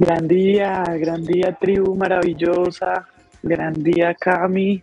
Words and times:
Gran 0.00 0.28
día, 0.28 0.84
gran 0.96 1.24
día, 1.24 1.56
tribu 1.60 1.96
maravillosa. 1.96 3.08
Gran 3.42 3.74
día, 3.74 4.14
Cami. 4.14 4.80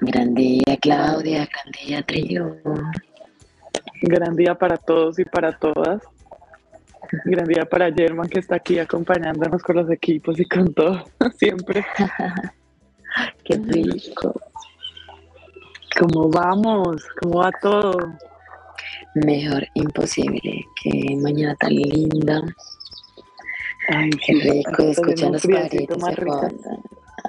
Gran 0.00 0.34
día, 0.34 0.78
Claudia. 0.80 1.46
Gran 1.46 1.72
día, 1.72 2.02
tribu. 2.02 2.56
Gran 4.00 4.34
día 4.36 4.54
para 4.54 4.78
todos 4.78 5.18
y 5.18 5.24
para 5.26 5.52
todas. 5.52 6.02
Gran 7.24 7.46
día 7.46 7.66
para 7.66 7.92
German 7.92 8.28
que 8.30 8.38
está 8.38 8.56
aquí 8.56 8.78
acompañándonos 8.78 9.62
con 9.62 9.76
los 9.76 9.90
equipos 9.90 10.40
y 10.40 10.46
con 10.46 10.72
todo, 10.72 11.04
siempre. 11.36 11.84
Qué 13.44 13.56
rico. 13.56 14.40
¿Cómo 15.98 16.30
vamos? 16.30 17.04
¿Cómo 17.20 17.40
va 17.40 17.50
todo? 17.60 17.98
Mejor 19.14 19.66
imposible. 19.74 20.64
Qué 20.82 21.16
mañana 21.20 21.54
tan 21.56 21.74
linda. 21.74 22.42
Ay, 23.88 24.10
Qué 24.10 24.32
rico 24.34 24.82
escuchar 24.82 25.30
los 25.32 25.46
pajaritos 25.46 25.98
más. 25.98 26.14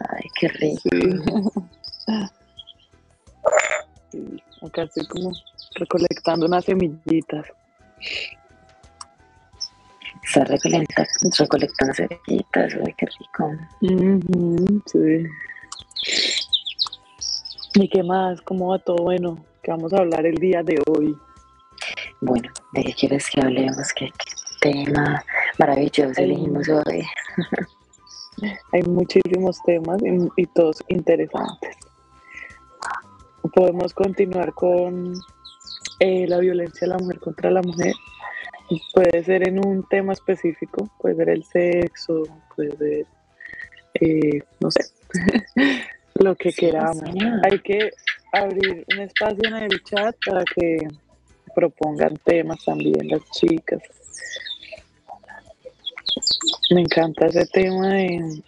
Ay, 0.10 0.30
qué 0.40 0.48
rico. 0.50 0.90
Sí. 4.12 4.44
Acá 4.62 4.84
estoy 4.84 5.08
como 5.08 5.32
recolectando 5.76 6.46
unas 6.46 6.66
semillitas. 6.66 7.46
Está 10.24 10.44
recolecta- 10.46 11.08
recolectando 11.40 11.94
cerillitas. 11.94 12.74
Ay, 12.86 12.94
qué 12.98 13.06
rico. 13.06 13.52
Sí. 14.86 15.26
¿Y 17.76 17.88
qué 17.90 18.04
más? 18.04 18.42
¿Cómo 18.42 18.68
va 18.70 18.80
todo? 18.80 18.98
Bueno, 18.98 19.44
que 19.64 19.72
vamos 19.72 19.94
a 19.94 19.98
hablar 20.00 20.26
el 20.26 20.36
día 20.36 20.62
de 20.62 20.78
hoy. 20.88 21.16
Bueno, 22.20 22.50
¿de 22.74 22.84
qué 22.84 22.94
quieres 22.94 23.28
que 23.30 23.42
hablemos? 23.42 23.94
¿Qué, 23.94 24.12
qué 24.12 24.31
tema 24.62 25.24
maravilloso 25.60 26.22
elegimos 26.22 26.70
hoy? 26.70 27.04
Hay 28.72 28.82
muchísimos 28.84 29.62
temas 29.66 30.02
y, 30.04 30.42
y 30.42 30.46
todos 30.48 30.84
interesantes. 30.88 31.76
Podemos 33.54 33.94
continuar 33.94 34.54
con 34.54 35.14
eh, 36.00 36.26
la 36.28 36.40
violencia 36.40 36.88
de 36.88 36.94
la 36.94 36.98
mujer 36.98 37.20
contra 37.20 37.52
la 37.52 37.62
mujer. 37.62 37.94
Puede 38.94 39.24
ser 39.24 39.48
en 39.48 39.64
un 39.66 39.88
tema 39.90 40.14
específico, 40.14 40.90
puede 41.00 41.16
ser 41.16 41.30
el 41.30 41.44
sexo, 41.44 42.24
puede 42.56 42.78
ser, 42.78 43.06
eh, 43.96 44.42
no 44.62 44.72
sé, 44.72 44.86
lo 46.16 46.36
que 46.36 46.52
Sí, 46.52 46.62
queramos. 46.62 47.04
Hay 47.44 47.60
que 47.60 47.92
abrir 48.32 48.86
un 48.94 49.00
espacio 49.02 49.44
en 49.44 49.56
el 49.56 49.84
chat 49.84 50.16
para 50.26 50.44
que 50.56 50.88
propongan 51.54 52.16
temas 52.24 52.64
también 52.64 53.10
las 53.10 53.22
chicas. 53.32 53.82
Me 56.72 56.82
encanta 56.82 57.28
ese 57.28 57.46
tema 57.48 57.90
de, 57.90 58.44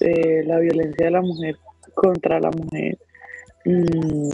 de 0.00 0.44
la 0.46 0.58
violencia 0.58 1.06
de 1.06 1.10
la 1.10 1.20
mujer 1.20 1.56
contra 1.94 2.40
la 2.40 2.50
mujer 2.50 2.98
mm, 3.64 4.30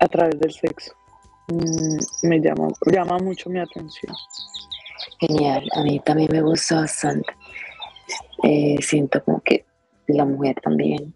a 0.00 0.08
través 0.08 0.38
del 0.38 0.52
sexo. 0.52 0.92
Mm, 1.48 2.28
me 2.28 2.40
llama, 2.40 2.68
llama 2.86 3.18
mucho 3.18 3.50
mi 3.50 3.60
atención. 3.60 4.14
Genial, 5.20 5.68
a 5.74 5.82
mí 5.82 6.00
también 6.00 6.28
me 6.32 6.40
gusta 6.42 6.80
bastante. 6.80 7.32
Eh, 8.42 8.76
siento 8.80 9.22
como 9.24 9.40
que 9.40 9.64
la 10.08 10.24
mujer 10.24 10.56
también 10.62 11.14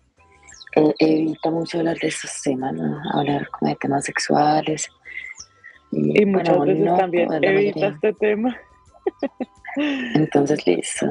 eh, 0.76 0.94
evita 0.98 1.50
mucho 1.50 1.78
hablar 1.78 1.98
de 1.98 2.08
estos 2.08 2.42
temas, 2.42 2.72
¿no? 2.74 3.00
Hablar 3.12 3.48
como 3.50 3.70
de 3.70 3.76
temas 3.76 4.04
sexuales. 4.04 4.88
Y 5.90 6.24
muchas 6.26 6.56
bueno, 6.56 6.72
veces 6.72 6.84
no 6.84 6.96
también 6.96 7.32
evita 7.32 7.80
mayoría. 7.80 7.88
este 7.88 8.12
tema. 8.14 8.56
Entonces, 9.77 10.66
listo. 10.66 11.06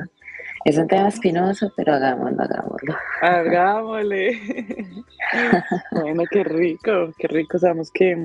Es 0.66 0.78
un 0.78 0.88
tema 0.88 1.08
espinoso, 1.08 1.72
pero 1.78 1.94
hagámoslo, 1.94 2.44
hagámoslo. 2.44 2.96
Hagámosle. 3.22 4.40
bueno, 5.92 6.24
qué 6.30 6.44
rico, 6.44 7.14
qué 7.18 7.28
rico. 7.28 7.58
Sabemos 7.58 7.90
que 7.92 8.18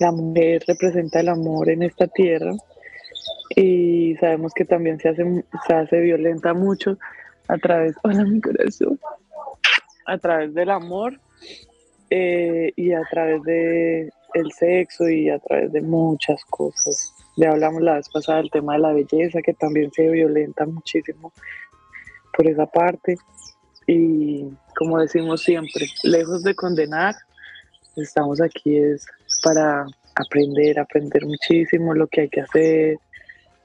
la 0.00 0.12
mujer 0.12 0.62
representa 0.66 1.20
el 1.20 1.28
amor 1.28 1.70
en 1.70 1.82
esta 1.82 2.06
tierra 2.08 2.52
y 3.54 4.16
sabemos 4.16 4.52
que 4.54 4.64
también 4.64 4.98
se 4.98 5.08
hace, 5.08 5.24
se 5.66 5.74
hace 5.74 6.00
violenta 6.00 6.52
mucho 6.52 6.98
a 7.48 7.56
través, 7.58 7.94
hola 8.02 8.24
mi 8.24 8.40
corazón, 8.40 8.98
a 10.06 10.18
través 10.18 10.52
del 10.54 10.70
amor 10.70 11.18
eh, 12.10 12.72
y 12.76 12.92
a 12.92 13.02
través 13.10 13.42
de 13.44 14.10
el 14.34 14.52
sexo 14.52 15.08
y 15.08 15.30
a 15.30 15.38
través 15.38 15.72
de 15.72 15.80
muchas 15.80 16.44
cosas. 16.44 17.14
Ya 17.36 17.50
hablamos 17.50 17.82
la 17.82 17.94
vez 17.94 18.08
pasada 18.08 18.38
del 18.38 18.50
tema 18.50 18.74
de 18.74 18.78
la 18.80 18.92
belleza, 18.92 19.42
que 19.42 19.52
también 19.52 19.92
se 19.92 20.08
violenta 20.08 20.64
muchísimo 20.64 21.32
por 22.34 22.48
esa 22.48 22.66
parte. 22.66 23.16
Y 23.86 24.46
como 24.74 24.98
decimos 24.98 25.42
siempre, 25.42 25.86
lejos 26.02 26.42
de 26.42 26.54
condenar, 26.54 27.14
estamos 27.94 28.40
aquí 28.40 28.78
es 28.78 29.06
para 29.42 29.86
aprender, 30.14 30.78
aprender 30.80 31.26
muchísimo 31.26 31.94
lo 31.94 32.06
que 32.06 32.22
hay 32.22 32.28
que 32.28 32.40
hacer, 32.40 32.96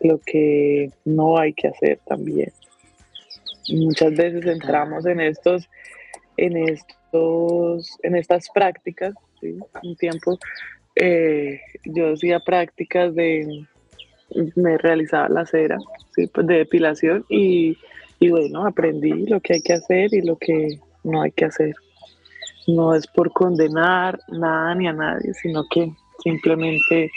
lo 0.01 0.19
que 0.19 0.91
no 1.05 1.37
hay 1.37 1.53
que 1.53 1.69
hacer 1.69 1.99
también. 2.05 2.51
Muchas 3.69 4.13
veces 4.15 4.45
entramos 4.45 5.05
en 5.05 5.21
estos, 5.21 5.69
en 6.35 6.57
estos, 6.57 7.97
en 8.03 8.15
estas 8.15 8.49
prácticas, 8.49 9.13
¿sí? 9.39 9.57
un 9.83 9.95
tiempo 9.95 10.37
eh, 10.95 11.59
yo 11.85 12.13
hacía 12.13 12.39
prácticas 12.39 13.13
de, 13.15 13.65
me 14.55 14.77
realizaba 14.77 15.29
la 15.29 15.45
cera, 15.45 15.77
¿sí? 16.15 16.27
pues 16.27 16.47
de 16.47 16.57
depilación 16.59 17.25
y, 17.29 17.77
y 18.19 18.29
bueno, 18.29 18.65
aprendí 18.65 19.25
lo 19.27 19.39
que 19.39 19.55
hay 19.55 19.61
que 19.61 19.73
hacer 19.73 20.13
y 20.13 20.21
lo 20.21 20.37
que 20.37 20.79
no 21.03 21.21
hay 21.21 21.31
que 21.31 21.45
hacer. 21.45 21.73
No 22.67 22.93
es 22.93 23.07
por 23.07 23.31
condenar 23.31 24.19
nada 24.29 24.75
ni 24.75 24.87
a 24.87 24.93
nadie, 24.93 25.33
sino 25.33 25.63
que 25.69 25.91
simplemente 26.23 27.11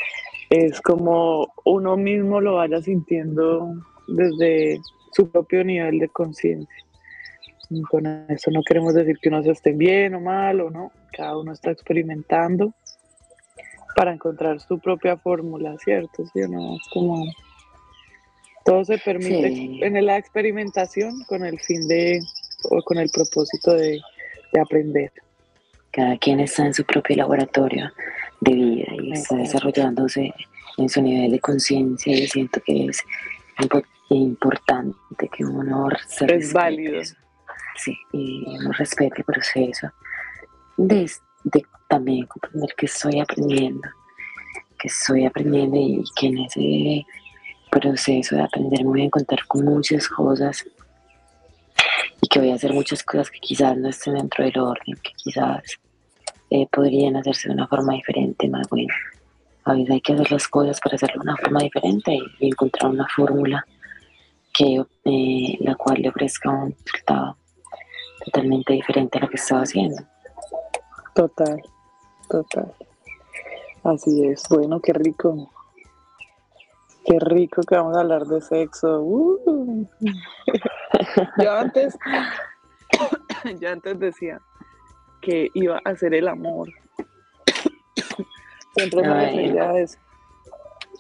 es 0.51 0.81
como 0.81 1.53
uno 1.65 1.97
mismo 1.97 2.41
lo 2.41 2.55
vaya 2.55 2.81
sintiendo 2.81 3.75
desde 4.09 4.81
su 5.13 5.31
propio 5.31 5.65
nivel 5.65 5.99
de 5.99 6.09
conciencia. 6.09 6.85
Con 7.91 8.07
eso 8.29 8.51
no 8.51 8.63
queremos 8.63 8.95
decir 8.95 9.19
que 9.21 9.29
unos 9.29 9.47
estén 9.47 9.79
bien 9.79 10.15
o 10.15 10.21
mal 10.21 10.61
o 10.61 10.71
no, 10.71 10.93
cada 11.13 11.37
uno 11.37 11.53
está 11.53 11.71
experimentando 11.71 12.75
para 13.95 14.13
encontrar 14.13 14.61
su 14.61 14.79
propia 14.79 15.17
fórmula, 15.17 15.77
¿cierto? 15.79 16.25
¿Sí 16.33 16.43
o 16.43 16.49
no? 16.49 16.77
Es 16.77 16.83
como 16.93 17.25
todo 18.65 18.85
se 18.85 18.99
permite 18.99 19.49
Sí. 19.49 19.81
en 19.83 20.07
la 20.07 20.17
experimentación 20.17 21.23
con 21.25 21.45
el 21.45 21.59
fin 21.61 21.87
de 21.87 22.21
o 22.71 22.83
con 22.83 22.99
el 22.99 23.11
propósito 23.11 23.75
de, 23.75 24.01
de 24.53 24.61
aprender. 24.61 25.13
Cada 25.91 26.17
quien 26.19 26.41
está 26.41 26.65
en 26.67 26.75
su 26.75 26.85
propio 26.85 27.17
laboratorio 27.17 27.93
de 28.41 28.53
vida 28.53 28.87
y 29.03 29.13
está 29.13 29.37
desarrollándose 29.37 30.33
en 30.79 30.89
su 30.89 31.03
nivel 31.03 31.31
de 31.33 31.41
conciencia 31.41 32.13
y 32.13 32.27
siento 32.27 32.61
que 32.65 32.87
es 32.87 33.03
impo- 33.59 33.85
importante 34.09 35.29
que 35.31 35.45
uno 35.45 35.89
se 36.09 36.25
Es 36.35 36.53
válido. 36.53 37.01
Sí, 37.77 37.97
y 38.13 38.45
uno 38.47 38.73
respete 38.73 39.17
el 39.19 39.25
proceso 39.25 39.89
de, 40.77 41.11
de 41.45 41.63
también 41.89 42.27
comprender 42.27 42.75
que 42.77 42.87
estoy 42.87 43.21
aprendiendo, 43.21 43.89
que 44.79 44.89
estoy 44.89 45.27
aprendiendo 45.27 45.77
y 45.77 46.05
que 46.17 46.27
en 46.27 46.39
ese 46.39 47.07
proceso 47.71 48.37
de 48.37 48.43
aprender 48.43 48.85
me 48.85 48.91
voy 48.91 49.03
a 49.03 49.05
encontrar 49.05 49.47
con 49.47 49.65
muchas 49.65 50.09
cosas 50.09 50.65
y 52.21 52.29
que 52.29 52.39
voy 52.39 52.51
a 52.51 52.55
hacer 52.55 52.73
muchas 52.73 53.03
cosas 53.03 53.31
que 53.31 53.39
quizás 53.41 53.77
no 53.77 53.89
estén 53.89 54.15
dentro 54.15 54.45
del 54.45 54.59
orden, 54.59 54.97
que 55.03 55.13
quizás 55.17 55.63
eh, 56.51 56.67
podrían 56.71 57.17
hacerse 57.17 57.49
de 57.49 57.55
una 57.55 57.67
forma 57.67 57.95
diferente, 57.95 58.49
más 58.49 58.69
buena. 58.69 58.95
A 59.65 59.75
veces 59.75 59.91
hay 59.91 60.01
que 60.01 60.13
hacer 60.13 60.31
las 60.31 60.49
cosas 60.49 60.81
para 60.81 60.97
hacerlo 60.97 61.23
de 61.23 61.31
una 61.31 61.37
forma 61.37 61.61
diferente 61.61 62.19
y, 62.39 62.49
encontrar 62.49 62.91
una 62.91 63.07
fórmula 63.09 63.65
que 64.53 64.85
eh, 65.05 65.59
la 65.61 65.75
cual 65.75 66.01
le 66.01 66.11
ofrezca 66.11 66.51
un 66.51 66.75
resultado 66.85 67.37
totalmente 68.25 68.73
diferente 68.73 69.19
a 69.19 69.23
lo 69.23 69.29
que 69.29 69.37
estaba 69.37 69.63
haciendo. 69.63 69.97
Total, 71.15 71.63
total. 72.29 72.75
Así 73.85 74.27
es. 74.27 74.43
Bueno, 74.49 74.81
qué 74.81 74.93
rico. 74.93 75.51
Qué 77.05 77.19
rico 77.21 77.63
que 77.63 77.77
vamos 77.77 77.97
a 77.97 78.01
hablar 78.01 78.25
de 78.27 78.41
sexo. 78.41 79.01
Uh. 79.01 79.87
Yo 81.43 81.53
antes, 81.53 81.97
yo 83.61 83.71
antes 83.71 83.99
decía 83.99 84.41
que 85.21 85.51
iba 85.55 85.81
a 85.85 85.91
hacer 85.91 86.15
el 86.15 86.29
amor. 86.29 86.71
Siempre 88.77 89.03
me 89.03 89.15
refería 89.15 89.71
a 89.71 89.79
eso, 89.79 89.99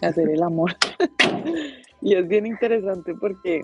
a 0.02 0.06
hacer 0.06 0.28
el 0.28 0.42
amor. 0.42 0.76
Y 2.04 2.14
es 2.16 2.28
bien 2.28 2.44
interesante 2.44 3.14
porque 3.14 3.62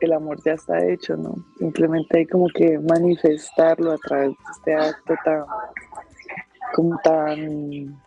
el 0.00 0.12
amor 0.12 0.42
ya 0.44 0.52
está 0.52 0.84
hecho, 0.84 1.16
¿no? 1.16 1.34
Simplemente 1.58 2.18
hay 2.18 2.26
como 2.26 2.48
que 2.48 2.78
manifestarlo 2.78 3.92
a 3.92 3.98
través 3.98 4.30
de 4.30 4.36
este 4.52 4.74
acto 4.74 5.14
tan, 5.24 5.44
como 6.74 6.98
tan 7.02 8.00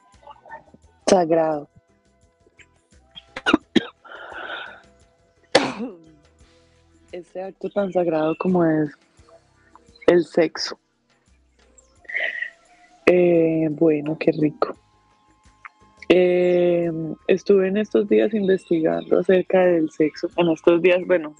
sagrado. 1.07 1.67
este 7.11 7.41
acto 7.41 7.69
tan 7.69 7.91
sagrado 7.91 8.35
como 8.39 8.63
es 8.65 8.91
el 10.07 10.25
sexo. 10.25 10.79
Eh, 13.05 13.67
bueno, 13.71 14.17
qué 14.19 14.31
rico. 14.31 14.75
Eh, 16.11 16.91
estuve 17.27 17.67
en 17.67 17.77
estos 17.77 18.09
días 18.09 18.33
investigando 18.33 19.19
acerca 19.19 19.65
del 19.65 19.91
sexo. 19.91 20.29
En 20.37 20.49
estos 20.49 20.81
días, 20.81 20.99
bueno, 21.05 21.35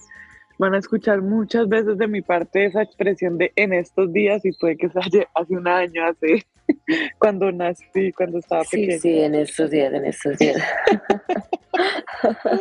van 0.60 0.74
a 0.74 0.78
escuchar 0.78 1.22
muchas 1.22 1.66
veces 1.70 1.96
de 1.96 2.06
mi 2.06 2.20
parte 2.20 2.66
esa 2.66 2.82
expresión 2.82 3.38
de 3.38 3.50
en 3.56 3.72
estos 3.72 4.12
días 4.12 4.44
y 4.44 4.52
puede 4.52 4.76
que 4.76 4.90
sea 4.90 5.02
hace 5.34 5.56
un 5.56 5.66
año, 5.66 6.04
hace 6.04 6.44
cuando 7.18 7.50
nací, 7.50 8.12
cuando 8.12 8.40
estaba 8.40 8.62
pequeña. 8.64 8.98
Sí, 8.98 8.98
sí, 8.98 9.20
en 9.20 9.36
estos 9.36 9.70
días, 9.70 9.94
en 9.94 10.04
estos 10.04 10.36
días. 10.36 10.62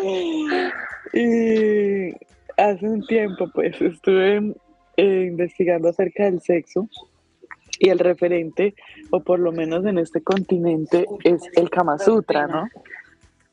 y 1.13 2.11
hace 2.55 2.87
un 2.87 3.05
tiempo, 3.05 3.51
pues, 3.53 3.81
estuve 3.81 4.53
eh, 4.95 5.25
investigando 5.27 5.89
acerca 5.89 6.23
del 6.23 6.39
sexo 6.39 6.87
y 7.79 7.89
el 7.89 7.99
referente, 7.99 8.75
o 9.11 9.19
por 9.19 9.39
lo 9.39 9.51
menos 9.51 9.85
en 9.85 9.97
este 9.97 10.21
continente, 10.21 11.05
es 11.25 11.41
el 11.57 11.69
Kama 11.69 11.99
Sutra, 11.99 12.47
¿no? 12.47 12.65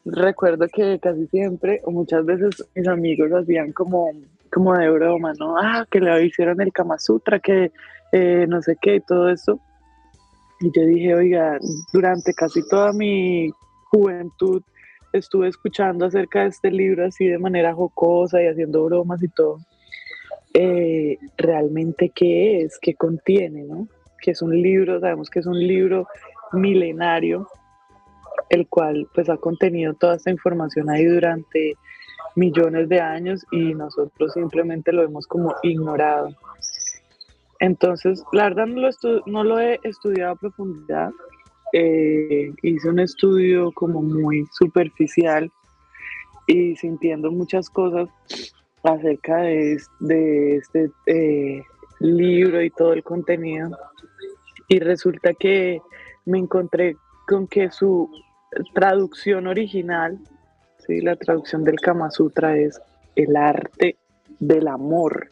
Recuerdo 0.05 0.69
que 0.69 1.01
casi 1.01 1.27
siempre, 1.27 1.81
o 1.85 1.91
muchas 1.91 2.25
veces 2.25 2.65
mis 2.77 2.87
amigos 2.87 3.33
hacían 3.33 3.73
como, 3.73 4.13
como 4.53 4.75
de 4.75 4.91
broma, 4.91 5.33
¿no? 5.39 5.57
Ah, 5.59 5.87
que 5.91 6.01
le 6.01 6.25
hicieron 6.25 6.61
el 6.61 6.73
Kama 6.73 6.99
Sutra, 6.99 7.39
que 7.41 7.73
eh, 8.13 8.47
no 8.49 8.63
sé 8.63 8.77
qué, 8.81 8.97
y 8.97 9.01
todo 9.01 9.29
eso. 9.31 9.61
Y 10.61 10.71
yo 10.75 10.87
dije, 10.87 11.15
oiga, 11.15 11.59
durante 11.93 12.33
casi 12.33 12.67
toda 12.69 12.93
mi 12.93 13.51
juventud 13.91 14.63
estuve 15.13 15.49
escuchando 15.49 16.07
acerca 16.07 16.43
de 16.43 16.49
este 16.49 16.71
libro 16.71 17.07
así 17.07 17.27
de 17.27 17.39
manera 17.39 17.75
jocosa 17.75 18.43
y 18.43 18.47
haciendo 18.47 18.85
bromas 18.85 19.23
y 19.23 19.29
todo. 19.29 19.59
Eh, 20.55 21.19
realmente 21.37 22.11
qué 22.15 22.63
es, 22.63 22.79
qué 22.81 22.95
contiene, 22.95 23.65
¿no? 23.65 23.89
Que 24.23 24.31
es 24.31 24.43
un 24.43 24.51
libro, 24.51 25.01
sabemos 25.01 25.29
que 25.29 25.41
es 25.41 25.47
un 25.47 25.59
libro 25.59 26.07
milenario, 26.53 27.49
el 28.49 28.67
cual 28.69 29.07
pues 29.15 29.29
ha 29.29 29.37
contenido 29.37 29.95
toda 29.95 30.17
esta 30.17 30.31
información 30.31 30.89
ahí 30.89 31.05
durante 31.05 31.75
millones 32.37 32.89
de 32.89 33.01
años 33.01 33.45
y 33.51 33.75
nosotros 33.75 34.33
simplemente 34.33 34.93
lo 34.93 35.03
hemos 35.03 35.27
como 35.27 35.55
ignorado. 35.63 36.29
Entonces, 37.59 38.23
la 38.33 38.45
verdad 38.45 38.67
no 38.67 38.83
lo, 38.83 38.91
no 39.27 39.45
lo 39.45 39.59
he 39.59 39.81
estudiado 39.83 40.33
a 40.33 40.37
profundidad, 40.37 41.11
eh, 41.73 42.53
hice 42.63 42.89
un 42.89 43.01
estudio 43.01 43.73
como 43.73 44.01
muy 44.03 44.47
superficial 44.53 45.51
y 46.47 46.77
sintiendo 46.77 47.33
muchas 47.33 47.69
cosas 47.69 48.09
acerca 48.83 49.39
de, 49.39 49.79
este 50.57 50.91
eh, 51.07 51.63
libro 52.01 52.63
y 52.63 52.71
todo 52.71 52.93
el 52.93 53.03
contenido. 53.03 53.77
Y 54.69 54.79
resulta 54.79 55.35
que 55.35 55.81
me 56.25 56.39
encontré 56.39 56.97
con 57.27 57.47
que 57.47 57.71
su 57.71 58.11
traducción 58.75 59.47
original, 59.47 60.19
¿sí? 60.87 61.01
la 61.01 61.17
traducción 61.17 61.65
del 61.65 61.81
Kama 61.81 62.11
Sutra 62.11 62.57
es 62.57 62.81
el 63.15 63.37
arte 63.37 63.97
del 64.39 64.69
amor. 64.69 65.31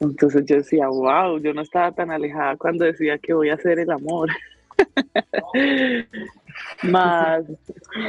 Entonces 0.00 0.44
yo 0.46 0.56
decía, 0.56 0.88
wow, 0.88 1.38
yo 1.38 1.54
no 1.54 1.62
estaba 1.62 1.92
tan 1.92 2.10
alejada 2.10 2.56
cuando 2.56 2.84
decía 2.84 3.18
que 3.18 3.32
voy 3.32 3.50
a 3.50 3.54
hacer 3.54 3.78
el 3.78 3.90
amor. 3.90 4.28
Más 6.82 7.44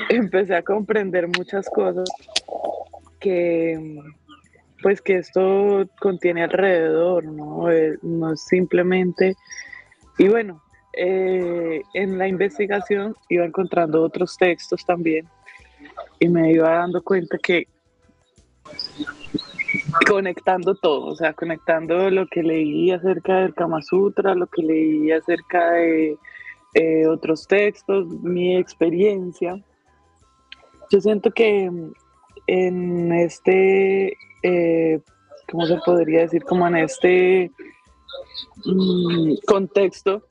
empecé 0.10 0.56
a 0.56 0.64
comprender 0.64 1.28
muchas 1.28 1.70
cosas 1.70 2.10
que 3.20 4.02
pues 4.82 5.02
que 5.02 5.18
esto 5.18 5.88
contiene 6.00 6.44
alrededor, 6.44 7.26
¿no? 7.26 7.72
Eh, 7.72 7.98
no 8.04 8.34
es 8.34 8.42
simplemente... 8.42 9.36
Y 10.20 10.28
bueno, 10.28 10.62
eh, 10.94 11.82
en 11.94 12.18
la 12.18 12.28
investigación 12.28 13.16
iba 13.30 13.46
encontrando 13.46 14.04
otros 14.04 14.36
textos 14.38 14.86
también 14.86 15.28
y 16.20 16.28
me 16.28 16.52
iba 16.52 16.70
dando 16.70 17.02
cuenta 17.02 17.38
que 17.38 17.68
conectando 20.08 20.76
todo, 20.76 21.08
o 21.08 21.16
sea, 21.16 21.34
conectando 21.34 22.10
lo 22.10 22.28
que 22.28 22.44
leí 22.44 22.92
acerca 22.92 23.42
del 23.42 23.54
Kama 23.54 23.82
Sutra, 23.82 24.36
lo 24.36 24.48
que 24.48 24.62
leí 24.62 25.12
acerca 25.12 25.72
de 25.72 26.18
eh, 26.74 27.08
otros 27.08 27.48
textos, 27.48 28.08
mi 28.22 28.56
experiencia. 28.56 29.60
Yo 30.90 31.02
siento 31.02 31.32
que 31.32 31.70
en 32.48 33.12
este, 33.12 34.18
eh, 34.44 35.02
¿cómo 35.50 35.66
se 35.66 35.78
podría 35.86 36.22
decir? 36.22 36.44
Como 36.44 36.68
en 36.68 36.78
este 36.78 37.52
mm, 38.66 39.34
contexto 39.46 40.24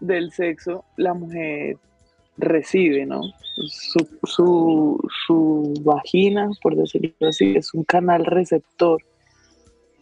del 0.00 0.30
sexo, 0.32 0.84
la 0.96 1.14
mujer 1.14 1.78
recibe, 2.36 3.06
¿no? 3.06 3.22
Su, 4.24 4.98
su, 5.26 5.74
vagina, 5.82 6.50
por 6.62 6.76
decirlo 6.76 7.28
así, 7.28 7.54
es 7.56 7.72
un 7.74 7.84
canal 7.84 8.24
receptor 8.24 9.00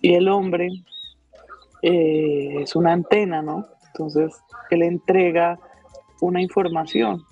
y 0.00 0.14
el 0.14 0.28
hombre 0.28 0.70
eh, 1.82 2.62
es 2.62 2.74
una 2.74 2.92
antena, 2.92 3.42
¿no? 3.42 3.66
Entonces, 3.88 4.32
él 4.70 4.82
entrega 4.82 5.58
una 6.20 6.40
información. 6.40 7.22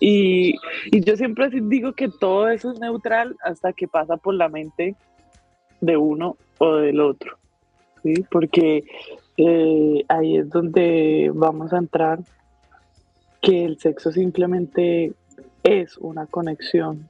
Y, 0.00 0.56
yo 0.92 1.16
siempre 1.16 1.50
digo 1.52 1.92
que 1.92 2.08
todo 2.08 2.48
eso 2.48 2.72
es 2.72 2.80
neutral 2.80 3.36
hasta 3.44 3.72
que 3.72 3.86
pasa 3.86 4.16
por 4.16 4.34
la 4.34 4.48
mente 4.48 4.96
de 5.80 5.96
uno 5.96 6.36
o 6.58 6.76
del 6.76 7.00
otro, 7.00 7.36
¿sí? 8.02 8.14
Porque 8.30 8.84
eh, 9.36 10.04
ahí 10.08 10.38
es 10.38 10.48
donde 10.50 11.30
vamos 11.34 11.72
a 11.72 11.78
entrar 11.78 12.20
que 13.40 13.64
el 13.64 13.78
sexo 13.78 14.12
simplemente 14.12 15.12
es 15.62 15.96
una 15.98 16.26
conexión 16.26 17.08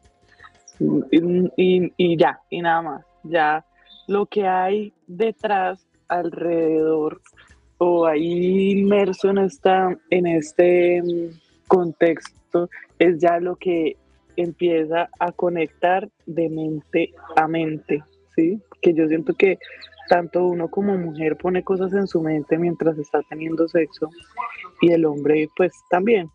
y, 1.11 1.93
y, 1.97 2.17
ya, 2.17 2.41
y 2.49 2.63
nada 2.63 2.83
más. 2.83 3.07
Ya 3.23 3.65
lo 4.07 4.27
que 4.27 4.47
hay 4.47 4.93
detrás, 5.07 5.87
alrededor, 6.09 7.21
o 7.79 8.07
ahí 8.07 8.73
inmerso 8.73 9.31
en, 9.31 9.39
esta, 9.39 9.97
en 10.11 10.27
este 10.27 11.03
mm, 11.03 11.67
contexto 11.69 12.69
es 12.99 13.19
ya 13.19 13.39
lo 13.39 13.57
que 13.57 13.97
empieza 14.37 15.09
a 15.19 15.33
conectar 15.33 16.09
de 16.27 16.49
mente 16.49 17.13
a 17.37 17.47
mente, 17.47 18.03
¿sí? 18.35 18.61
Que 18.81 18.95
yo 18.95 19.07
siento 19.07 19.35
que 19.35 19.59
tanto 20.09 20.45
uno 20.45 20.69
como 20.69 20.97
mujer 20.97 21.37
pone 21.37 21.63
cosas 21.63 21.93
en 21.93 22.07
su 22.07 22.21
mente 22.21 22.59
mientras 22.59 22.99
está 22.99 23.23
teniendo 23.29 23.69
sexo 23.69 24.11
y 24.81 24.93
el 24.93 25.05
hombre 25.05 25.49
pues 25.57 25.73
también. 25.91 26.31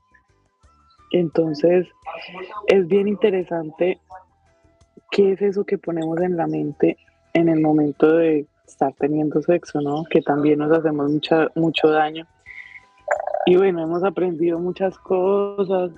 Entonces 1.11 1.87
es 2.67 2.87
bien 2.87 3.07
interesante 3.07 3.99
qué 5.11 5.33
es 5.33 5.41
eso 5.41 5.65
que 5.65 5.77
ponemos 5.77 6.19
en 6.21 6.35
la 6.35 6.47
mente 6.47 6.97
en 7.33 7.49
el 7.49 7.61
momento 7.61 8.15
de 8.15 8.47
estar 8.67 8.93
teniendo 8.93 9.41
sexo, 9.41 9.81
¿no? 9.81 10.03
Que 10.09 10.21
también 10.21 10.59
nos 10.59 10.71
hacemos 10.71 11.11
mucha, 11.11 11.47
mucho 11.55 11.89
daño. 11.89 12.25
Y 13.45 13.57
bueno, 13.57 13.83
hemos 13.83 14.03
aprendido 14.03 14.59
muchas 14.59 14.97
cosas 14.97 15.91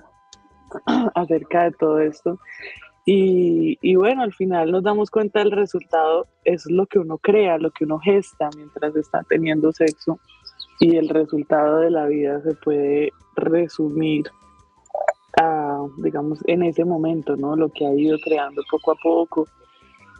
acerca 1.14 1.64
de 1.64 1.72
todo 1.72 2.00
esto. 2.00 2.38
Y, 3.06 3.78
y, 3.80 3.96
bueno, 3.96 4.22
al 4.22 4.34
final 4.34 4.70
nos 4.70 4.82
damos 4.82 5.10
cuenta 5.10 5.38
del 5.38 5.52
resultado, 5.52 6.26
es 6.44 6.66
lo 6.70 6.84
que 6.84 6.98
uno 6.98 7.16
crea, 7.16 7.56
lo 7.56 7.70
que 7.70 7.84
uno 7.84 7.98
gesta 7.98 8.50
mientras 8.54 8.94
está 8.96 9.22
teniendo 9.22 9.72
sexo. 9.72 10.20
Y 10.80 10.96
el 10.96 11.08
resultado 11.08 11.80
de 11.80 11.90
la 11.90 12.06
vida 12.06 12.40
se 12.42 12.54
puede 12.54 13.12
resumir 13.36 14.30
a, 15.40 15.86
digamos, 15.98 16.38
en 16.46 16.62
ese 16.62 16.84
momento, 16.84 17.36
¿no? 17.36 17.56
Lo 17.56 17.68
que 17.70 17.86
ha 17.86 17.92
ido 17.94 18.18
creando 18.22 18.62
poco 18.70 18.92
a 18.92 18.96
poco. 19.02 19.48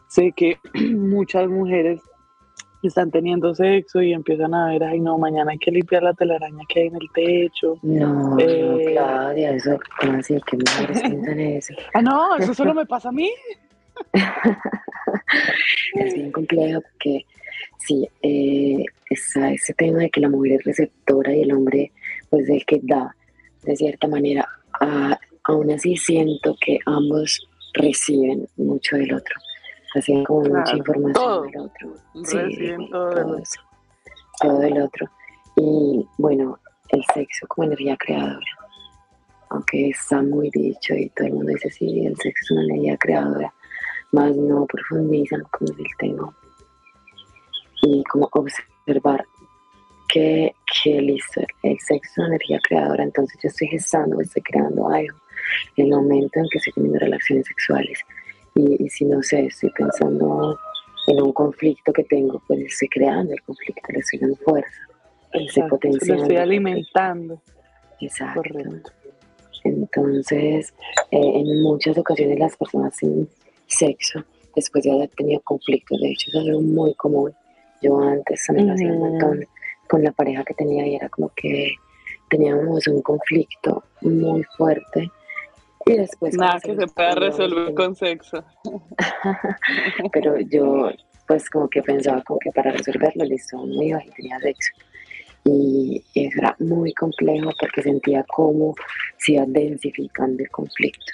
Sé 0.09 0.33
que 0.33 0.59
muchas 0.95 1.49
mujeres 1.49 2.01
están 2.83 3.11
teniendo 3.11 3.55
sexo 3.55 4.01
y 4.01 4.13
empiezan 4.13 4.55
a 4.55 4.69
ver, 4.69 4.85
ay 4.85 5.01
no, 5.01 5.19
mañana 5.19 5.51
hay 5.51 5.59
que 5.59 5.71
limpiar 5.71 6.03
la 6.03 6.15
telaraña 6.15 6.65
que 6.69 6.81
hay 6.81 6.87
en 6.87 6.97
el 6.97 7.09
techo. 7.13 7.77
No, 7.83 8.37
no 8.37 8.39
eh, 8.39 8.85
Claudia, 8.93 9.51
eso, 9.53 9.79
¿cómo 10.01 10.19
así? 10.19 10.41
¿Qué 10.47 10.57
mujeres 10.57 11.03
piensan 11.03 11.41
eso? 11.41 11.75
Ah, 11.95 12.03
no, 12.03 12.37
eso 12.37 12.55
solo 12.55 12.75
me 12.75 12.87
pasa 12.87 13.09
a 13.09 13.13
mí. 13.13 13.31
es 15.95 16.15
bien 16.15 16.31
complejo 16.31 16.81
porque 16.81 17.27
sí, 17.89 18.09
eh, 18.23 18.85
está 19.11 19.53
ese 19.53 19.75
tema 19.75 19.99
de 19.99 20.11
que 20.11 20.21
la 20.21 20.29
mujer 20.29 20.53
es 20.53 20.65
receptora 20.65 21.35
y 21.35 21.43
el 21.43 21.53
hombre, 21.53 21.93
pues, 22.31 22.49
el 22.49 22.65
que 22.65 22.81
da, 22.83 23.15
de 23.65 23.77
cierta 23.77 24.07
manera. 24.09 24.47
aún 25.45 25.71
así 25.71 25.97
siento 25.97 26.57
que 26.61 26.79
ambos 26.87 27.49
reciben 27.75 28.47
mucho 28.57 28.97
del 28.97 29.15
otro 29.15 29.35
hacían 29.95 30.25
como 30.25 30.43
mucha 30.43 30.77
información 30.77 31.47
del 31.51 31.61
otro. 31.61 31.95
Sí, 32.25 32.77
todo, 32.91 33.43
todo, 34.41 34.63
el 34.63 34.83
otro. 34.83 35.11
Y 35.57 36.07
bueno, 36.19 36.59
el 36.89 37.05
sexo 37.15 37.47
como 37.49 37.67
energía 37.67 37.97
creadora. 37.97 38.47
Aunque 39.51 39.91
está 39.91 40.23
muy 40.23 40.51
dicho 40.51 40.95
y 40.95 41.09
todo 41.11 41.29
el 41.29 41.35
mundo 41.35 41.53
dice, 41.53 41.71
sí, 41.71 42.05
el 42.05 42.17
sexo 42.17 42.45
es 42.45 42.51
una 42.51 42.65
energía 42.65 42.97
creadora. 42.99 43.53
más 44.13 44.37
no 44.37 44.67
profundizan 44.67 45.43
como 45.51 45.73
el 45.79 45.87
tema. 45.99 46.37
Y 47.83 48.03
como 48.05 48.29
observar 48.33 49.25
que, 50.09 50.55
que 50.83 51.01
listo, 51.01 51.43
el 51.63 51.79
sexo 51.79 52.11
es 52.13 52.19
una 52.19 52.29
energía 52.29 52.61
creadora, 52.67 53.05
entonces 53.05 53.39
yo 53.43 53.49
estoy 53.49 53.69
gestando, 53.69 54.21
estoy 54.21 54.43
creando 54.43 54.89
algo. 54.89 55.17
El 55.77 55.89
momento 55.91 56.41
en 56.41 56.47
que 56.51 56.59
estoy 56.59 56.73
teniendo 56.75 56.99
relaciones 56.99 57.47
sexuales. 57.47 58.01
Y, 58.55 58.89
si 58.89 59.05
no 59.05 59.23
sé, 59.23 59.47
estoy 59.47 59.71
pensando 59.71 60.59
en 61.07 61.23
un 61.23 61.33
conflicto 61.33 61.93
que 61.93 62.05
tengo, 62.05 62.43
pues 62.47 62.61
estoy 62.61 62.89
creando 62.89 63.33
el 63.33 63.43
conflicto, 63.43 63.83
le 63.93 64.01
estoy 64.01 64.19
dando 64.19 64.37
fuerza, 64.37 64.81
estoy 65.33 65.63
potenciando. 65.69 66.15
Lo 66.15 66.23
estoy 66.23 66.37
alimentando. 66.37 67.43
Exacto. 68.01 68.43
Entonces, 69.65 70.75
eh, 71.11 71.19
en 71.21 71.63
muchas 71.63 71.97
ocasiones 71.99 72.39
las 72.39 72.57
personas 72.57 72.97
sin 72.97 73.29
sexo, 73.67 74.25
después 74.55 74.85
de 74.85 74.93
haber 74.93 75.09
tenido 75.11 75.41
conflictos, 75.43 76.01
de 76.01 76.11
hecho, 76.11 76.31
es 76.31 76.37
algo 76.37 76.61
muy 76.61 76.95
común. 76.95 77.33
Yo 77.83 78.01
antes 78.01 78.45
también 78.47 78.69
lo 78.69 78.75
hacía 78.75 78.93
un 78.93 78.99
montón 78.99 79.47
con 79.89 80.03
la 80.03 80.13
pareja 80.13 80.45
que 80.45 80.55
tenía 80.55 80.87
y 80.87 80.95
era 80.97 81.09
como 81.09 81.31
que 81.35 81.73
teníamos 82.29 82.87
un 82.89 83.03
conflicto 83.03 83.85
muy 84.03 84.43
fuerte 84.57 85.11
y 85.87 85.97
después 85.97 86.37
nada 86.37 86.61
que 86.61 86.77
se 86.77 86.87
pueda 86.87 87.15
resolver 87.15 87.75
con 87.75 87.95
sexo. 87.95 88.45
Pero 90.13 90.39
yo 90.41 90.91
pues 91.27 91.49
como 91.51 91.69
que 91.69 91.83
pensaba 91.83 92.23
como 92.23 92.39
que 92.39 92.51
para 92.53 92.73
resolverlo 92.73 93.25
listo 93.25 93.57
no 93.65 93.83
iba 93.83 94.03
y 94.05 94.11
tenía 94.11 94.39
sexo. 94.41 94.73
Y 95.45 96.05
era 96.15 96.55
muy 96.59 96.93
complejo 96.93 97.51
porque 97.59 97.83
sentía 97.83 98.25
cómo 98.25 98.75
se 99.17 99.33
iba 99.33 99.45
densificando 99.47 100.43
el 100.43 100.51
conflicto 100.51 101.13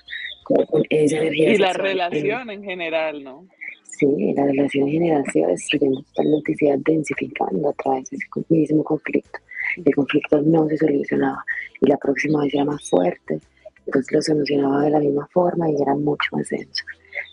y 0.90 1.58
la 1.58 1.72
relación 1.72 2.50
en 2.50 2.62
general 2.62 3.22
no 3.22 3.46
Sí, 3.96 4.34
la 4.34 4.44
relación 4.44 4.88
en 4.88 4.94
general 4.94 5.24
se 5.32 5.78
totalmente 5.78 6.54
se 6.56 6.76
densificando 6.78 7.68
a 7.68 7.72
través 7.74 8.10
de 8.10 8.16
ese 8.16 8.44
mismo 8.48 8.82
conflicto. 8.82 9.38
El 9.76 9.94
conflicto 9.94 10.42
no 10.42 10.68
se 10.68 10.78
solucionaba 10.78 11.44
y 11.80 11.86
la 11.86 11.96
próxima 11.98 12.42
vez 12.42 12.54
era 12.54 12.64
más 12.64 12.90
fuerte, 12.90 13.38
entonces 13.86 14.12
lo 14.12 14.22
solucionaba 14.22 14.82
de 14.82 14.90
la 14.90 14.98
misma 14.98 15.28
forma 15.32 15.70
y 15.70 15.80
era 15.80 15.94
mucho 15.94 16.28
más 16.32 16.48
denso. 16.48 16.84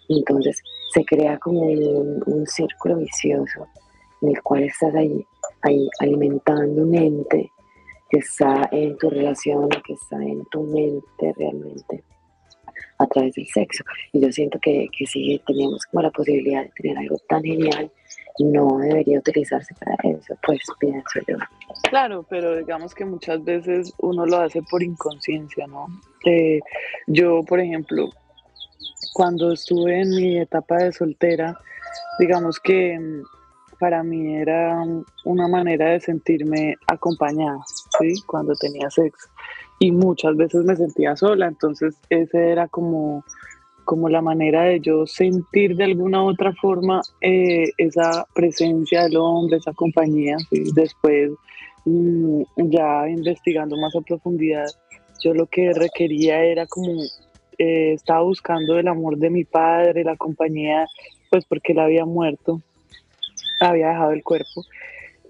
Entonces 0.07 0.61
se 0.93 1.03
crea 1.03 1.39
como 1.39 1.61
un, 1.61 2.45
círculo 2.45 2.97
vicioso 2.97 3.67
en 4.21 4.29
el 4.29 4.41
cual 4.43 4.63
estás 4.63 4.93
ahí, 4.93 5.25
ahí 5.63 5.89
alimentando 5.99 6.83
un 6.83 6.93
ente 6.93 7.51
que 8.07 8.19
está 8.19 8.69
en 8.71 8.97
tu 8.97 9.09
relación, 9.09 9.67
que 9.69 9.93
está 9.93 10.17
en 10.23 10.45
tu 10.51 10.61
mente 10.63 11.33
realmente 11.37 12.03
a 13.01 13.07
través 13.07 13.33
del 13.35 13.47
sexo. 13.47 13.83
Y 14.13 14.21
yo 14.21 14.31
siento 14.31 14.59
que, 14.59 14.87
que 14.97 15.05
si 15.05 15.41
tenemos 15.45 15.85
como 15.85 16.03
la 16.03 16.11
posibilidad 16.11 16.63
de 16.63 16.71
tener 16.75 16.97
algo 16.97 17.17
tan 17.27 17.43
genial, 17.43 17.91
no 18.39 18.77
debería 18.77 19.19
utilizarse 19.19 19.73
para 19.75 19.95
eso, 20.03 20.35
pues 20.45 20.59
pienso 20.79 21.19
yo. 21.27 21.37
Claro, 21.89 22.25
pero 22.29 22.57
digamos 22.57 22.93
que 22.95 23.05
muchas 23.05 23.43
veces 23.43 23.93
uno 23.99 24.25
lo 24.25 24.37
hace 24.37 24.61
por 24.69 24.81
inconsciencia, 24.81 25.67
¿no? 25.67 25.87
Eh, 26.25 26.59
yo, 27.07 27.43
por 27.43 27.59
ejemplo, 27.59 28.09
cuando 29.13 29.51
estuve 29.51 30.01
en 30.01 30.09
mi 30.09 30.39
etapa 30.39 30.77
de 30.77 30.91
soltera, 30.91 31.57
digamos 32.19 32.59
que 32.59 32.97
mm, 32.97 33.23
para 33.79 34.03
mí 34.03 34.35
era 34.35 34.83
una 35.25 35.47
manera 35.47 35.89
de 35.89 35.99
sentirme 35.99 36.75
acompañada, 36.87 37.59
¿sí? 37.99 38.13
Cuando 38.25 38.53
tenía 38.55 38.89
sexo 38.89 39.29
y 39.81 39.91
muchas 39.91 40.37
veces 40.37 40.63
me 40.63 40.75
sentía 40.75 41.15
sola, 41.15 41.47
entonces 41.47 41.95
ese 42.11 42.51
era 42.51 42.67
como, 42.67 43.25
como 43.83 44.09
la 44.09 44.21
manera 44.21 44.65
de 44.65 44.79
yo 44.79 45.07
sentir 45.07 45.75
de 45.75 45.85
alguna 45.85 46.23
otra 46.23 46.53
forma 46.53 47.01
eh, 47.19 47.63
esa 47.79 48.27
presencia 48.35 49.05
del 49.05 49.17
hombre, 49.17 49.57
esa 49.57 49.73
compañía. 49.73 50.37
Después, 50.75 51.31
mm, 51.85 52.43
ya 52.57 53.09
investigando 53.09 53.75
más 53.77 53.95
a 53.95 54.01
profundidad, 54.01 54.67
yo 55.23 55.33
lo 55.33 55.47
que 55.47 55.73
requería 55.73 56.43
era 56.43 56.67
como, 56.67 57.01
eh, 57.57 57.93
estaba 57.93 58.21
buscando 58.21 58.77
el 58.77 58.87
amor 58.87 59.17
de 59.17 59.31
mi 59.31 59.45
padre, 59.45 60.03
la 60.03 60.15
compañía, 60.15 60.85
pues 61.31 61.43
porque 61.45 61.71
él 61.71 61.79
había 61.79 62.05
muerto, 62.05 62.61
había 63.59 63.87
dejado 63.87 64.11
el 64.11 64.23
cuerpo. 64.23 64.63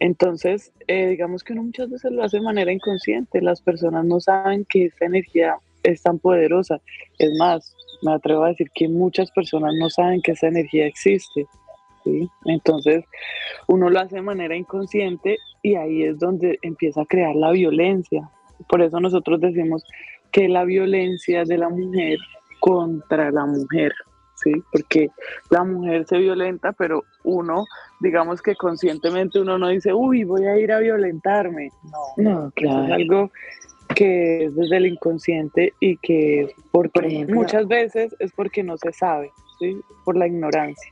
Entonces, 0.02 0.74
eh, 0.88 1.10
digamos 1.10 1.44
que 1.44 1.54
uno 1.54 1.62
muchas 1.62 1.88
veces 1.88 2.12
lo 2.12 2.24
hace 2.24 2.38
de 2.38 2.44
manera 2.44 2.72
inconsciente. 2.72 3.40
Las 3.40 3.62
personas 3.62 4.04
no 4.04 4.20
saben 4.20 4.66
que 4.66 4.86
esta 4.86 5.06
energía 5.06 5.58
es 5.84 6.02
tan 6.02 6.18
poderosa. 6.18 6.82
Es 7.20 7.30
más, 7.38 7.76
me 8.02 8.14
atrevo 8.14 8.44
a 8.44 8.48
decir 8.48 8.72
que 8.74 8.90
muchas 8.90 9.30
personas 9.30 9.76
no 9.80 9.92
saben 9.92 10.24
que 10.24 10.32
esa 10.32 10.48
energía 10.48 10.88
existe. 10.88 11.46
¿sí? 12.04 12.28
Entonces, 12.46 13.06
uno 13.68 13.92
lo 13.92 14.00
hace 14.00 14.16
de 14.16 14.22
manera 14.24 14.56
inconsciente 14.56 15.38
y 15.62 15.76
ahí 15.76 16.02
es 16.02 16.18
donde 16.18 16.58
empieza 16.64 17.02
a 17.02 17.06
crear 17.06 17.36
la 17.36 17.52
violencia. 17.52 18.28
Por 18.68 18.82
eso 18.82 19.00
nosotros 19.00 19.40
decimos 19.40 19.84
que 20.32 20.50
la 20.50 20.64
violencia 20.64 21.44
de 21.44 21.60
la 21.60 21.70
mujer 21.70 22.18
contra 22.60 23.30
la 23.30 23.46
mujer. 23.46 23.94
¿sí? 24.34 24.52
Porque 24.72 25.12
la 25.52 25.64
mujer 25.64 26.08
se 26.08 26.18
violenta, 26.18 26.72
pero 26.72 27.04
uno, 27.24 27.66
digamos 28.00 28.42
que 28.42 28.56
conscientemente 28.56 29.40
uno 29.40 29.58
no 29.58 29.70
dice, 29.70 29.94
uy, 29.94 30.24
voy 30.24 30.46
a 30.46 30.58
ir 30.58 30.72
a 30.72 30.80
violentarme. 30.80 31.72
No, 32.18 32.32
no 32.32 32.52
claro. 32.52 32.86
es 32.86 32.92
algo 32.92 33.32
que 33.96 34.46
es 34.46 34.56
desde 34.56 34.78
el 34.78 34.88
inconsciente 34.88 35.74
y 35.80 35.98
que 35.98 36.54
porque 36.72 37.26
muchas 37.28 37.68
veces 37.68 38.16
es 38.20 38.32
porque 38.32 38.64
no 38.64 38.78
se 38.78 38.92
sabe, 38.94 39.32
¿sí? 39.60 39.80
Por 40.04 40.18
la 40.18 40.28
ignorancia. 40.28 40.92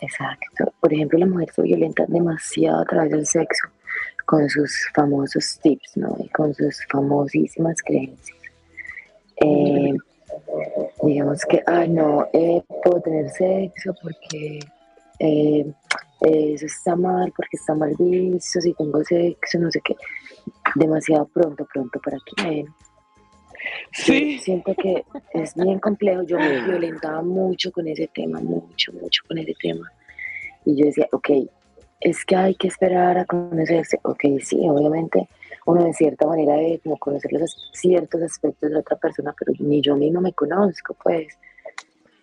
Exacto. 0.00 0.72
Por 0.80 0.92
ejemplo, 0.92 1.18
la 1.18 1.26
mujer 1.26 1.50
se 1.54 1.62
violenta 1.62 2.04
demasiado 2.06 2.82
a 2.82 2.84
través 2.84 3.10
del 3.10 3.26
sexo, 3.26 3.68
con 4.24 4.48
sus 4.48 4.88
famosos 4.94 5.58
tips, 5.62 5.96
¿no? 5.96 6.16
Y 6.20 6.28
con 6.28 6.54
sus 6.54 6.84
famosísimas 6.90 7.82
creencias. 7.82 8.38
Eh, 9.40 9.94
digamos 11.02 11.44
que, 11.44 11.62
ay 11.66 11.88
no, 11.88 12.26
eh, 12.32 12.62
puedo 12.84 13.00
tener 13.00 13.30
sexo 13.30 13.94
porque 14.02 14.60
eh, 15.18 15.72
eso 16.20 16.66
está 16.66 16.96
mal, 16.96 17.32
porque 17.36 17.56
está 17.56 17.74
mal 17.74 17.94
visto, 17.98 18.60
si 18.60 18.74
tengo 18.74 19.02
sexo, 19.04 19.58
no 19.58 19.70
sé 19.70 19.80
qué, 19.84 19.96
demasiado 20.74 21.26
pronto, 21.26 21.66
pronto 21.72 22.00
para 22.00 22.18
que 22.18 22.64
Sí. 23.92 24.38
siento 24.38 24.74
que 24.74 25.04
es 25.34 25.54
bien 25.54 25.78
complejo, 25.80 26.22
yo 26.22 26.38
me 26.38 26.64
violentaba 26.64 27.22
mucho 27.22 27.72
con 27.72 27.86
ese 27.88 28.08
tema, 28.14 28.40
mucho, 28.40 28.92
mucho 28.92 29.22
con 29.26 29.38
ese 29.38 29.54
tema. 29.60 29.90
Y 30.64 30.76
yo 30.76 30.86
decía, 30.86 31.08
ok, 31.12 31.30
es 32.00 32.24
que 32.24 32.36
hay 32.36 32.54
que 32.54 32.68
esperar 32.68 33.18
a 33.18 33.24
conocerse. 33.24 33.98
Ok, 34.02 34.24
sí, 34.40 34.58
obviamente 34.68 35.28
uno 35.66 35.84
de 35.84 35.92
cierta 35.92 36.26
manera 36.26 36.54
de 36.54 36.80
como 36.82 36.96
conocer 36.96 37.30
los 37.32 37.70
ciertos 37.72 38.22
aspectos 38.22 38.70
de 38.70 38.78
otra 38.78 38.96
persona, 38.96 39.34
pero 39.38 39.52
ni 39.58 39.82
yo 39.82 39.96
mismo 39.96 40.20
me 40.20 40.32
conozco, 40.32 40.96
pues 41.02 41.26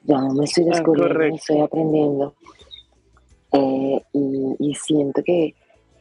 ya 0.03 0.19
me 0.19 0.45
estoy 0.45 0.65
ah, 0.65 0.71
descubriendo, 0.71 1.19
me 1.19 1.35
estoy 1.35 1.61
aprendiendo. 1.61 2.35
Eh, 3.55 4.01
y, 4.59 4.75
siento 4.75 5.23
que 5.23 5.55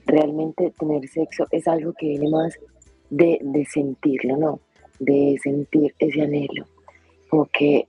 realmente 0.06 0.72
tener 0.78 1.06
sexo 1.08 1.46
es 1.50 1.66
algo 1.68 1.92
que 1.92 2.08
viene 2.08 2.28
más 2.28 2.58
de, 3.10 3.66
sentirlo, 3.70 4.36
¿no? 4.36 4.60
De 4.98 5.38
sentir 5.42 5.94
ese 5.98 6.22
anhelo. 6.22 6.66
Como 7.28 7.46
que 7.46 7.86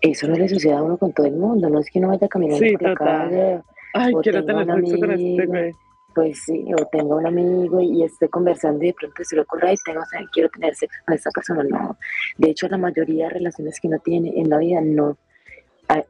eso 0.00 0.28
no 0.28 0.34
le 0.34 0.48
sucede 0.48 0.72
a 0.72 0.82
uno 0.82 0.96
con 0.98 1.12
todo 1.12 1.26
el 1.26 1.36
mundo, 1.36 1.68
no 1.68 1.80
es 1.80 1.90
que 1.90 1.98
uno 1.98 2.08
vaya 2.08 2.28
caminando 2.28 2.64
por 2.72 2.82
la 2.82 2.94
calle. 2.94 3.60
Ay, 3.94 4.12
quiero 4.22 4.44
tener 4.44 4.66
sexo 4.66 4.98
con 4.98 5.10
este 5.12 5.74
pues 6.14 6.42
sí, 6.44 6.64
o 6.74 6.84
tengo 6.86 7.16
un 7.16 7.26
amigo 7.28 7.80
y 7.80 8.02
estoy 8.02 8.28
conversando 8.28 8.82
y 8.82 8.88
de 8.88 8.94
pronto 8.94 9.22
se 9.22 9.36
lo 9.36 9.42
ocurre 9.42 9.74
y 9.74 9.76
tengo, 9.84 10.00
quiero 10.32 10.48
tener 10.48 10.74
sexo 10.74 10.98
con 11.06 11.14
esa 11.14 11.30
persona, 11.30 11.62
no. 11.62 11.96
De 12.36 12.50
hecho, 12.50 12.66
la 12.66 12.76
mayoría 12.76 13.26
de 13.26 13.34
relaciones 13.34 13.78
que 13.78 13.86
uno 13.86 13.98
tiene 14.00 14.32
en 14.34 14.50
la 14.50 14.58
vida 14.58 14.80
no, 14.80 15.16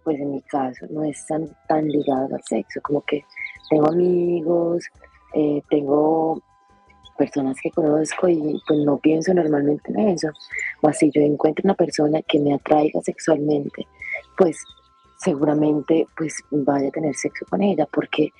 pues 0.05 0.19
en 0.19 0.33
mi 0.33 0.43
caso, 0.43 0.87
no 0.91 1.05
están 1.05 1.49
tan 1.69 1.89
ligadas 1.89 2.33
al 2.33 2.43
sexo, 2.43 2.81
como 2.83 3.03
que 3.03 3.25
tengo 3.71 3.89
amigos, 3.89 4.85
eh, 5.35 5.63
tengo 5.71 6.43
personas 7.17 7.57
que 7.61 7.71
conozco 7.71 8.29
y 8.29 8.61
pues 8.67 8.81
no 8.81 8.97
pienso 8.99 9.35
normalmente 9.35 9.91
en 9.93 10.09
eso. 10.11 10.29
O 10.83 10.93
si 10.93 11.11
yo 11.11 11.21
encuentro 11.21 11.63
una 11.65 11.75
persona 11.75 12.23
que 12.23 12.39
me 12.39 12.55
atraiga 12.55 13.01
sexualmente, 13.03 13.87
pues 14.37 14.65
seguramente 15.19 16.07
pues 16.17 16.37
vaya 16.51 16.89
a 16.89 16.93
tener 16.93 17.15
sexo 17.15 17.45
con 17.51 17.63
ella, 17.63 17.87
porque 17.93 18.31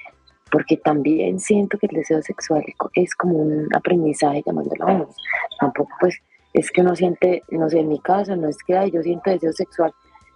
porque 0.51 0.79
también 0.79 1.41
siento 1.41 1.77
que 1.77 1.89
el 1.89 1.97
deseo 1.97 2.23
sexual 2.23 2.65
es 2.95 3.15
como 3.15 3.37
un 3.37 3.69
aprendizaje 3.75 4.43
llamándolo 4.47 4.87
uno. 4.87 5.09
Tampoco 5.61 5.91
pues 6.01 6.17
es 6.55 6.71
que 6.71 6.81
uno 6.81 6.97
siente, 6.97 7.43
no 7.51 7.69
sé, 7.69 7.81
en 7.81 7.89
mi 7.89 8.01
caso 8.01 8.35
no 8.35 8.49
es 8.49 8.57
que 8.67 8.77
ay, 8.77 8.91
yo 8.91 9.03
siento 9.03 9.31
deseo 9.31 9.53
sexual, 9.53 9.93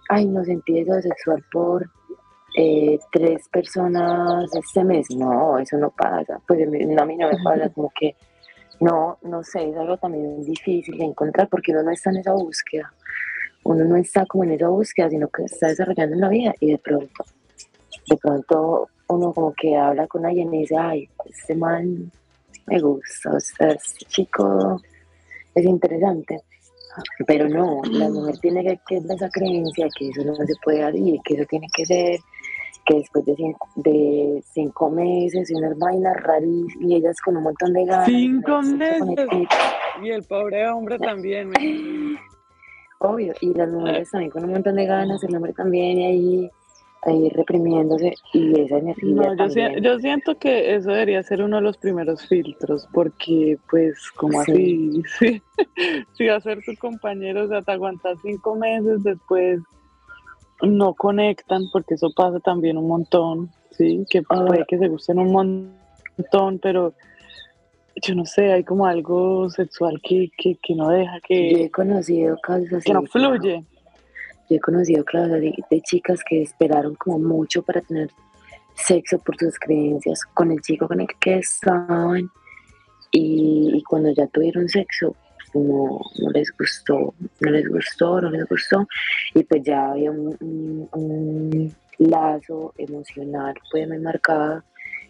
ay, 0.09 0.25
no 0.25 0.43
sentí 0.43 0.73
deseo 0.73 1.01
sexual 1.01 1.43
por 1.51 1.89
eh, 2.55 2.99
tres 3.11 3.47
personas 3.49 4.53
este 4.55 4.83
mes, 4.83 5.07
no, 5.15 5.57
eso 5.57 5.77
no 5.77 5.89
pasa, 5.91 6.39
pues 6.47 6.67
a 6.67 6.69
mí 6.69 7.17
no 7.17 7.27
me 7.27 7.43
pasa, 7.43 7.69
como 7.69 7.91
que 7.99 8.15
no, 8.79 9.17
no 9.23 9.43
sé, 9.43 9.69
es 9.69 9.77
algo 9.77 9.97
también 9.97 10.43
difícil 10.43 10.97
de 10.97 11.05
encontrar 11.05 11.47
porque 11.49 11.71
uno 11.71 11.83
no 11.83 11.91
está 11.91 12.09
en 12.11 12.17
esa 12.17 12.33
búsqueda, 12.33 12.93
uno 13.63 13.85
no 13.85 13.95
está 13.95 14.25
como 14.25 14.43
en 14.43 14.51
esa 14.51 14.67
búsqueda, 14.67 15.09
sino 15.09 15.27
que 15.29 15.43
está 15.43 15.67
desarrollando 15.67 16.17
una 16.17 16.29
vida 16.29 16.53
y 16.59 16.71
de 16.71 16.77
pronto, 16.77 17.23
de 18.09 18.17
pronto 18.17 18.87
uno 19.07 19.33
como 19.33 19.53
que 19.53 19.75
habla 19.75 20.07
con 20.07 20.25
alguien 20.25 20.53
y 20.53 20.59
dice, 20.59 20.75
ay, 20.77 21.09
este 21.25 21.55
man 21.55 22.11
me 22.67 22.79
gusta, 22.79 23.31
o 23.31 23.39
sea, 23.39 23.69
este 23.69 24.05
chico 24.05 24.81
es 25.55 25.65
interesante. 25.65 26.41
Pero 27.25 27.47
no, 27.49 27.81
la 27.89 28.09
mujer 28.09 28.37
tiene 28.39 28.63
que, 28.63 28.79
que 28.87 28.97
esa 28.97 29.29
creencia 29.29 29.87
que 29.97 30.09
eso 30.09 30.23
no 30.23 30.35
se 30.35 30.53
puede 30.63 30.97
y 30.97 31.19
que 31.23 31.35
eso 31.35 31.45
tiene 31.49 31.67
que 31.75 31.85
ser 31.85 32.19
que 32.85 32.95
después 32.95 33.25
de 33.25 33.35
cinco, 33.35 33.69
de 33.75 34.43
cinco 34.53 34.89
meses 34.89 35.49
y 35.49 35.55
unas 35.55 35.77
vainas 35.77 36.15
rarísimas 36.21 36.75
y 36.81 36.95
ellas 36.95 37.19
con 37.21 37.37
un 37.37 37.43
montón 37.43 37.73
de 37.73 37.85
ganas. 37.85 38.05
Cinco 38.05 38.61
meses. 38.61 39.27
Y 40.01 40.09
el 40.09 40.23
pobre 40.23 40.67
hombre 40.67 40.99
también. 40.99 41.51
Obvio, 42.99 43.33
y 43.41 43.53
las 43.53 43.69
mujeres 43.69 44.09
también 44.11 44.31
con 44.31 44.45
un 44.45 44.51
montón 44.51 44.75
de 44.75 44.85
ganas, 44.85 45.23
el 45.23 45.35
hombre 45.35 45.53
también 45.53 45.99
y 45.99 46.05
ahí 46.05 46.51
ahí 47.05 47.29
reprimiéndose 47.29 48.15
y 48.33 48.59
esa 48.59 48.77
energía. 48.77 49.33
No, 49.35 49.47
yo, 49.81 49.99
siento 49.99 50.37
que 50.37 50.75
eso 50.75 50.91
debería 50.91 51.23
ser 51.23 51.41
uno 51.41 51.57
de 51.57 51.63
los 51.63 51.77
primeros 51.77 52.25
filtros, 52.27 52.87
porque 52.93 53.57
pues 53.69 54.11
como 54.11 54.41
así, 54.41 55.03
sí, 55.19 55.41
si 56.13 56.25
va 56.27 56.37
a 56.37 56.41
ser 56.41 56.63
tu 56.63 56.75
compañero, 56.75 57.43
o 57.43 57.47
sea, 57.47 57.61
te 57.61 57.71
aguantas 57.71 58.17
cinco 58.23 58.55
meses, 58.55 59.03
después 59.03 59.59
no 60.61 60.93
conectan, 60.93 61.63
porque 61.71 61.95
eso 61.95 62.09
pasa 62.15 62.39
también 62.39 62.77
un 62.77 62.87
montón, 62.87 63.49
sí, 63.71 64.05
que 64.09 64.19
ah. 64.29 64.45
puede 64.45 64.65
que 64.67 64.77
se 64.77 64.87
gusten 64.87 65.19
un 65.19 65.31
montón, 65.31 66.59
pero 66.59 66.93
yo 68.01 68.15
no 68.15 68.25
sé, 68.25 68.51
hay 68.51 68.63
como 68.63 68.85
algo 68.85 69.49
sexual 69.49 70.01
que, 70.01 70.31
que, 70.37 70.55
que 70.55 70.75
no 70.75 70.89
deja 70.89 71.19
que... 71.21 71.51
Yo 71.51 71.57
he 71.59 71.71
conocido 71.71 72.37
casos 72.41 72.73
así. 72.73 72.85
Que 72.85 72.93
no 72.93 73.03
fluye. 73.03 73.63
Yo 74.49 74.57
he 74.57 74.59
conocido 74.59 75.03
claro, 75.05 75.33
de, 75.35 75.81
chicas 75.81 76.19
que 76.27 76.41
esperaron 76.41 76.95
como 76.95 77.19
mucho 77.19 77.61
para 77.61 77.81
tener 77.81 78.09
sexo 78.75 79.19
por 79.19 79.37
sus 79.37 79.57
creencias 79.59 80.21
con 80.33 80.51
el 80.51 80.59
chico 80.61 80.87
con 80.87 80.99
el 80.99 81.07
que 81.19 81.37
estaban 81.37 82.29
y, 83.11 83.83
cuando 83.87 84.11
ya 84.11 84.25
tuvieron 84.27 84.67
sexo 84.67 85.15
no, 85.53 85.99
no, 86.19 86.29
les 86.31 86.51
gustó, 86.57 87.13
no 87.41 87.51
les 87.51 87.69
gustó, 87.69 88.19
no 88.19 88.31
les 88.31 88.47
gustó 88.49 88.87
y 89.35 89.43
pues 89.43 89.61
ya 89.63 89.91
había 89.91 90.09
un, 90.11 91.71
lazo 91.99 92.73
emocional 92.77 93.53
pues 93.71 93.87
muy 93.87 93.99
marcado 93.99 94.63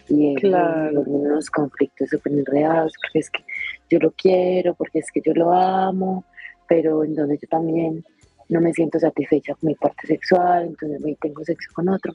y 0.10 0.36
claro. 0.36 1.02
unos 1.06 1.50
conflictos 1.50 2.10
súper 2.10 2.34
enredados 2.34 2.94
porque 3.02 3.20
es 3.20 3.30
que 3.30 3.44
yo 3.90 4.00
lo 4.00 4.12
quiero, 4.12 4.75
porque 4.75 5.00
es 5.00 5.10
que 5.10 5.22
yo 5.25 5.34
lo 5.34 5.54
amo, 5.54 6.25
pero 6.68 7.06
en 7.06 7.16
donde 7.16 7.38
yo 7.38 7.48
también 7.48 8.04
no 8.53 8.62
me 8.62 8.72
siento 8.72 9.00
satisfecha 9.00 9.55
con 9.55 9.67
mi 9.67 9.75
parte 9.75 10.05
sexual, 10.05 10.67
entonces 10.67 11.01
voy 11.01 11.15
tengo 11.15 11.43
sexo 11.43 11.72
con 11.74 11.89
otro. 11.89 12.13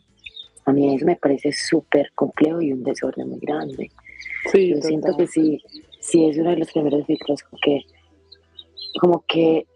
A 0.65 0.73
mí 0.73 0.95
eso 0.95 1.05
me 1.05 1.17
parece 1.17 1.51
súper 1.53 2.13
complejo 2.15 2.63
y 2.63 2.73
un 2.73 2.85
desorden 2.85 3.29
muy 3.29 3.41
grande. 3.41 3.91
Sí, 4.53 4.71
Yo 4.71 4.81
siento 4.81 5.17
que 5.17 5.27
sí, 5.27 5.61
sí 6.01 6.29
es 6.29 6.39
uno 6.39 6.51
de 6.51 6.59
los 6.59 6.71
primeros 6.71 7.05
filtros 7.07 7.41
que, 7.61 7.81
como 9.01 9.25
que, 9.27 9.67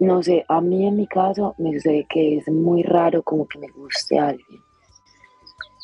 no 0.00 0.22
sé, 0.22 0.44
a 0.48 0.60
mí 0.60 0.86
en 0.86 0.96
mi 0.96 1.06
caso 1.06 1.54
me 1.58 1.72
sucede 1.74 2.04
que 2.08 2.38
es 2.38 2.48
muy 2.48 2.82
raro 2.82 3.22
como 3.22 3.46
que 3.46 3.58
me 3.60 3.68
guste 3.68 4.18
a 4.18 4.28
alguien. 4.28 4.60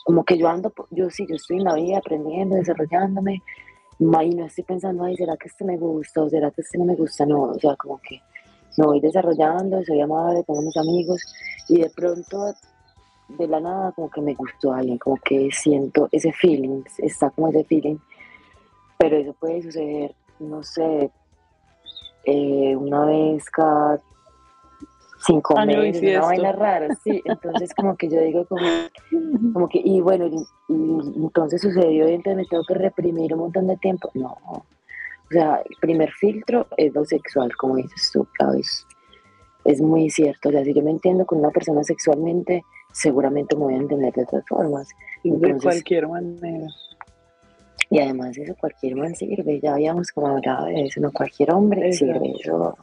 Como 0.04 0.24
que 0.24 0.36
yo 0.36 0.48
ando, 0.48 0.72
yo 0.90 1.10
sí, 1.10 1.26
yo 1.28 1.36
estoy 1.36 1.58
en 1.58 1.64
la 1.64 1.74
vida 1.74 1.98
aprendiendo, 1.98 2.56
desarrollándome, 2.56 3.42
y 3.98 4.04
no 4.04 4.46
estoy 4.46 4.64
pensando, 4.64 5.04
ay, 5.04 5.16
¿será 5.16 5.36
que 5.36 5.48
este 5.48 5.64
me 5.64 5.76
gusta 5.76 6.22
o 6.22 6.28
será 6.28 6.50
que 6.50 6.62
este 6.62 6.76
no 6.78 6.84
me 6.84 6.96
gusta? 6.96 7.24
No, 7.24 7.42
o 7.42 7.58
sea, 7.58 7.76
como 7.76 7.98
que 7.98 8.20
me 8.76 8.86
voy 8.86 9.00
desarrollando, 9.00 9.82
soy 9.84 10.00
amable, 10.00 10.44
tengo 10.44 10.62
mis 10.62 10.76
amigos 10.76 11.22
y 11.68 11.80
de 11.80 11.90
pronto 11.90 12.54
de 13.28 13.48
la 13.48 13.60
nada 13.60 13.92
como 13.92 14.10
que 14.10 14.20
me 14.20 14.34
gustó 14.34 14.72
alguien, 14.72 14.98
como 14.98 15.16
que 15.16 15.50
siento 15.52 16.08
ese 16.12 16.32
feeling, 16.32 16.82
está 16.98 17.30
como 17.30 17.48
ese 17.48 17.64
feeling, 17.64 17.96
pero 18.98 19.16
eso 19.16 19.32
puede 19.34 19.62
suceder, 19.62 20.14
no 20.38 20.62
sé, 20.62 21.10
eh, 22.24 22.76
una 22.76 23.06
vez 23.06 23.44
cada 23.50 24.00
cinco 25.26 25.54
meses, 25.64 26.02
una 26.02 26.26
vaina 26.26 26.52
rara, 26.52 26.94
sí, 27.02 27.20
entonces 27.24 27.74
como 27.74 27.96
que 27.96 28.08
yo 28.08 28.20
digo 28.20 28.46
como, 28.46 28.66
como 29.52 29.68
que, 29.68 29.80
y 29.84 30.00
bueno, 30.00 30.26
y, 30.26 31.16
entonces 31.16 31.60
sucedió 31.60 32.08
y 32.08 32.14
entonces 32.14 32.36
me 32.36 32.44
tengo 32.44 32.62
que 32.64 32.74
reprimir 32.74 33.34
un 33.34 33.40
montón 33.40 33.66
de 33.66 33.76
tiempo, 33.76 34.10
no, 34.14 34.36
o 35.28 35.32
sea, 35.32 35.62
el 35.68 35.76
primer 35.80 36.12
filtro 36.12 36.66
es 36.76 36.94
lo 36.94 37.04
sexual, 37.04 37.54
como 37.56 37.76
dices 37.76 38.10
tú, 38.12 38.26
¿sabes? 38.38 38.86
Es 39.64 39.80
muy 39.80 40.08
cierto. 40.10 40.48
O 40.48 40.52
sea, 40.52 40.64
si 40.64 40.72
yo 40.72 40.82
me 40.82 40.92
entiendo 40.92 41.26
con 41.26 41.38
una 41.38 41.50
persona 41.50 41.82
sexualmente, 41.82 42.62
seguramente 42.92 43.56
me 43.56 43.64
voy 43.64 43.74
a 43.74 43.78
entender 43.78 44.12
de 44.14 44.22
otras 44.22 44.44
formas. 44.46 44.88
de 45.24 45.58
cualquier 45.60 46.06
manera. 46.08 46.68
Y 47.90 48.00
además 48.00 48.36
eso 48.36 48.54
cualquier 48.56 48.96
man 48.96 49.14
sirve, 49.14 49.60
ya 49.60 49.74
habíamos 49.74 50.10
como 50.10 50.28
hablado 50.28 50.66
de 50.66 50.86
eso, 50.86 51.00
no 51.00 51.12
cualquier 51.12 51.52
hombre 51.52 51.92
sirve 51.92 52.32
eso. 52.40 52.76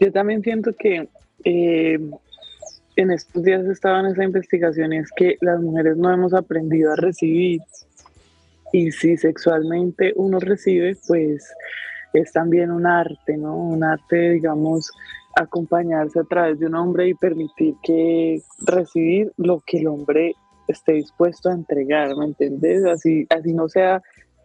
Yo 0.00 0.12
también 0.12 0.42
siento 0.42 0.72
que 0.78 1.08
eh, 1.44 1.98
en 2.96 3.10
estos 3.10 3.42
días 3.42 3.66
estaba 3.66 4.00
en 4.00 4.06
esa 4.06 4.24
investigación 4.24 4.92
y 4.92 4.98
es 4.98 5.10
que 5.16 5.36
las 5.40 5.60
mujeres 5.60 5.96
no 5.96 6.12
hemos 6.12 6.34
aprendido 6.34 6.92
a 6.92 6.96
recibir 6.96 7.60
y 8.74 8.90
si 8.90 9.16
sexualmente 9.16 10.12
uno 10.16 10.40
recibe, 10.40 10.96
pues 11.06 11.48
es 12.12 12.32
también 12.32 12.72
un 12.72 12.86
arte, 12.86 13.36
¿no? 13.36 13.56
Un 13.56 13.84
arte, 13.84 14.30
digamos, 14.30 14.90
acompañarse 15.36 16.18
a 16.18 16.24
través 16.24 16.58
de 16.58 16.66
un 16.66 16.74
hombre 16.74 17.06
y 17.06 17.14
permitir 17.14 17.76
que 17.84 18.42
recibir 18.66 19.32
lo 19.36 19.62
que 19.64 19.78
el 19.78 19.86
hombre 19.86 20.34
esté 20.66 20.94
dispuesto 20.94 21.50
a 21.50 21.54
entregar, 21.54 22.16
¿me 22.16 22.24
entiendes? 22.24 22.84
Así, 22.84 23.28
así 23.30 23.52
no 23.52 23.68
sea 23.68 24.02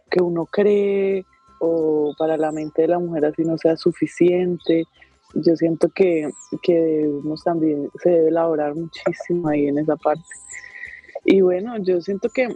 que 0.08 0.22
uno 0.22 0.46
cree 0.46 1.24
o 1.58 2.14
para 2.16 2.36
la 2.36 2.52
mente 2.52 2.82
de 2.82 2.88
la 2.88 3.00
mujer 3.00 3.24
así 3.24 3.42
no 3.42 3.58
sea 3.58 3.76
suficiente. 3.76 4.84
Yo 5.34 5.56
siento 5.56 5.88
que, 5.88 6.30
que 6.62 6.74
debemos 6.80 7.42
también, 7.42 7.90
se 8.00 8.10
debe 8.10 8.28
elaborar 8.28 8.76
muchísimo 8.76 9.48
ahí 9.48 9.66
en 9.66 9.78
esa 9.78 9.96
parte. 9.96 10.22
Y 11.24 11.40
bueno, 11.40 11.78
yo 11.78 12.00
siento 12.00 12.28
que 12.28 12.46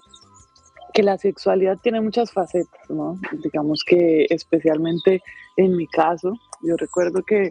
que 0.94 1.02
la 1.02 1.18
sexualidad 1.18 1.76
tiene 1.82 2.00
muchas 2.00 2.32
facetas, 2.32 2.88
¿no? 2.88 3.18
Digamos 3.42 3.82
que 3.84 4.26
especialmente 4.30 5.20
en 5.56 5.76
mi 5.76 5.88
caso, 5.88 6.32
yo 6.62 6.76
recuerdo 6.76 7.22
que, 7.24 7.50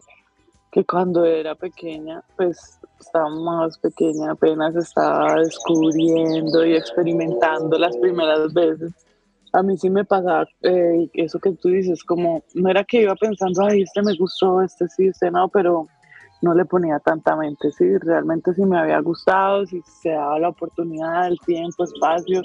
que 0.72 0.86
cuando 0.86 1.26
era 1.26 1.54
pequeña, 1.54 2.24
pues 2.38 2.80
estaba 3.00 3.30
más 3.30 3.78
pequeña, 3.80 4.32
apenas 4.32 4.76
estaba 4.78 5.36
descubriendo 5.36 6.66
y 6.66 6.76
experimentando 6.76 7.78
las 7.78 7.96
primeras 7.98 8.54
veces. 8.54 8.94
A 9.52 9.62
mí 9.62 9.78
sí 9.78 9.90
me 9.90 10.06
pasaba 10.06 10.48
eh, 10.62 11.10
eso 11.14 11.38
que 11.38 11.52
tú 11.52 11.68
dices, 11.68 12.02
como 12.06 12.44
no 12.56 12.70
era 12.70 12.86
que 12.86 13.02
iba 13.02 13.16
pensando, 13.16 13.66
ay, 13.66 13.82
este 13.82 14.02
me 14.02 14.16
gustó, 14.16 14.62
este 14.62 14.88
sí, 14.88 15.08
este 15.08 15.30
no, 15.30 15.50
pero 15.50 15.88
no 16.44 16.54
le 16.54 16.66
ponía 16.66 17.00
tanta 17.00 17.38
mente, 17.38 17.72
sí, 17.72 17.98
realmente 18.00 18.54
si 18.54 18.64
me 18.66 18.78
había 18.78 19.00
gustado, 19.00 19.66
si 19.66 19.82
se 20.02 20.10
daba 20.10 20.38
la 20.40 20.50
oportunidad, 20.50 21.28
el 21.28 21.40
tiempo, 21.40 21.86
espacio 21.86 22.42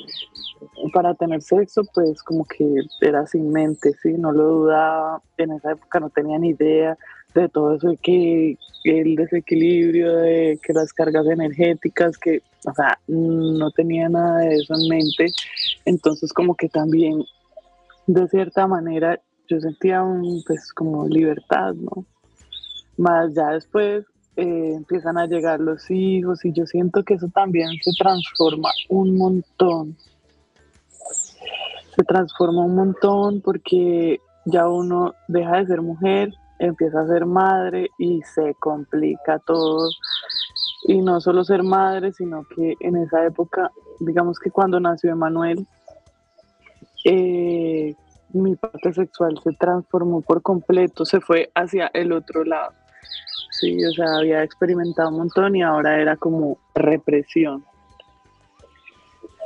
para 0.92 1.14
tener 1.14 1.42
sexo, 1.42 1.82
pues 1.92 2.22
como 2.22 2.44
que 2.44 2.64
era 3.00 3.26
sin 3.26 3.50
mente, 3.50 3.92
sí, 4.00 4.12
no 4.12 4.30
lo 4.30 4.44
dudaba, 4.44 5.20
en 5.36 5.50
esa 5.50 5.72
época 5.72 5.98
no 5.98 6.10
tenía 6.10 6.38
ni 6.38 6.50
idea 6.50 6.96
de 7.34 7.48
todo 7.48 7.74
eso, 7.74 7.92
que 8.00 8.56
el 8.84 9.16
desequilibrio, 9.16 10.14
de 10.14 10.60
que 10.62 10.72
las 10.72 10.92
cargas 10.92 11.26
energéticas, 11.26 12.16
que, 12.18 12.40
o 12.66 12.74
sea, 12.74 13.00
no 13.08 13.72
tenía 13.72 14.08
nada 14.08 14.38
de 14.42 14.54
eso 14.54 14.74
en 14.74 14.88
mente, 14.88 15.32
entonces 15.84 16.32
como 16.32 16.54
que 16.54 16.68
también, 16.68 17.24
de 18.06 18.28
cierta 18.28 18.68
manera, 18.68 19.20
yo 19.48 19.58
sentía 19.58 20.04
un, 20.04 20.40
pues 20.46 20.72
como 20.72 21.08
libertad, 21.08 21.74
¿no? 21.74 22.06
Más 22.98 23.32
ya 23.34 23.50
después 23.50 24.04
eh, 24.36 24.74
empiezan 24.74 25.18
a 25.18 25.26
llegar 25.26 25.58
los 25.58 25.90
hijos 25.90 26.44
y 26.44 26.52
yo 26.52 26.66
siento 26.66 27.02
que 27.02 27.14
eso 27.14 27.28
también 27.34 27.70
se 27.82 27.90
transforma 27.98 28.70
un 28.88 29.16
montón. 29.16 29.96
Se 31.96 32.04
transforma 32.04 32.64
un 32.64 32.76
montón 32.76 33.40
porque 33.40 34.20
ya 34.44 34.68
uno 34.68 35.14
deja 35.26 35.56
de 35.56 35.66
ser 35.66 35.82
mujer, 35.82 36.32
empieza 36.58 37.00
a 37.00 37.08
ser 37.08 37.26
madre 37.26 37.88
y 37.98 38.22
se 38.22 38.54
complica 38.54 39.40
todo. 39.40 39.90
Y 40.84 41.02
no 41.02 41.20
solo 41.20 41.42
ser 41.42 41.64
madre, 41.64 42.12
sino 42.12 42.44
que 42.54 42.74
en 42.78 42.96
esa 42.96 43.24
época, 43.24 43.72
digamos 43.98 44.38
que 44.38 44.52
cuando 44.52 44.78
nació 44.78 45.10
Emanuel, 45.10 45.66
eh, 47.04 47.94
mi 48.32 48.54
parte 48.56 48.92
sexual 48.92 49.38
se 49.42 49.52
transformó 49.52 50.20
por 50.20 50.42
completo, 50.42 51.04
se 51.04 51.20
fue 51.20 51.50
hacia 51.54 51.90
el 51.92 52.12
otro 52.12 52.44
lado. 52.44 52.72
Sí, 53.50 53.84
o 53.84 53.92
sea, 53.92 54.18
había 54.18 54.44
experimentado 54.44 55.08
un 55.08 55.18
montón 55.18 55.56
y 55.56 55.62
ahora 55.62 56.00
era 56.00 56.16
como 56.16 56.58
represión. 56.74 57.64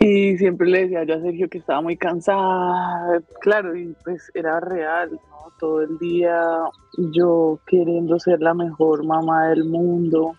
Y 0.00 0.36
siempre 0.36 0.68
le 0.68 0.80
decía 0.82 1.04
yo 1.04 1.14
a 1.14 1.20
Sergio 1.20 1.48
que 1.48 1.58
estaba 1.58 1.80
muy 1.80 1.96
cansada, 1.96 3.22
claro, 3.40 3.76
y 3.76 3.94
pues 4.04 4.30
era 4.34 4.58
real, 4.58 5.12
¿no? 5.12 5.52
Todo 5.60 5.82
el 5.82 5.96
día 5.98 6.42
yo 7.12 7.60
queriendo 7.66 8.18
ser 8.18 8.40
la 8.40 8.52
mejor 8.52 9.04
mamá 9.04 9.48
del 9.48 9.64
mundo, 9.64 10.34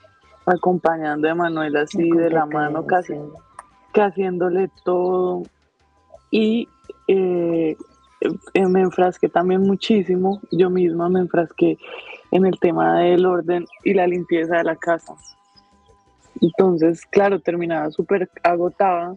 acompañando 0.46 1.30
a 1.30 1.36
Manuel 1.36 1.78
así 1.78 2.10
de 2.12 2.30
la 2.30 2.46
mano, 2.46 2.86
casi 2.86 3.14
que 3.94 4.02
haciéndole 4.02 4.70
todo. 4.84 5.44
Y 6.30 6.68
eh, 7.08 7.78
eh, 8.54 8.68
me 8.68 8.82
enfrasqué 8.82 9.30
también 9.30 9.62
muchísimo, 9.62 10.42
yo 10.52 10.70
misma 10.70 11.08
me 11.10 11.22
enfrasqué 11.22 11.78
en 12.34 12.48
el 12.48 12.60
tema 12.60 13.00
del 13.00 13.28
orden 13.28 13.66
y 13.84 13.94
la 13.94 14.08
limpieza 14.08 14.58
de 14.58 14.64
la 14.64 14.76
casa. 14.76 15.14
Entonces, 16.42 17.06
claro, 17.06 17.40
terminaba 17.40 17.92
súper 17.92 18.28
agotada. 18.42 19.16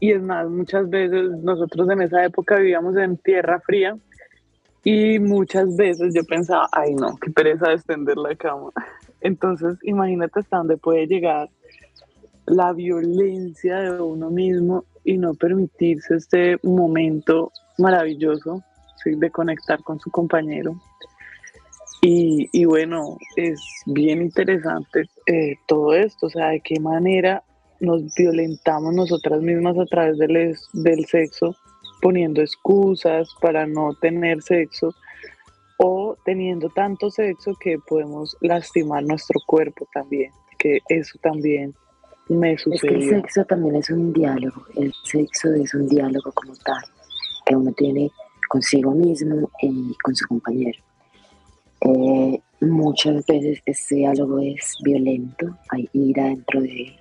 Y 0.00 0.12
es 0.12 0.22
más, 0.22 0.48
muchas 0.48 0.88
veces 0.88 1.30
nosotros 1.42 1.88
en 1.90 2.00
esa 2.00 2.24
época 2.24 2.56
vivíamos 2.56 2.96
en 2.96 3.18
tierra 3.18 3.60
fría 3.60 3.96
y 4.82 5.18
muchas 5.18 5.76
veces 5.76 6.14
yo 6.14 6.24
pensaba, 6.24 6.66
ay 6.72 6.94
no, 6.94 7.14
qué 7.16 7.30
pereza 7.30 7.68
de 7.68 7.74
extender 7.74 8.16
la 8.16 8.34
cama. 8.34 8.70
Entonces, 9.20 9.76
imagínate 9.82 10.40
hasta 10.40 10.56
dónde 10.56 10.78
puede 10.78 11.06
llegar 11.06 11.50
la 12.46 12.72
violencia 12.72 13.80
de 13.80 14.00
uno 14.00 14.30
mismo 14.30 14.84
y 15.04 15.18
no 15.18 15.34
permitirse 15.34 16.16
este 16.16 16.58
momento 16.62 17.52
maravilloso 17.76 18.62
de 19.04 19.30
conectar 19.30 19.82
con 19.82 20.00
su 20.00 20.10
compañero. 20.10 20.80
Y, 22.06 22.66
bueno, 22.66 23.16
es 23.34 23.62
bien 23.86 24.20
interesante 24.20 25.08
eh, 25.24 25.54
todo 25.66 25.94
esto, 25.94 26.26
o 26.26 26.28
sea, 26.28 26.48
de 26.48 26.60
qué 26.60 26.78
manera 26.78 27.42
nos 27.80 28.14
violentamos 28.14 28.94
nosotras 28.94 29.40
mismas 29.40 29.78
a 29.78 29.86
través 29.86 30.18
del, 30.18 30.54
del 30.74 31.06
sexo, 31.06 31.56
poniendo 32.02 32.42
excusas 32.42 33.30
para 33.40 33.66
no 33.66 33.94
tener 33.94 34.42
sexo 34.42 34.94
o 35.78 36.14
teniendo 36.26 36.68
tanto 36.68 37.10
sexo 37.10 37.54
que 37.58 37.78
podemos 37.78 38.36
lastimar 38.42 39.02
nuestro 39.02 39.40
cuerpo 39.46 39.88
también, 39.94 40.30
que 40.58 40.80
eso 40.90 41.18
también 41.22 41.74
me 42.28 42.58
sucedió. 42.58 42.98
Es 42.98 42.98
que 42.98 43.14
el 43.14 43.22
sexo 43.22 43.44
también 43.46 43.76
es 43.76 43.88
un 43.88 44.12
diálogo, 44.12 44.66
el 44.76 44.92
sexo 45.04 45.54
es 45.54 45.72
un 45.72 45.88
diálogo 45.88 46.32
como 46.32 46.54
tal, 46.56 46.84
que 47.46 47.56
uno 47.56 47.72
tiene 47.72 48.10
consigo 48.50 48.90
mismo 48.90 49.50
y 49.62 49.94
con 50.02 50.14
su 50.14 50.28
compañero. 50.28 50.78
Eh, 51.84 52.40
muchas 52.60 53.26
veces 53.26 53.60
ese 53.66 53.96
diálogo 53.96 54.38
es 54.38 54.76
violento, 54.82 55.56
hay 55.68 55.88
ira 55.92 56.24
dentro 56.24 56.62
de 56.62 56.82
él. 56.82 56.96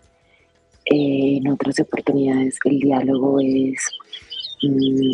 Eh, 0.86 1.38
en 1.38 1.48
otras 1.48 1.80
oportunidades 1.80 2.60
el 2.66 2.80
diálogo 2.80 3.40
es 3.40 3.90
mm, 4.62 5.12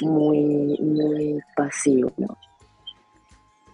muy, 0.00 0.78
muy 0.78 1.40
pasivo, 1.56 2.12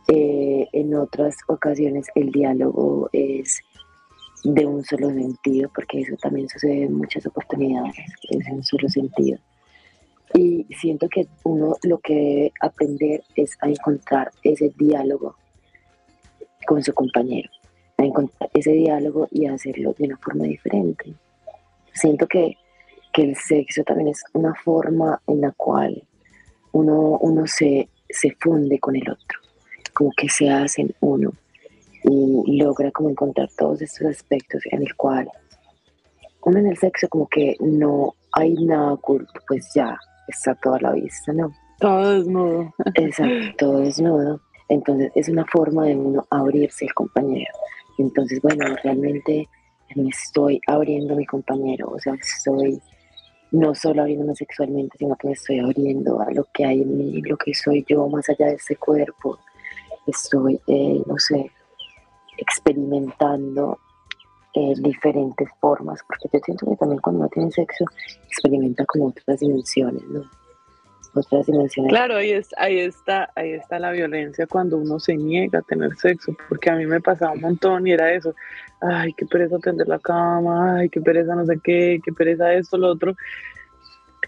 eh, 0.09 0.66
en 0.72 0.94
otras 0.94 1.37
ocasiones 1.46 2.07
el 2.14 2.33
diálogo 2.33 3.09
es 3.12 3.61
de 4.44 4.66
un 4.66 4.83
solo 4.85 5.11
sentido, 5.11 5.70
porque 5.74 6.00
eso 6.00 6.16
también 6.16 6.48
sucede 6.48 6.85
en 6.85 6.94
muchas 6.94 7.24
oportunidades, 7.26 7.94
es 8.31 8.46
en 8.46 8.55
un 8.55 8.64
solo 8.64 8.88
sentido. 8.88 9.38
Y 10.34 10.66
siento 10.80 11.08
que 11.08 11.26
uno 11.44 11.76
lo 11.82 11.98
que 11.98 12.14
debe 12.14 12.52
aprender 12.60 13.22
es 13.36 13.56
a 13.60 13.68
encontrar 13.68 14.30
ese 14.42 14.72
diálogo 14.78 15.36
con 16.66 16.82
su 16.82 16.94
compañero, 16.94 17.50
a 17.98 18.04
encontrar 18.04 18.50
ese 18.54 18.72
diálogo 18.72 19.28
y 19.30 19.46
hacerlo 19.46 19.94
de 19.98 20.06
una 20.06 20.16
forma 20.16 20.44
diferente. 20.44 21.14
Siento 21.92 22.26
que, 22.26 22.56
que 23.12 23.22
el 23.22 23.36
sexo 23.36 23.84
también 23.84 24.08
es 24.08 24.24
una 24.32 24.54
forma 24.54 25.20
en 25.26 25.42
la 25.42 25.52
cual 25.52 26.02
uno, 26.72 27.18
uno 27.20 27.46
se, 27.46 27.90
se 28.08 28.30
funde 28.40 28.78
con 28.78 28.96
el 28.96 29.10
otro, 29.10 29.38
como 29.92 30.10
que 30.16 30.28
se 30.28 30.48
hacen 30.48 30.94
uno 31.00 31.32
y 32.04 32.56
logra 32.56 32.90
como 32.90 33.10
encontrar 33.10 33.48
todos 33.56 33.82
estos 33.82 34.08
aspectos 34.08 34.62
en 34.70 34.82
el 34.82 34.94
cual 34.96 35.28
uno 36.44 36.58
en 36.58 36.66
el 36.66 36.76
sexo 36.76 37.08
como 37.08 37.28
que 37.28 37.56
no 37.60 38.14
hay 38.32 38.54
nada 38.54 38.94
oculto, 38.94 39.32
pues 39.46 39.70
ya 39.74 39.96
está 40.32 40.54
toda 40.56 40.78
la 40.80 40.92
vista, 40.92 41.32
¿no? 41.32 41.52
Todo 41.78 42.18
desnudo. 42.18 42.74
Exacto, 42.94 43.56
todo 43.58 43.78
desnudo. 43.80 44.40
Entonces 44.68 45.12
es 45.14 45.28
una 45.28 45.44
forma 45.46 45.86
de 45.86 45.96
uno 45.96 46.26
abrirse 46.30 46.84
el 46.86 46.94
compañero. 46.94 47.52
Entonces, 47.98 48.40
bueno, 48.42 48.64
realmente 48.82 49.48
me 49.94 50.08
estoy 50.08 50.60
abriendo 50.66 51.14
mi 51.14 51.26
compañero, 51.26 51.90
o 51.90 51.98
sea, 51.98 52.14
estoy 52.14 52.80
no 53.50 53.74
solo 53.74 54.00
abriéndome 54.00 54.34
sexualmente, 54.34 54.96
sino 54.98 55.14
que 55.16 55.28
me 55.28 55.34
estoy 55.34 55.58
abriendo 55.58 56.20
a 56.20 56.30
lo 56.32 56.44
que 56.54 56.64
hay 56.64 56.80
en 56.80 56.96
mí, 56.96 57.20
lo 57.20 57.36
que 57.36 57.52
soy 57.52 57.84
yo 57.86 58.08
más 58.08 58.28
allá 58.30 58.46
de 58.46 58.54
ese 58.54 58.76
cuerpo. 58.76 59.38
Estoy, 60.06 60.58
eh, 60.66 61.02
no 61.06 61.18
sé, 61.18 61.50
experimentando 62.38 63.78
eh, 64.54 64.74
diferentes 64.76 65.48
formas, 65.60 66.00
porque 66.06 66.28
yo 66.32 66.40
siento 66.44 66.66
que 66.66 66.76
también 66.76 67.00
cuando 67.00 67.20
uno 67.20 67.28
tiene 67.30 67.50
sexo 67.50 67.84
experimenta 68.26 68.84
como 68.84 69.06
otras 69.06 69.40
dimensiones, 69.40 70.02
¿no? 70.08 70.22
Otras 71.14 71.46
dimensiones. 71.46 71.90
Claro, 71.90 72.16
ahí, 72.16 72.32
es, 72.32 72.50
ahí, 72.58 72.78
está, 72.80 73.30
ahí 73.34 73.52
está 73.52 73.78
la 73.78 73.90
violencia 73.92 74.46
cuando 74.46 74.78
uno 74.78 74.98
se 74.98 75.16
niega 75.16 75.60
a 75.60 75.62
tener 75.62 75.94
sexo, 75.96 76.34
porque 76.48 76.70
a 76.70 76.76
mí 76.76 76.86
me 76.86 77.00
pasaba 77.00 77.32
un 77.32 77.40
montón 77.40 77.86
y 77.86 77.92
era 77.92 78.12
eso, 78.12 78.34
ay, 78.80 79.12
qué 79.14 79.26
pereza 79.26 79.58
tender 79.58 79.88
la 79.88 79.98
cama, 79.98 80.76
ay, 80.78 80.88
qué 80.88 81.00
pereza 81.00 81.34
no 81.34 81.46
sé 81.46 81.58
qué, 81.62 81.98
qué 82.04 82.12
pereza 82.12 82.52
esto, 82.52 82.76
lo 82.76 82.88
otro. 82.88 83.14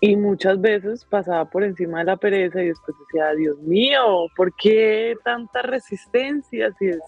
Y 0.01 0.17
muchas 0.17 0.61
veces 0.61 1.05
pasaba 1.05 1.45
por 1.47 1.65
encima 1.65 1.99
de 1.99 2.05
la 2.05 2.17
pereza 2.17 2.63
y 2.63 2.69
después 2.69 2.97
decía, 2.99 3.33
Dios 3.35 3.59
mío, 3.61 4.27
¿por 4.37 4.55
qué 4.55 5.17
tanta 5.23 5.63
resistencia 5.63 6.73
si 6.79 6.89
es 6.89 7.01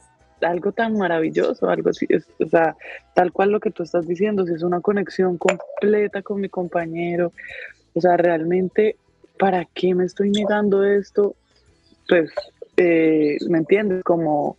algo 0.43 0.73
tan 0.73 0.97
maravilloso, 0.97 1.69
algo 1.69 1.91
así, 1.91 2.07
o 2.39 2.47
sea, 2.47 2.77
tal 3.15 3.33
cual 3.33 3.51
lo 3.51 3.61
que 3.61 3.71
tú 3.71 3.83
estás 3.83 4.07
diciendo, 4.07 4.47
si 4.47 4.55
es 4.55 4.63
una 4.63 4.81
conexión 4.81 5.39
completa 5.39 6.23
con 6.23 6.41
mi 6.41 6.49
compañero, 6.49 7.33
o 7.95 8.01
sea, 8.01 8.17
realmente, 8.17 8.97
¿para 9.39 9.65
qué 9.65 9.95
me 9.95 10.05
estoy 10.05 10.31
negando 10.31 10.85
esto? 10.85 11.35
Pues, 12.09 12.31
eh, 12.77 13.39
¿me 13.49 13.59
entiendes? 13.59 14.03
Como, 14.05 14.59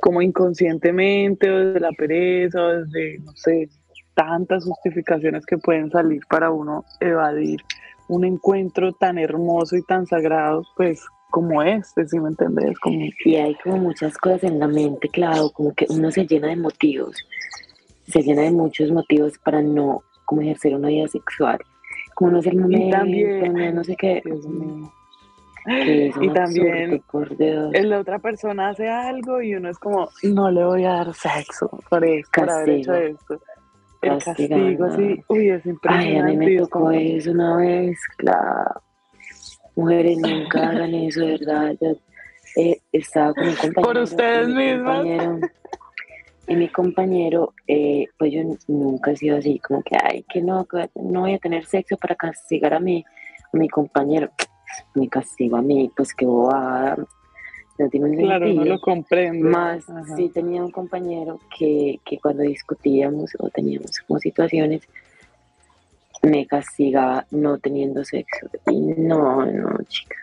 como 0.00 0.20
inconscientemente, 0.20 1.50
o 1.50 1.58
desde 1.58 1.80
la 1.80 1.92
pereza, 1.92 2.62
o 2.62 2.68
desde, 2.84 3.18
no 3.20 3.32
sé, 3.34 3.68
tantas 4.14 4.64
justificaciones 4.64 5.46
que 5.46 5.56
pueden 5.56 5.90
salir 5.90 6.20
para 6.28 6.50
uno 6.50 6.84
evadir 7.00 7.60
un 8.08 8.24
encuentro 8.24 8.92
tan 8.92 9.18
hermoso 9.18 9.76
y 9.76 9.82
tan 9.82 10.06
sagrado, 10.06 10.64
pues 10.76 11.00
como 11.30 11.62
este, 11.62 12.06
si 12.06 12.18
me 12.18 12.28
entendés? 12.28 12.78
Como... 12.80 12.96
Y 13.24 13.36
hay 13.36 13.54
como 13.56 13.76
muchas 13.78 14.16
cosas 14.18 14.44
en 14.44 14.58
la 14.58 14.68
mente, 14.68 15.08
claro, 15.08 15.50
como 15.50 15.74
que 15.74 15.86
uno 15.88 16.10
se 16.10 16.26
llena 16.26 16.48
de 16.48 16.56
motivos, 16.56 17.16
se 18.06 18.22
llena 18.22 18.42
de 18.42 18.50
muchos 18.50 18.90
motivos 18.90 19.38
para 19.38 19.62
no 19.62 20.02
como 20.24 20.42
ejercer 20.42 20.74
una 20.74 20.88
vida 20.88 21.08
sexual, 21.08 21.58
como 22.14 22.32
no 22.32 22.38
es 22.38 22.46
el 22.46 22.56
momento, 22.56 22.86
y 22.86 22.90
también, 22.90 23.74
no 23.74 23.84
sé 23.84 23.96
qué. 23.96 24.22
y 25.66 26.28
también 26.30 27.02
la 27.88 27.98
otra 27.98 28.18
persona 28.18 28.70
hace 28.70 28.88
algo 28.88 29.42
y 29.42 29.54
uno 29.54 29.70
es 29.70 29.78
como, 29.78 30.08
no 30.22 30.50
le 30.50 30.64
voy 30.64 30.84
a 30.84 30.90
dar 30.90 31.14
sexo 31.14 31.68
por, 31.88 32.04
esto, 32.04 32.40
por 32.40 32.50
haber 32.50 32.70
hecho 32.70 32.94
esto. 32.94 33.40
El 34.02 34.22
castigo, 34.22 34.90
sí, 34.96 35.22
uy, 35.28 35.50
es 35.50 35.66
impresionante. 35.66 36.08
Ay, 36.08 36.16
a 36.16 36.24
mí 36.24 36.36
me 36.36 36.56
tocó 36.56 36.90
eso 36.90 37.32
una 37.32 37.56
vez, 37.56 37.98
claro 38.16 38.80
mujeres 39.80 40.18
nunca 40.18 40.68
hagan 40.68 40.94
eso, 40.94 41.20
de 41.20 41.38
verdad. 41.38 41.74
Yo 41.80 41.96
eh, 42.56 42.80
estaba 42.92 43.32
con 43.34 43.48
un 43.48 43.54
compañero. 43.54 43.82
Por 43.82 43.98
ustedes 43.98 44.48
mismos. 44.48 45.06
Y 46.48 46.56
mi 46.56 46.68
compañero, 46.68 47.54
eh, 47.68 48.06
pues 48.18 48.32
yo 48.32 48.42
nunca 48.66 49.12
he 49.12 49.16
sido 49.16 49.36
así, 49.36 49.60
como 49.60 49.82
que, 49.82 49.96
ay, 50.02 50.24
que 50.28 50.42
no, 50.42 50.66
no 50.96 51.20
voy 51.20 51.34
a 51.34 51.38
tener 51.38 51.64
sexo 51.64 51.96
para 51.96 52.16
castigar 52.16 52.74
a 52.74 52.80
mi, 52.80 53.04
mi 53.52 53.68
compañero. 53.68 54.30
Me 54.94 55.08
castigo 55.08 55.56
a 55.56 55.62
mí, 55.62 55.90
pues 55.96 56.12
que 56.12 56.26
bobada. 56.26 56.96
No 57.78 57.88
tiene 57.88 58.16
claro, 58.16 58.46
no 58.52 58.64
lo 58.64 58.80
comprendo. 58.80 59.48
Más, 59.48 59.86
sí 60.16 60.28
tenía 60.28 60.62
un 60.62 60.70
compañero 60.70 61.38
que, 61.56 61.98
que 62.04 62.18
cuando 62.18 62.42
discutíamos 62.42 63.30
o 63.38 63.48
teníamos 63.48 64.00
como 64.00 64.18
situaciones, 64.18 64.82
me 66.22 66.46
castigaba 66.46 67.26
no 67.30 67.58
teniendo 67.58 68.04
sexo. 68.04 68.48
Y 68.70 68.78
no, 68.78 69.44
no, 69.46 69.78
chicas. 69.88 70.18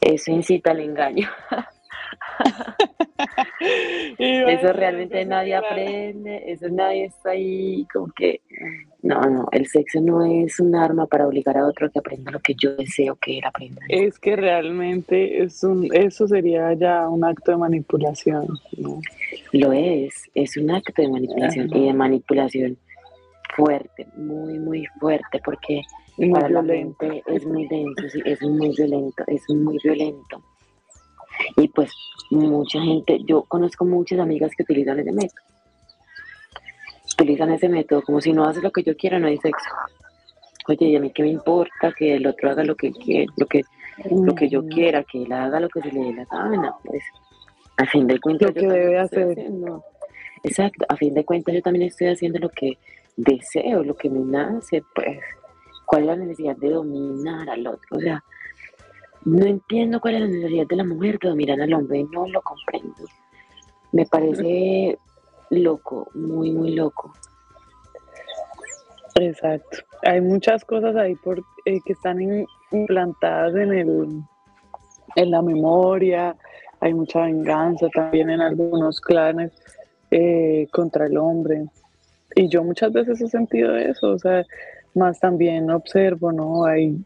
Eso 0.00 0.30
incita 0.30 0.70
al 0.70 0.80
engaño. 0.80 1.28
eso 4.18 4.72
realmente 4.72 5.24
nadie 5.24 5.54
aprende, 5.54 6.42
eso 6.46 6.68
nadie 6.70 7.06
está 7.06 7.30
ahí, 7.30 7.86
como 7.92 8.12
que 8.12 8.40
no, 9.02 9.20
no, 9.22 9.48
el 9.52 9.66
sexo 9.66 10.00
no 10.00 10.24
es 10.24 10.60
un 10.60 10.74
arma 10.74 11.06
para 11.06 11.26
obligar 11.26 11.56
a 11.56 11.66
otro 11.66 11.86
a 11.86 11.90
que 11.90 11.98
aprenda 11.98 12.30
lo 12.30 12.40
que 12.40 12.54
yo 12.54 12.74
deseo 12.76 13.16
que 13.16 13.38
él 13.38 13.44
aprenda. 13.44 13.80
Es 13.88 14.18
que 14.18 14.36
realmente 14.36 15.42
es 15.42 15.62
un, 15.64 15.88
eso 15.92 16.26
sería 16.26 16.72
ya 16.74 17.08
un 17.08 17.24
acto 17.24 17.52
de 17.52 17.58
manipulación. 17.58 18.46
Lo 19.52 19.72
es, 19.72 20.30
es 20.34 20.56
un 20.56 20.70
acto 20.70 21.02
de 21.02 21.08
manipulación 21.08 21.76
y 21.76 21.86
de 21.86 21.92
manipulación 21.92 22.78
fuerte, 23.54 24.06
muy, 24.16 24.58
muy 24.58 24.86
fuerte, 25.00 25.40
porque 25.44 25.82
Muy 26.16 26.30
para 26.30 26.48
la 26.48 26.60
violento. 26.62 27.06
mente 27.06 27.22
es 27.26 27.44
muy 27.46 27.66
denso, 27.68 28.08
sí, 28.08 28.20
es 28.24 28.42
muy 28.42 28.74
violento, 28.76 29.24
es 29.26 29.42
muy 29.50 29.78
violento. 29.82 30.42
Y 31.56 31.68
pues 31.68 31.90
mucha 32.30 32.80
gente, 32.80 33.20
yo 33.24 33.42
conozco 33.44 33.84
muchas 33.84 34.18
amigas 34.18 34.50
que 34.56 34.62
utilizan 34.64 34.98
ese 34.98 35.12
método. 35.12 35.44
Utilizan 37.14 37.50
ese 37.52 37.68
método 37.68 38.02
como 38.02 38.20
si 38.20 38.32
no 38.32 38.44
haces 38.44 38.62
lo 38.62 38.70
que 38.70 38.82
yo 38.82 38.96
quiera, 38.96 39.18
no 39.18 39.26
hay 39.28 39.36
sexo. 39.38 39.70
Oye, 40.68 40.86
¿y 40.86 40.96
a 40.96 41.00
mí 41.00 41.10
qué 41.12 41.22
me 41.22 41.30
importa 41.30 41.92
que 41.96 42.14
el 42.16 42.26
otro 42.26 42.50
haga 42.50 42.62
lo 42.62 42.76
que 42.76 42.92
quiere, 42.92 43.26
lo 43.36 43.46
que, 43.46 43.62
lo 44.10 44.34
que 44.34 44.48
yo 44.48 44.60
Ujú. 44.60 44.68
quiera, 44.68 45.02
que 45.04 45.22
él 45.22 45.32
haga 45.32 45.60
lo 45.60 45.68
que 45.68 45.80
se 45.80 45.90
le 45.90 46.00
dé 46.00 46.12
la 46.12 46.24
gana? 46.26 46.74
Pues 46.84 47.02
a 47.78 47.86
fin 47.86 48.06
de 48.06 48.20
cuentas 48.20 48.48
Lo 48.48 48.54
que 48.60 48.66
debe 48.66 48.98
hacer. 48.98 49.38
Exacto, 50.44 50.84
a 50.88 50.96
fin 50.96 51.14
de 51.14 51.24
cuentas 51.24 51.54
yo 51.54 51.62
también 51.62 51.86
estoy 51.86 52.08
haciendo 52.08 52.38
lo 52.38 52.50
que 52.50 52.78
deseo, 53.18 53.82
lo 53.82 53.94
que 53.94 54.08
me 54.08 54.20
nace, 54.20 54.82
pues, 54.94 55.18
¿cuál 55.86 56.02
es 56.02 56.06
la 56.08 56.16
necesidad 56.16 56.56
de 56.56 56.70
dominar 56.70 57.50
al 57.50 57.66
otro? 57.66 57.96
O 57.96 58.00
sea, 58.00 58.22
no 59.24 59.44
entiendo 59.44 60.00
cuál 60.00 60.14
es 60.14 60.20
la 60.22 60.26
necesidad 60.28 60.66
de 60.66 60.76
la 60.76 60.84
mujer 60.84 61.18
de 61.18 61.28
dominar 61.28 61.60
al 61.60 61.74
hombre, 61.74 62.06
no 62.12 62.26
lo 62.28 62.40
comprendo. 62.42 63.04
Me 63.92 64.06
parece 64.06 64.98
loco, 65.50 66.08
muy, 66.14 66.52
muy 66.52 66.74
loco. 66.74 67.12
Exacto. 69.16 69.78
Hay 70.02 70.20
muchas 70.20 70.64
cosas 70.64 70.94
ahí 70.94 71.16
por, 71.16 71.40
eh, 71.64 71.80
que 71.84 71.92
están 71.92 72.18
implantadas 72.70 73.54
en, 73.56 73.72
el, 73.72 74.22
en 75.16 75.30
la 75.30 75.42
memoria, 75.42 76.36
hay 76.80 76.94
mucha 76.94 77.22
venganza 77.22 77.88
también 77.92 78.30
en 78.30 78.40
algunos 78.40 79.00
clanes 79.00 79.52
eh, 80.12 80.68
contra 80.70 81.06
el 81.06 81.16
hombre. 81.16 81.66
Y 82.34 82.48
yo 82.48 82.62
muchas 82.62 82.92
veces 82.92 83.20
he 83.20 83.28
sentido 83.28 83.76
eso, 83.76 84.10
o 84.10 84.18
sea, 84.18 84.44
más 84.94 85.18
también 85.20 85.70
observo, 85.70 86.32
¿no? 86.32 86.64
Hay 86.64 86.96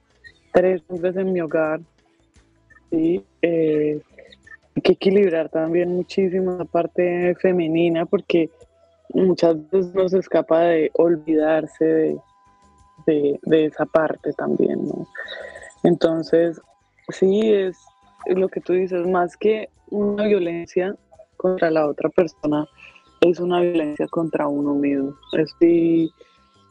tres 0.52 0.82
hombres 0.88 1.16
en 1.16 1.32
mi 1.32 1.40
hogar, 1.40 1.80
¿sí? 2.90 3.24
Eh, 3.42 4.00
hay 4.74 4.82
que 4.82 4.92
equilibrar 4.92 5.48
también 5.48 5.90
muchísimo 5.90 6.56
la 6.56 6.64
parte 6.64 7.34
femenina 7.36 8.06
porque 8.06 8.50
muchas 9.14 9.56
veces 9.70 9.94
nos 9.94 10.12
escapa 10.14 10.60
de 10.60 10.90
olvidarse 10.94 11.84
de, 11.84 12.18
de, 13.06 13.40
de 13.42 13.64
esa 13.66 13.86
parte 13.86 14.32
también, 14.32 14.86
¿no? 14.86 15.06
Entonces, 15.82 16.60
sí, 17.08 17.52
es 17.52 17.76
lo 18.26 18.48
que 18.48 18.60
tú 18.60 18.72
dices, 18.72 19.06
más 19.06 19.36
que 19.36 19.68
una 19.90 20.24
violencia 20.24 20.94
contra 21.36 21.70
la 21.70 21.86
otra 21.86 22.08
persona, 22.08 22.66
es 23.22 23.38
una 23.38 23.60
violencia 23.60 24.06
contra 24.08 24.48
uno 24.48 24.74
mismo. 24.74 25.14
Es 25.32 25.54
sí, 25.58 26.12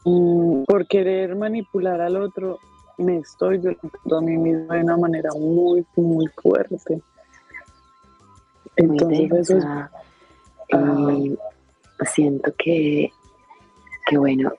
mm, 0.04 0.64
por 0.64 0.86
querer 0.86 1.34
manipular 1.34 2.00
al 2.00 2.16
otro, 2.16 2.58
me 2.98 3.18
estoy 3.18 3.58
violentando 3.58 4.18
a 4.18 4.20
mí 4.20 4.36
mismo 4.36 4.72
de 4.72 4.80
una 4.80 4.96
manera 4.96 5.30
muy, 5.38 5.84
muy 5.96 6.26
fuerte. 6.42 7.00
Muy 8.78 8.98
Entonces, 8.98 9.32
eso 9.32 9.58
es. 9.58 9.64
Y 10.78 11.36
siento 12.06 12.52
que, 12.56 13.10
que, 14.06 14.18
bueno, 14.18 14.52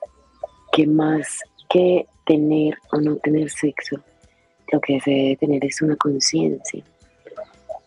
que 0.72 0.86
más 0.86 1.40
que 1.68 2.06
tener 2.24 2.76
o 2.92 3.00
no 3.00 3.16
tener 3.16 3.50
sexo, 3.50 3.96
lo 4.72 4.80
que 4.80 5.00
se 5.00 5.10
debe 5.10 5.36
tener 5.36 5.64
es 5.64 5.82
una 5.82 5.96
conciencia. 5.96 6.82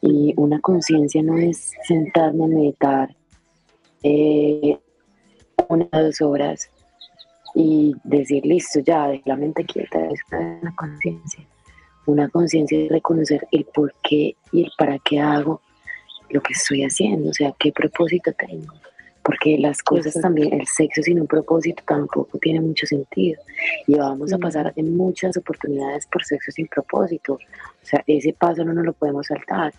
Y 0.01 0.33
una 0.37 0.59
conciencia 0.59 1.23
no 1.23 1.37
es 1.37 1.71
sentarme 1.87 2.45
a 2.45 2.47
meditar 2.47 3.09
eh, 4.09 4.79
una 5.67 5.87
o 5.91 6.03
dos 6.03 6.21
horas 6.21 6.69
y 7.55 7.93
decir, 8.03 8.45
listo, 8.45 8.79
ya, 8.79 9.07
dejo 9.07 9.23
la 9.25 9.35
mente 9.35 9.65
quieta, 9.65 9.99
es 10.07 10.19
una 10.31 10.73
conciencia. 10.75 11.45
Una 12.05 12.29
conciencia 12.29 12.79
es 12.79 12.89
reconocer 12.89 13.45
el 13.51 13.65
por 13.65 13.93
qué 14.03 14.35
y 14.51 14.63
el 14.63 14.71
para 14.77 14.97
qué 14.99 15.19
hago 15.19 15.61
lo 16.29 16.41
que 16.41 16.53
estoy 16.53 16.83
haciendo, 16.83 17.31
o 17.31 17.33
sea, 17.33 17.53
qué 17.59 17.71
propósito 17.71 18.31
tengo. 18.33 18.73
Porque 19.23 19.57
las 19.57 19.83
cosas 19.83 20.07
Exacto. 20.07 20.27
también, 20.27 20.53
el 20.53 20.67
sexo 20.67 21.01
sin 21.01 21.19
un 21.19 21.27
propósito 21.27 21.83
tampoco 21.85 22.37
tiene 22.37 22.61
mucho 22.61 22.85
sentido. 22.85 23.41
Y 23.85 23.95
vamos 23.95 24.31
a 24.31 24.37
pasar 24.37 24.71
en 24.77 24.95
muchas 24.95 25.35
oportunidades 25.35 26.07
por 26.07 26.23
sexo 26.23 26.51
sin 26.51 26.67
propósito. 26.67 27.33
O 27.33 27.85
sea, 27.85 28.01
ese 28.07 28.31
paso 28.31 28.63
no 28.63 28.71
nos 28.71 28.85
lo 28.85 28.93
podemos 28.93 29.27
saltar. 29.27 29.73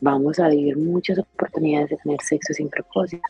Vamos 0.00 0.38
a 0.38 0.48
vivir 0.48 0.78
muchas 0.78 1.18
oportunidades 1.18 1.90
de 1.90 1.96
tener 1.96 2.20
sexo 2.22 2.54
sin 2.54 2.70
propósito. 2.70 3.26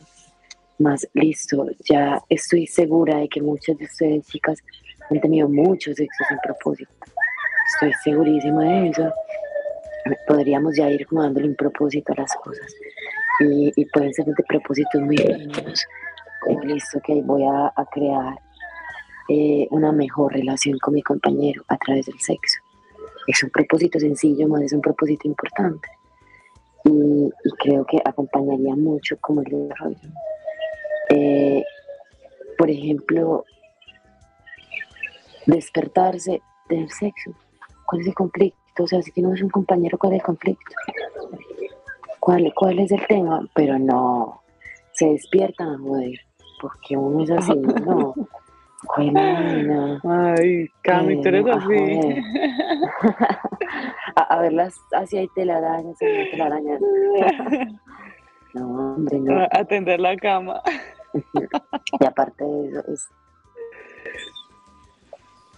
Más 0.79 1.07
listo, 1.13 1.65
ya 1.89 2.21
estoy 2.29 2.67
segura 2.67 3.17
de 3.17 3.27
que 3.27 3.41
muchas 3.41 3.77
de 3.77 3.85
ustedes, 3.85 4.27
chicas, 4.27 4.63
han 5.09 5.19
tenido 5.19 5.49
mucho 5.49 5.93
sexo 5.93 6.23
sin 6.29 6.37
propósito. 6.39 6.91
Estoy 7.73 7.93
segurísima 8.03 8.63
de 8.63 8.89
eso. 8.89 9.11
Podríamos 10.27 10.75
ya 10.77 10.89
ir 10.89 11.05
como 11.07 11.23
dándole 11.23 11.47
un 11.47 11.55
propósito 11.55 12.13
a 12.13 12.21
las 12.21 12.33
cosas. 12.35 12.73
Y, 13.39 13.85
pueden 13.85 14.13
ser 14.13 14.25
de 14.25 14.43
propósitos 14.47 15.01
muy 15.01 15.17
como 16.41 16.61
listo, 16.61 16.99
que 17.05 17.21
voy 17.21 17.43
a, 17.43 17.73
a 17.75 17.85
crear 17.91 18.35
eh, 19.29 19.67
una 19.71 19.91
mejor 19.91 20.33
relación 20.33 20.79
con 20.79 20.93
mi 20.93 21.01
compañero 21.01 21.63
a 21.67 21.77
través 21.77 22.05
del 22.05 22.19
sexo. 22.19 22.59
Es 23.27 23.43
un 23.43 23.49
propósito 23.49 23.99
sencillo, 23.99 24.47
más 24.47 24.61
es 24.61 24.73
un 24.73 24.81
propósito 24.81 25.27
importante. 25.27 25.89
Y, 26.85 26.89
y 26.89 27.51
creo 27.59 27.85
que 27.85 28.01
acompañaría 28.05 28.75
mucho 28.75 29.17
como 29.19 29.41
el 29.41 29.67
desarrollo. 29.67 29.97
Eh, 31.09 31.63
por 32.57 32.69
ejemplo, 32.69 33.45
despertarse, 35.45 36.41
tener 36.67 36.89
sexo. 36.89 37.31
¿Cuál 37.85 38.01
es 38.01 38.07
el 38.07 38.13
conflicto? 38.15 38.83
O 38.83 38.87
sea, 38.87 39.01
si 39.01 39.11
tienes 39.11 39.41
un 39.41 39.49
compañero, 39.49 39.97
¿cuál 39.97 40.13
es 40.13 40.19
el 40.19 40.25
conflicto? 40.25 40.75
¿Cuál, 42.19 42.51
cuál 42.55 42.79
es 42.79 42.91
el 42.91 43.05
tema? 43.07 43.47
Pero 43.53 43.79
no, 43.79 44.41
se 44.91 45.07
despiertan 45.09 45.69
a 45.75 45.77
joder, 45.77 46.19
porque 46.61 46.97
uno 46.97 47.23
es 47.23 47.31
así, 47.31 47.53
no. 47.55 48.13
Ay, 50.03 50.67
Cami, 50.83 51.21
tú 51.21 51.29
eres 51.29 51.45
Eh, 51.47 51.51
a 51.51 51.55
así. 51.55 51.75
a, 54.15 54.21
a 54.35 54.39
verlas 54.39 54.75
así 54.93 55.17
hay 55.17 55.27
telarañas, 55.29 55.99
hay 56.01 56.31
telarañas. 56.31 56.81
No, 58.53 58.93
hombre, 58.93 59.19
no. 59.19 59.45
Atender 59.51 59.99
la 59.99 60.15
cama. 60.15 60.61
Y 61.99 62.05
aparte 62.05 62.43
de 62.43 62.67
eso, 62.69 62.91
es 62.93 63.07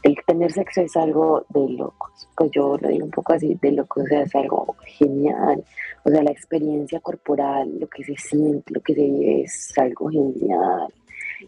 el 0.01 0.15
tener 0.25 0.51
sexo 0.51 0.81
es 0.81 0.95
algo 0.95 1.45
de 1.49 1.67
locos. 1.69 2.27
Pues 2.37 2.49
yo 2.51 2.77
lo 2.79 2.87
digo 2.87 3.03
un 3.05 3.11
poco 3.11 3.33
así, 3.33 3.55
de 3.61 3.73
locos, 3.73 4.03
o 4.03 4.07
sea, 4.07 4.21
es 4.21 4.33
algo 4.33 4.75
genial. 4.85 5.63
O 6.05 6.09
sea, 6.09 6.23
la 6.23 6.31
experiencia 6.31 7.01
corporal, 7.01 7.69
lo 7.79 7.87
que 7.87 8.05
se 8.05 8.15
siente, 8.15 8.73
lo 8.73 8.79
que 8.81 8.95
se 8.95 9.01
vive 9.01 9.41
es 9.41 9.77
algo 9.77 10.09
genial. 10.09 10.87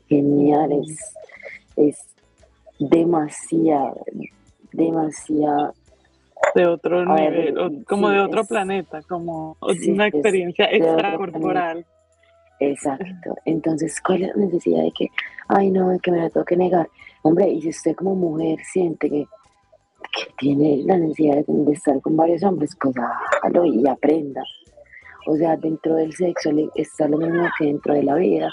Genial, 0.10 0.72
es, 0.74 1.14
es 1.78 1.98
demasiado, 2.78 4.04
demasiado. 4.74 5.74
De 6.54 6.68
otro 6.68 7.00
A 7.00 7.06
nivel, 7.06 7.86
como 7.86 8.10
sí, 8.10 8.14
de 8.16 8.20
otro 8.20 8.42
es- 8.42 8.48
planeta, 8.50 9.02
como 9.04 9.56
sí, 9.80 9.92
una 9.92 10.08
experiencia 10.08 10.66
extracorporal. 10.66 11.86
Exacto. 12.62 13.36
Entonces, 13.46 14.00
¿cuál 14.02 14.22
es 14.22 14.36
la 14.36 14.46
necesidad 14.46 14.84
de 14.84 14.92
que, 14.92 15.08
ay, 15.48 15.72
no, 15.72 15.90
de 15.90 16.00
que 16.00 16.12
me 16.12 16.20
la 16.20 16.30
tengo 16.30 16.46
que 16.46 16.56
negar? 16.56 16.88
Hombre, 17.24 17.50
y 17.50 17.60
si 17.60 17.70
usted 17.70 17.96
como 17.96 18.14
mujer 18.14 18.60
siente 18.64 19.10
que, 19.10 19.26
que 20.14 20.34
tiene 20.38 20.84
la 20.86 20.98
necesidad 20.98 21.38
de, 21.38 21.46
de 21.48 21.72
estar 21.74 22.00
con 22.02 22.16
varios 22.16 22.44
hombres, 22.44 22.78
pues 22.80 22.96
hágalo 23.42 23.66
y 23.66 23.88
aprenda. 23.88 24.44
O 25.26 25.36
sea, 25.36 25.58
dentro 25.58 25.96
del 25.96 26.14
sexo 26.14 26.52
está 26.76 27.08
lo 27.08 27.18
mismo 27.18 27.50
que 27.58 27.66
dentro 27.66 27.96
de 27.96 28.04
la 28.04 28.14
vida. 28.16 28.52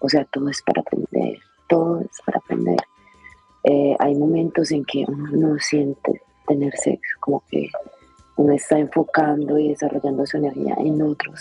O 0.00 0.08
sea, 0.08 0.24
todo 0.24 0.48
es 0.48 0.62
para 0.62 0.80
aprender, 0.80 1.38
todo 1.68 2.00
es 2.00 2.18
para 2.24 2.38
aprender. 2.38 2.78
Eh, 3.64 3.94
hay 3.98 4.14
momentos 4.14 4.72
en 4.72 4.86
que 4.86 5.04
uno 5.06 5.32
no 5.32 5.58
siente 5.58 6.22
tener 6.48 6.74
sexo, 6.78 7.16
como 7.20 7.42
que 7.50 7.68
uno 8.36 8.54
está 8.54 8.78
enfocando 8.78 9.58
y 9.58 9.68
desarrollando 9.68 10.24
su 10.24 10.38
energía 10.38 10.76
en 10.78 11.02
otros 11.02 11.40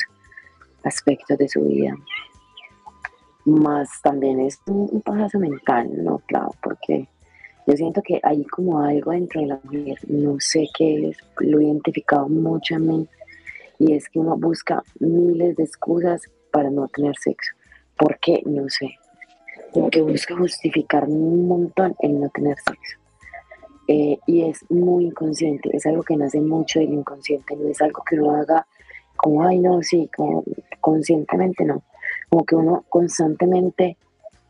aspectos 0.83 1.37
de 1.37 1.47
su 1.47 1.61
vida. 1.61 1.95
Más 3.45 4.01
también 4.01 4.39
es 4.41 4.59
un, 4.67 5.01
un 5.03 5.41
mental, 5.41 6.03
¿no? 6.03 6.19
Claro, 6.27 6.51
porque 6.61 7.07
yo 7.65 7.77
siento 7.77 8.01
que 8.01 8.19
hay 8.23 8.43
como 8.45 8.81
algo 8.81 9.11
dentro 9.11 9.41
de 9.41 9.47
la 9.47 9.59
mujer, 9.63 9.97
no 10.07 10.37
sé 10.39 10.67
qué 10.75 11.09
es, 11.09 11.17
lo 11.39 11.59
he 11.59 11.65
identificado 11.65 12.27
mucho 12.27 12.75
en 12.75 12.87
mí, 12.87 13.07
y 13.77 13.93
es 13.93 14.09
que 14.09 14.19
uno 14.19 14.35
busca 14.37 14.83
miles 14.99 15.55
de 15.55 15.63
excusas 15.63 16.23
para 16.51 16.69
no 16.69 16.87
tener 16.87 17.15
sexo. 17.17 17.53
¿Por 17.97 18.17
qué? 18.19 18.41
No 18.45 18.67
sé. 18.69 18.95
Como 19.71 19.89
que 19.89 20.01
busca 20.01 20.35
justificar 20.35 21.05
un 21.07 21.47
montón 21.47 21.95
el 21.99 22.19
no 22.19 22.29
tener 22.29 22.57
sexo. 22.57 22.97
Eh, 23.87 24.19
y 24.27 24.43
es 24.43 24.63
muy 24.69 25.05
inconsciente, 25.05 25.69
es 25.73 25.85
algo 25.87 26.03
que 26.03 26.15
nace 26.15 26.39
mucho 26.41 26.79
del 26.79 26.93
inconsciente, 26.93 27.55
no 27.55 27.69
es 27.69 27.81
algo 27.81 28.03
que 28.07 28.19
uno 28.19 28.35
haga 28.35 28.67
como, 29.21 29.45
ay, 29.45 29.59
no, 29.59 29.81
sí, 29.81 30.09
como 30.15 30.43
conscientemente 30.79 31.65
no. 31.65 31.83
Como 32.29 32.45
que 32.45 32.55
uno 32.55 32.85
constantemente 32.89 33.97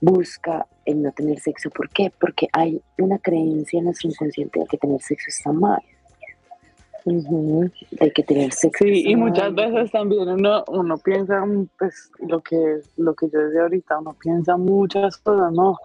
busca 0.02 0.66
el 0.86 1.02
no 1.02 1.12
tener 1.12 1.40
sexo. 1.40 1.70
¿Por 1.70 1.90
qué? 1.90 2.12
Porque 2.20 2.48
hay 2.54 2.82
una 2.98 3.18
creencia 3.20 3.80
en 3.80 3.86
nuestro 3.86 4.10
inconsciente 4.10 4.60
de 4.60 4.66
que 4.68 4.78
tener 4.78 5.02
sexo 5.02 5.26
está 5.28 5.52
mal. 5.52 5.82
Hay 8.00 8.12
que 8.12 8.24
tener 8.24 8.52
sexo. 8.52 8.84
Sí, 8.84 9.04
y 9.08 9.16
muchas 9.16 9.54
veces 9.56 9.92
también 9.92 10.28
uno, 10.30 10.64
uno 10.68 10.98
piensa, 10.98 11.44
pues 11.78 12.12
lo 12.20 12.42
que, 12.42 12.82
lo 12.98 13.16
que 13.16 13.30
yo 13.30 13.40
decía 13.40 13.62
ahorita, 13.62 14.00
uno 14.00 14.16
piensa 14.22 14.58
muchas 14.58 15.18
cosas, 15.18 15.52
¿no? 15.52 15.78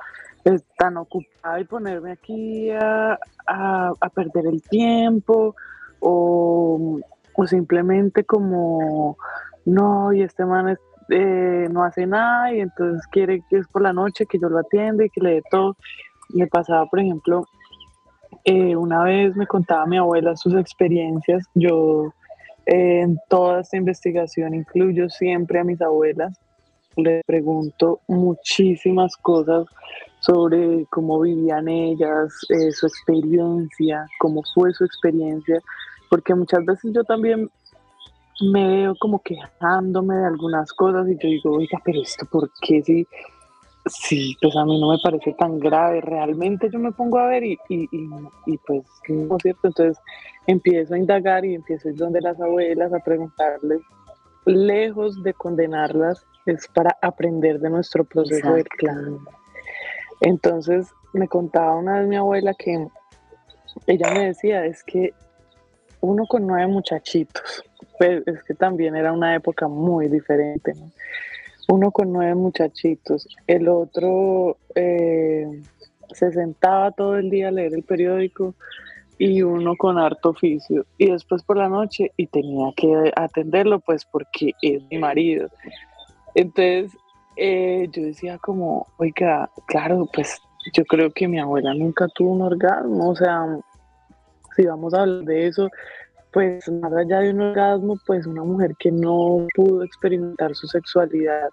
Es 0.44 0.62
tan 0.76 0.98
ocupada 0.98 1.58
y 1.58 1.64
ponerme 1.64 2.12
aquí 2.12 2.70
a, 2.70 3.18
a, 3.46 4.10
perder 4.14 4.46
el 4.46 4.60
tiempo 4.62 5.56
o, 6.00 7.00
o, 7.34 7.46
simplemente 7.46 8.24
como, 8.24 9.16
no, 9.64 10.12
y 10.12 10.22
este 10.22 10.44
man 10.44 10.76
eh, 11.10 11.68
no 11.70 11.84
hace 11.84 12.06
nada 12.06 12.52
y 12.52 12.60
entonces 12.60 13.06
quiere 13.08 13.42
que 13.48 13.58
es 13.58 13.68
por 13.68 13.82
la 13.82 13.92
noche 13.92 14.26
que 14.26 14.38
yo 14.38 14.48
lo 14.48 14.58
atienda 14.58 15.04
y 15.04 15.10
que 15.10 15.20
le 15.20 15.34
dé 15.34 15.42
todo. 15.50 15.76
Me 16.30 16.46
pasaba, 16.46 16.86
por 16.86 17.00
ejemplo, 17.00 17.44
eh, 18.44 18.76
una 18.76 19.02
vez 19.02 19.36
me 19.36 19.46
contaba 19.46 19.86
mi 19.86 19.96
abuela 19.96 20.36
sus 20.36 20.54
experiencias. 20.54 21.44
Yo 21.54 22.12
eh, 22.66 23.00
en 23.00 23.18
toda 23.28 23.60
esta 23.60 23.76
investigación 23.76 24.54
incluyo 24.54 25.08
siempre 25.08 25.60
a 25.60 25.64
mis 25.64 25.80
abuelas. 25.80 26.38
Les 26.96 27.24
pregunto 27.24 28.00
muchísimas 28.06 29.16
cosas 29.16 29.66
sobre 30.20 30.86
cómo 30.90 31.20
vivían 31.20 31.68
ellas, 31.68 32.32
eh, 32.48 32.70
su 32.70 32.86
experiencia, 32.86 34.06
cómo 34.20 34.42
fue 34.54 34.72
su 34.72 34.84
experiencia, 34.84 35.60
porque 36.14 36.32
muchas 36.32 36.64
veces 36.64 36.92
yo 36.94 37.02
también 37.02 37.50
me 38.40 38.68
veo 38.68 38.94
como 39.00 39.20
quejándome 39.20 40.14
de 40.14 40.26
algunas 40.26 40.72
cosas 40.72 41.08
y 41.08 41.14
yo 41.14 41.28
digo, 41.28 41.56
oiga, 41.56 41.80
pero 41.84 42.00
esto, 42.00 42.24
¿por 42.26 42.52
qué 42.60 42.84
si 42.84 43.04
Sí, 43.84 44.36
pues 44.40 44.54
a 44.54 44.64
mí 44.64 44.80
no 44.80 44.90
me 44.90 44.98
parece 45.02 45.32
tan 45.32 45.58
grave. 45.58 46.00
Realmente 46.00 46.70
yo 46.72 46.78
me 46.78 46.92
pongo 46.92 47.18
a 47.18 47.26
ver 47.26 47.42
y, 47.42 47.58
y, 47.68 47.88
y, 48.46 48.58
pues, 48.58 48.84
¿no 49.08 49.36
es 49.36 49.42
cierto? 49.42 49.66
Entonces 49.66 49.98
empiezo 50.46 50.94
a 50.94 50.98
indagar 50.98 51.44
y 51.44 51.56
empiezo 51.56 51.88
a 51.88 51.90
ir 51.90 51.98
donde 51.98 52.20
las 52.20 52.40
abuelas 52.40 52.92
a 52.92 53.00
preguntarles, 53.00 53.80
lejos 54.46 55.20
de 55.24 55.34
condenarlas, 55.34 56.24
es 56.46 56.68
para 56.68 56.96
aprender 57.02 57.58
de 57.58 57.70
nuestro 57.70 58.04
proceso 58.04 58.52
de 58.52 58.62
clan. 58.62 59.18
Entonces 60.20 60.92
me 61.12 61.26
contaba 61.26 61.74
una 61.74 61.98
vez 61.98 62.06
mi 62.06 62.14
abuela 62.14 62.54
que 62.54 62.86
ella 63.88 64.14
me 64.14 64.26
decía, 64.26 64.64
es 64.64 64.84
que 64.84 65.12
uno 66.04 66.26
con 66.26 66.46
nueve 66.46 66.66
muchachitos, 66.66 67.64
pues 67.98 68.22
es 68.26 68.42
que 68.44 68.54
también 68.54 68.94
era 68.94 69.12
una 69.12 69.34
época 69.34 69.68
muy 69.68 70.08
diferente, 70.08 70.74
¿no? 70.74 70.90
uno 71.68 71.90
con 71.90 72.12
nueve 72.12 72.34
muchachitos, 72.34 73.26
el 73.46 73.68
otro 73.68 74.58
eh, 74.74 75.62
se 76.12 76.30
sentaba 76.32 76.90
todo 76.90 77.16
el 77.16 77.30
día 77.30 77.48
a 77.48 77.52
leer 77.52 77.72
el 77.72 77.82
periódico 77.84 78.54
y 79.16 79.40
uno 79.42 79.76
con 79.76 79.98
harto 79.98 80.30
oficio 80.30 80.84
y 80.98 81.10
después 81.10 81.42
por 81.42 81.56
la 81.56 81.70
noche 81.70 82.12
y 82.18 82.26
tenía 82.26 82.72
que 82.76 83.10
atenderlo 83.16 83.80
pues 83.80 84.04
porque 84.04 84.50
es 84.60 84.82
mi 84.90 84.98
marido. 84.98 85.48
Entonces 86.34 86.92
eh, 87.36 87.88
yo 87.92 88.02
decía 88.02 88.36
como, 88.38 88.88
oiga, 88.98 89.48
claro, 89.66 90.06
pues 90.12 90.38
yo 90.74 90.84
creo 90.84 91.10
que 91.12 91.28
mi 91.28 91.38
abuela 91.38 91.72
nunca 91.72 92.08
tuvo 92.08 92.32
un 92.32 92.42
orgasmo, 92.42 93.08
o 93.08 93.16
sea, 93.16 93.46
si 94.54 94.66
vamos 94.66 94.94
a 94.94 95.02
hablar 95.02 95.24
de 95.24 95.46
eso, 95.46 95.68
pues 96.32 96.68
más 96.68 96.92
allá 96.92 97.20
de 97.20 97.30
un 97.30 97.40
orgasmo, 97.40 97.98
pues 98.06 98.26
una 98.26 98.42
mujer 98.42 98.74
que 98.78 98.90
no 98.90 99.46
pudo 99.54 99.84
experimentar 99.84 100.54
su 100.54 100.66
sexualidad 100.66 101.48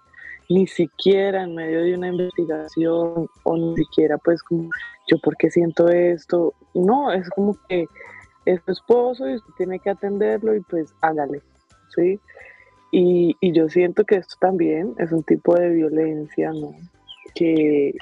ni 0.48 0.66
siquiera 0.66 1.44
en 1.44 1.54
medio 1.54 1.82
de 1.82 1.94
una 1.94 2.08
investigación 2.08 3.28
o 3.44 3.56
ni 3.56 3.76
siquiera 3.76 4.18
pues 4.18 4.42
como 4.42 4.68
yo 5.08 5.18
por 5.18 5.36
qué 5.36 5.50
siento 5.50 5.88
esto, 5.88 6.52
no, 6.74 7.12
es 7.12 7.28
como 7.30 7.56
que 7.68 7.86
es 8.44 8.60
su 8.64 8.72
esposo 8.72 9.28
y 9.28 9.36
usted 9.36 9.52
tiene 9.56 9.78
que 9.78 9.90
atenderlo 9.90 10.54
y 10.54 10.60
pues 10.60 10.92
hágale, 11.00 11.42
¿sí? 11.94 12.18
Y, 12.90 13.36
y 13.40 13.52
yo 13.52 13.68
siento 13.68 14.04
que 14.04 14.16
esto 14.16 14.36
también 14.40 14.94
es 14.98 15.12
un 15.12 15.22
tipo 15.22 15.54
de 15.54 15.70
violencia, 15.70 16.52
¿no? 16.52 16.74
Que 17.34 17.94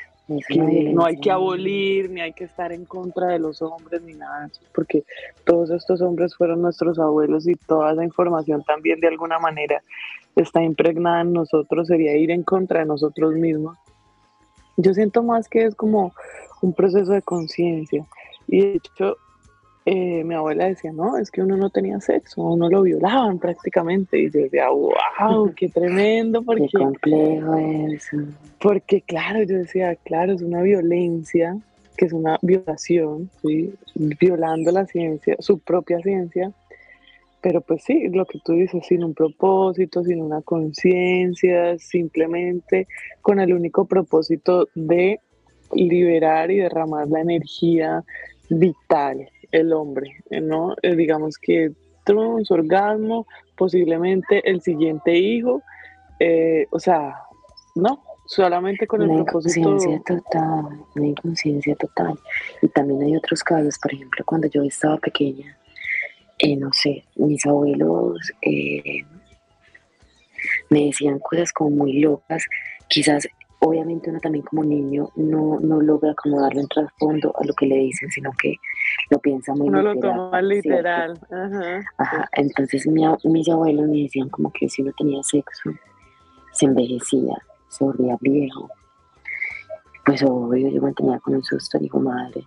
no 0.93 1.05
hay 1.05 1.17
que 1.19 1.31
abolir, 1.31 2.11
ni 2.11 2.21
hay 2.21 2.33
que 2.33 2.45
estar 2.45 2.73
en 2.73 2.85
contra 2.85 3.29
de 3.29 3.39
los 3.39 3.61
hombres, 3.63 4.03
ni 4.03 4.15
nada, 4.15 4.49
porque 4.75 5.05
todos 5.45 5.71
estos 5.71 6.01
hombres 6.01 6.37
fueron 6.37 6.63
nuestros 6.63 6.99
abuelos 6.99 7.49
y 7.49 7.55
toda 7.55 7.93
esa 7.93 8.05
información 8.05 8.63
también 8.65 9.01
de 9.01 9.09
alguna 9.09 9.39
manera 9.39 9.83
está 10.37 10.63
impregnada 10.63 11.23
en 11.23 11.33
nosotros, 11.33 11.89
sería 11.89 12.17
ir 12.17 12.31
en 12.31 12.45
contra 12.45 12.81
de 12.81 12.87
nosotros 12.87 13.35
mismos. 13.35 13.77
Yo 14.77 14.95
siento 14.95 15.23
más 15.23 15.49
que 15.49 15.65
es 15.65 15.75
como 15.75 16.13
un 16.63 16.73
proceso 16.73 17.13
de 17.13 17.23
conciencia. 17.23 18.07
Y 18.47 18.61
de 18.61 18.73
hecho, 18.75 19.17
eh, 19.93 20.23
mi 20.23 20.37
abuela 20.37 20.67
decía, 20.67 20.93
no, 20.93 21.19
es 21.19 21.33
que 21.33 21.43
uno 21.43 21.57
no 21.57 21.69
tenía 21.69 22.01
sexo, 22.01 22.43
uno 22.43 22.71
lo 22.71 22.83
violaban 22.83 23.41
prácticamente. 23.41 24.21
Y 24.21 24.31
yo 24.31 24.43
decía, 24.43 24.69
wow, 24.69 25.53
qué 25.57 25.69
tremendo. 25.69 26.43
Porque, 26.47 26.69
qué 26.71 26.79
complejo 26.79 27.57
eso. 27.57 28.19
Porque 28.61 29.01
claro, 29.03 29.43
yo 29.43 29.57
decía, 29.57 29.97
claro, 29.97 30.33
es 30.35 30.43
una 30.43 30.63
violencia, 30.63 31.59
que 31.97 32.05
es 32.05 32.13
una 32.13 32.39
violación, 32.41 33.31
¿sí? 33.43 33.75
violando 33.97 34.71
la 34.71 34.87
ciencia, 34.87 35.35
su 35.41 35.59
propia 35.59 35.99
ciencia. 36.03 36.53
Pero 37.41 37.61
pues 37.61 37.83
sí, 37.83 38.09
lo 38.11 38.27
que 38.27 38.39
tú 38.45 38.53
dices, 38.53 38.87
sin 38.87 39.03
un 39.03 39.15
propósito, 39.15 40.05
sin 40.05 40.23
una 40.23 40.41
conciencia, 40.43 41.77
simplemente 41.81 42.87
con 43.23 43.41
el 43.41 43.53
único 43.53 43.87
propósito 43.87 44.69
de 44.77 45.19
liberar 45.73 46.53
y 46.53 46.59
derramar 46.59 47.09
la 47.09 47.23
energía 47.23 48.05
vital 48.51 49.29
el 49.53 49.73
hombre, 49.73 50.17
¿no? 50.31 50.75
Eh, 50.83 50.95
digamos 50.95 51.39
que 51.39 51.73
tuvo 52.05 52.45
su 52.45 52.55
orgasmo, 52.55 53.27
posiblemente 53.57 54.49
el 54.49 54.61
siguiente 54.61 55.17
hijo, 55.17 55.63
eh, 56.19 56.67
o 56.71 56.79
sea, 56.79 57.15
no, 57.75 58.03
solamente 58.27 58.87
con 58.87 59.03
el 59.03 59.25
propósito. 59.25 59.61
Inconsciencia 59.61 60.03
total, 60.07 60.85
una 60.97 61.07
inconsciencia 61.07 61.75
total. 61.77 62.19
Y 62.63 62.69
también 62.69 63.03
hay 63.03 63.17
otros 63.17 63.43
casos, 63.43 63.79
por 63.81 63.93
ejemplo, 63.93 64.25
cuando 64.25 64.49
yo 64.49 64.63
estaba 64.63 64.97
pequeña, 64.99 65.57
eh, 66.39 66.57
no 66.57 66.73
sé, 66.73 67.05
mis 67.17 67.45
abuelos 67.47 68.19
me 70.71 70.87
decían 70.87 71.19
cosas 71.19 71.53
como 71.53 71.71
muy 71.71 72.01
locas, 72.01 72.45
quizás 72.89 73.29
obviamente 73.61 74.11
uno 74.11 74.21
también 74.21 74.45
como 74.45 74.65
niño 74.65 75.11
no, 75.17 75.59
no 75.61 75.81
logra 75.81 76.15
como 76.15 76.41
darle 76.41 76.63
un 76.63 76.69
trasfondo 76.69 77.35
a 77.39 77.45
lo 77.45 77.53
que 77.55 77.67
le 77.67 77.77
dicen, 77.77 78.11
sino 78.11 78.31
que 78.41 78.57
lo 79.11 79.19
piensa 79.19 79.55
muy 79.55 79.69
literal. 79.69 79.95
lo 79.95 80.01
toma 80.01 80.43
literal. 80.43 81.21
Ajá. 81.99 82.29
Entonces 82.33 82.87
mis 82.87 83.49
abuelos 83.49 83.89
me 83.89 84.03
decían 84.03 84.29
como 84.31 84.51
que 84.53 84.69
si 84.69 84.83
uno 84.83 84.93
tenía 84.97 85.23
sexo, 85.23 85.71
se 86.53 86.67
envejecía, 86.67 87.37
se 87.69 87.85
volvía 87.85 88.17
viejo. 88.21 88.71
Pues 90.07 90.23
obvio, 90.23 90.69
yo 90.69 90.81
mantenía 90.81 91.19
con 91.21 91.35
un 91.35 91.45
susto, 91.45 91.79
dijo 91.79 92.01
madre, 92.01 92.47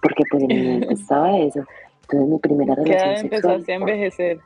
porque 0.00 0.24
pues 0.30 0.42
en 0.42 0.48
mi 0.48 0.62
mente 0.62 0.94
estaba 0.94 1.36
eso. 1.38 1.64
Entonces 2.02 2.28
mi 2.28 2.38
primera 2.38 2.74
relación 2.74 3.14
¿Qué 3.14 3.20
empezaste 3.36 3.72
a 3.72 3.76
envejecer? 3.76 4.40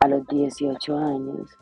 A 0.00 0.08
los 0.08 0.26
18 0.28 0.96
años. 0.96 1.58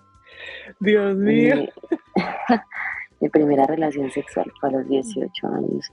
Dios 0.80 1.16
mío. 1.16 1.66
mi 3.20 3.28
primera 3.28 3.66
relación 3.66 4.10
sexual 4.10 4.50
fue 4.58 4.70
a 4.70 4.72
los 4.72 4.88
18 4.88 5.46
años 5.46 5.90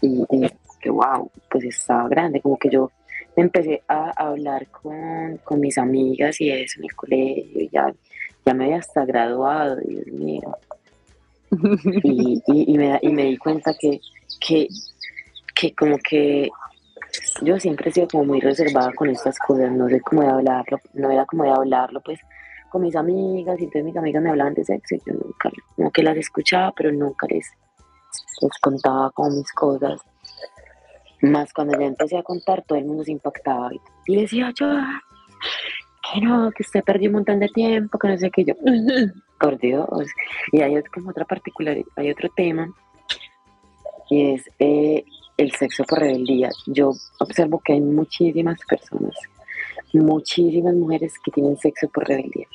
y, 0.00 0.24
que 0.80 0.90
wow, 0.90 1.30
pues 1.50 1.64
estaba 1.64 2.08
grande, 2.08 2.40
como 2.40 2.58
que 2.58 2.68
yo 2.68 2.90
empecé 3.36 3.82
a 3.88 4.10
hablar 4.16 4.66
con, 4.68 5.38
con 5.42 5.60
mis 5.60 5.78
amigas 5.78 6.40
y 6.40 6.50
eso 6.50 6.78
en 6.78 6.84
el 6.84 6.94
colegio, 6.94 7.60
y 7.60 7.68
ya, 7.70 7.92
ya 8.44 8.54
me 8.54 8.64
había 8.64 8.78
hasta 8.78 9.04
graduado, 9.04 9.76
Dios 9.76 10.06
mío. 10.08 10.56
Y, 12.02 12.42
y, 12.46 12.76
me, 12.76 12.98
y 13.00 13.12
me 13.12 13.24
di 13.24 13.36
cuenta 13.36 13.72
que, 13.78 14.00
que, 14.40 14.68
que 15.54 15.74
como 15.74 15.96
que 15.98 16.50
yo 17.42 17.58
siempre 17.58 17.90
he 17.90 17.92
sido 17.92 18.08
como 18.08 18.24
muy 18.24 18.40
reservada 18.40 18.92
con 18.92 19.08
estas 19.08 19.38
cosas, 19.38 19.70
no 19.70 19.88
sé 19.88 20.00
cómo 20.00 20.22
de 20.22 20.28
hablarlo, 20.28 20.80
no 20.94 21.10
era 21.10 21.24
como 21.26 21.44
de 21.44 21.50
hablarlo, 21.50 22.00
pues 22.00 22.18
con 22.74 22.82
mis 22.82 22.96
amigas 22.96 23.60
y 23.60 23.64
entonces 23.64 23.84
mis 23.84 23.96
amigas 23.96 24.20
me 24.20 24.30
hablaban 24.30 24.52
de 24.52 24.64
sexo 24.64 24.96
y 24.96 24.98
yo 25.06 25.12
nunca, 25.12 25.48
como 25.76 25.92
que 25.92 26.02
las 26.02 26.16
escuchaba, 26.16 26.72
pero 26.72 26.90
nunca 26.90 27.24
les, 27.30 27.48
les 28.40 28.58
contaba 28.60 29.12
con 29.12 29.32
mis 29.32 29.52
cosas. 29.52 30.00
Más 31.22 31.52
cuando 31.52 31.78
ya 31.78 31.86
empecé 31.86 32.18
a 32.18 32.24
contar, 32.24 32.64
todo 32.66 32.76
el 32.76 32.84
mundo 32.84 33.04
se 33.04 33.12
impactaba 33.12 33.70
y 34.06 34.16
decía 34.16 34.52
yo, 34.58 34.66
que 36.02 36.20
no, 36.20 36.50
que 36.50 36.64
usted 36.64 36.82
perdió 36.82 37.10
un 37.10 37.14
montón 37.14 37.38
de 37.38 37.46
tiempo, 37.46 37.96
que 37.96 38.08
no 38.08 38.18
sé 38.18 38.32
qué 38.32 38.44
yo, 38.44 38.54
por 39.40 39.56
Dios. 39.56 40.08
Y 40.50 40.60
hay 40.60 40.82
como 40.92 41.10
otra 41.10 41.24
particularidad, 41.24 41.86
hay 41.94 42.10
otro 42.10 42.28
tema, 42.34 42.68
y 44.10 44.32
es 44.32 44.50
eh, 44.58 45.04
el 45.36 45.52
sexo 45.52 45.84
por 45.84 46.00
rebeldía. 46.00 46.50
Yo 46.66 46.90
observo 47.20 47.62
que 47.64 47.74
hay 47.74 47.80
muchísimas 47.80 48.58
personas, 48.68 49.14
muchísimas 49.92 50.74
mujeres 50.74 51.14
que 51.24 51.30
tienen 51.30 51.56
sexo 51.56 51.88
por 51.88 52.08
rebeldía 52.08 52.48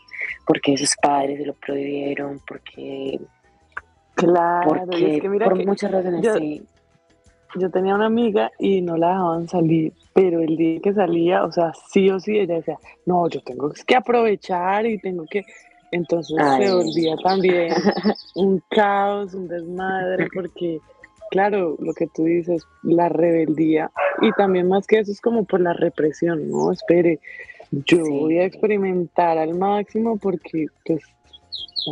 porque 0.45 0.77
sus 0.77 0.95
padres 1.01 1.39
se 1.39 1.45
lo 1.45 1.53
prohibieron, 1.53 2.39
porque 2.47 3.19
Claro, 4.19 4.85
y 4.97 5.05
es 5.05 5.21
que 5.21 5.29
mira 5.29 5.47
por 5.47 5.57
que 5.57 5.65
muchas 5.65 5.91
razones, 5.91 6.21
yo, 6.21 6.35
sí. 6.35 6.61
yo 7.55 7.69
tenía 7.69 7.95
una 7.95 8.07
amiga 8.07 8.51
y 8.59 8.81
no 8.81 8.97
la 8.97 9.09
dejaban 9.11 9.47
salir, 9.47 9.93
pero 10.13 10.41
el 10.41 10.57
día 10.57 10.79
que 10.81 10.93
salía, 10.93 11.43
o 11.45 11.51
sea, 11.51 11.71
sí 11.89 12.09
o 12.09 12.19
sí, 12.19 12.37
ella 12.37 12.55
decía, 12.55 12.77
no, 13.05 13.29
yo 13.29 13.41
tengo 13.41 13.71
que 13.87 13.95
aprovechar 13.95 14.85
y 14.85 14.97
tengo 14.99 15.25
que... 15.25 15.43
Entonces 15.91 16.37
se 16.37 16.71
volvía 16.71 17.15
también 17.23 17.73
un 18.35 18.61
caos, 18.69 19.33
un 19.33 19.47
desmadre, 19.47 20.27
porque, 20.33 20.79
claro, 21.31 21.77
lo 21.79 21.93
que 21.93 22.07
tú 22.13 22.25
dices, 22.25 22.63
la 22.83 23.09
rebeldía, 23.09 23.89
y 24.21 24.31
también 24.33 24.67
más 24.67 24.85
que 24.85 24.99
eso 24.99 25.11
es 25.11 25.21
como 25.21 25.45
por 25.45 25.61
la 25.61 25.73
represión, 25.73 26.47
¿no? 26.51 26.71
Espere, 26.71 27.19
yo 27.71 28.03
voy 28.03 28.37
a 28.39 28.45
experimentar 28.45 29.37
al 29.37 29.55
máximo 29.55 30.17
porque, 30.17 30.67
pues, 30.85 31.01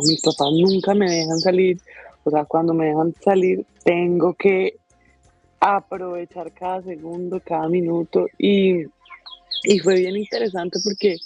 mis 0.06 0.20
papás 0.20 0.48
nunca 0.52 0.94
me 0.94 1.10
dejan 1.10 1.40
salir, 1.40 1.78
o 2.24 2.30
sea, 2.30 2.44
cuando 2.44 2.74
me 2.74 2.86
dejan 2.86 3.14
salir, 3.20 3.64
tengo 3.84 4.34
que 4.34 4.76
aprovechar 5.60 6.52
cada 6.52 6.82
segundo, 6.82 7.40
cada 7.44 7.68
minuto, 7.68 8.26
y, 8.38 8.82
y 9.64 9.78
fue 9.82 9.96
bien 9.96 10.16
interesante 10.16 10.78
porque 10.82 11.16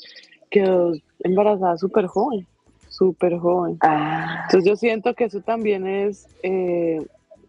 quedó 0.51 0.93
embarazada 1.21 1.77
súper 1.77 2.07
joven, 2.07 2.47
súper 2.89 3.39
joven. 3.39 3.79
ah, 3.81 4.43
Entonces 4.45 4.69
yo 4.69 4.77
siento 4.77 5.15
que 5.15 5.25
eso 5.25 5.41
también 5.41 5.87
es, 5.87 6.27
eh, 6.43 7.05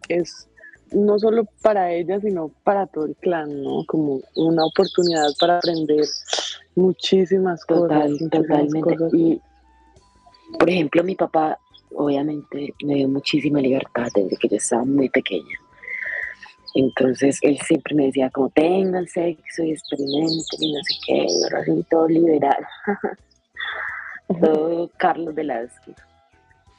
es 0.08 0.48
no 0.92 1.18
solo 1.18 1.46
para 1.62 1.92
ella, 1.92 2.20
sino 2.20 2.50
para 2.62 2.86
todo 2.86 3.06
el 3.06 3.16
clan, 3.16 3.62
¿no? 3.62 3.84
Como 3.86 4.20
una 4.36 4.64
oportunidad 4.64 5.28
para 5.40 5.58
aprender 5.58 6.06
muchísimas 6.76 7.64
cosas, 7.64 7.88
total, 7.88 8.10
muchísimas 8.10 8.30
totalmente. 8.30 8.96
cosas. 8.96 9.14
Y, 9.14 9.40
por 10.58 10.70
ejemplo, 10.70 11.04
mi 11.04 11.14
papá, 11.14 11.58
obviamente, 11.94 12.74
me 12.84 12.94
dio 12.94 13.08
muchísima 13.08 13.60
libertad 13.60 14.08
desde 14.14 14.36
que 14.36 14.48
yo 14.48 14.56
estaba 14.56 14.84
muy 14.84 15.08
pequeña. 15.08 15.58
Entonces, 16.74 17.38
él 17.42 17.58
siempre 17.60 17.94
me 17.94 18.06
decía, 18.06 18.30
como, 18.30 18.50
tengan 18.50 19.06
sexo 19.06 19.62
y 19.62 19.70
experimenten 19.70 20.58
y 20.60 20.72
no 20.72 20.80
sé 20.82 20.94
qué, 21.06 21.26
y 21.28 21.42
ahora 21.44 21.64
todo 21.88 22.08
liberal, 22.08 22.66
todo 24.40 24.90
Carlos 24.96 25.34
Velázquez. 25.34 25.94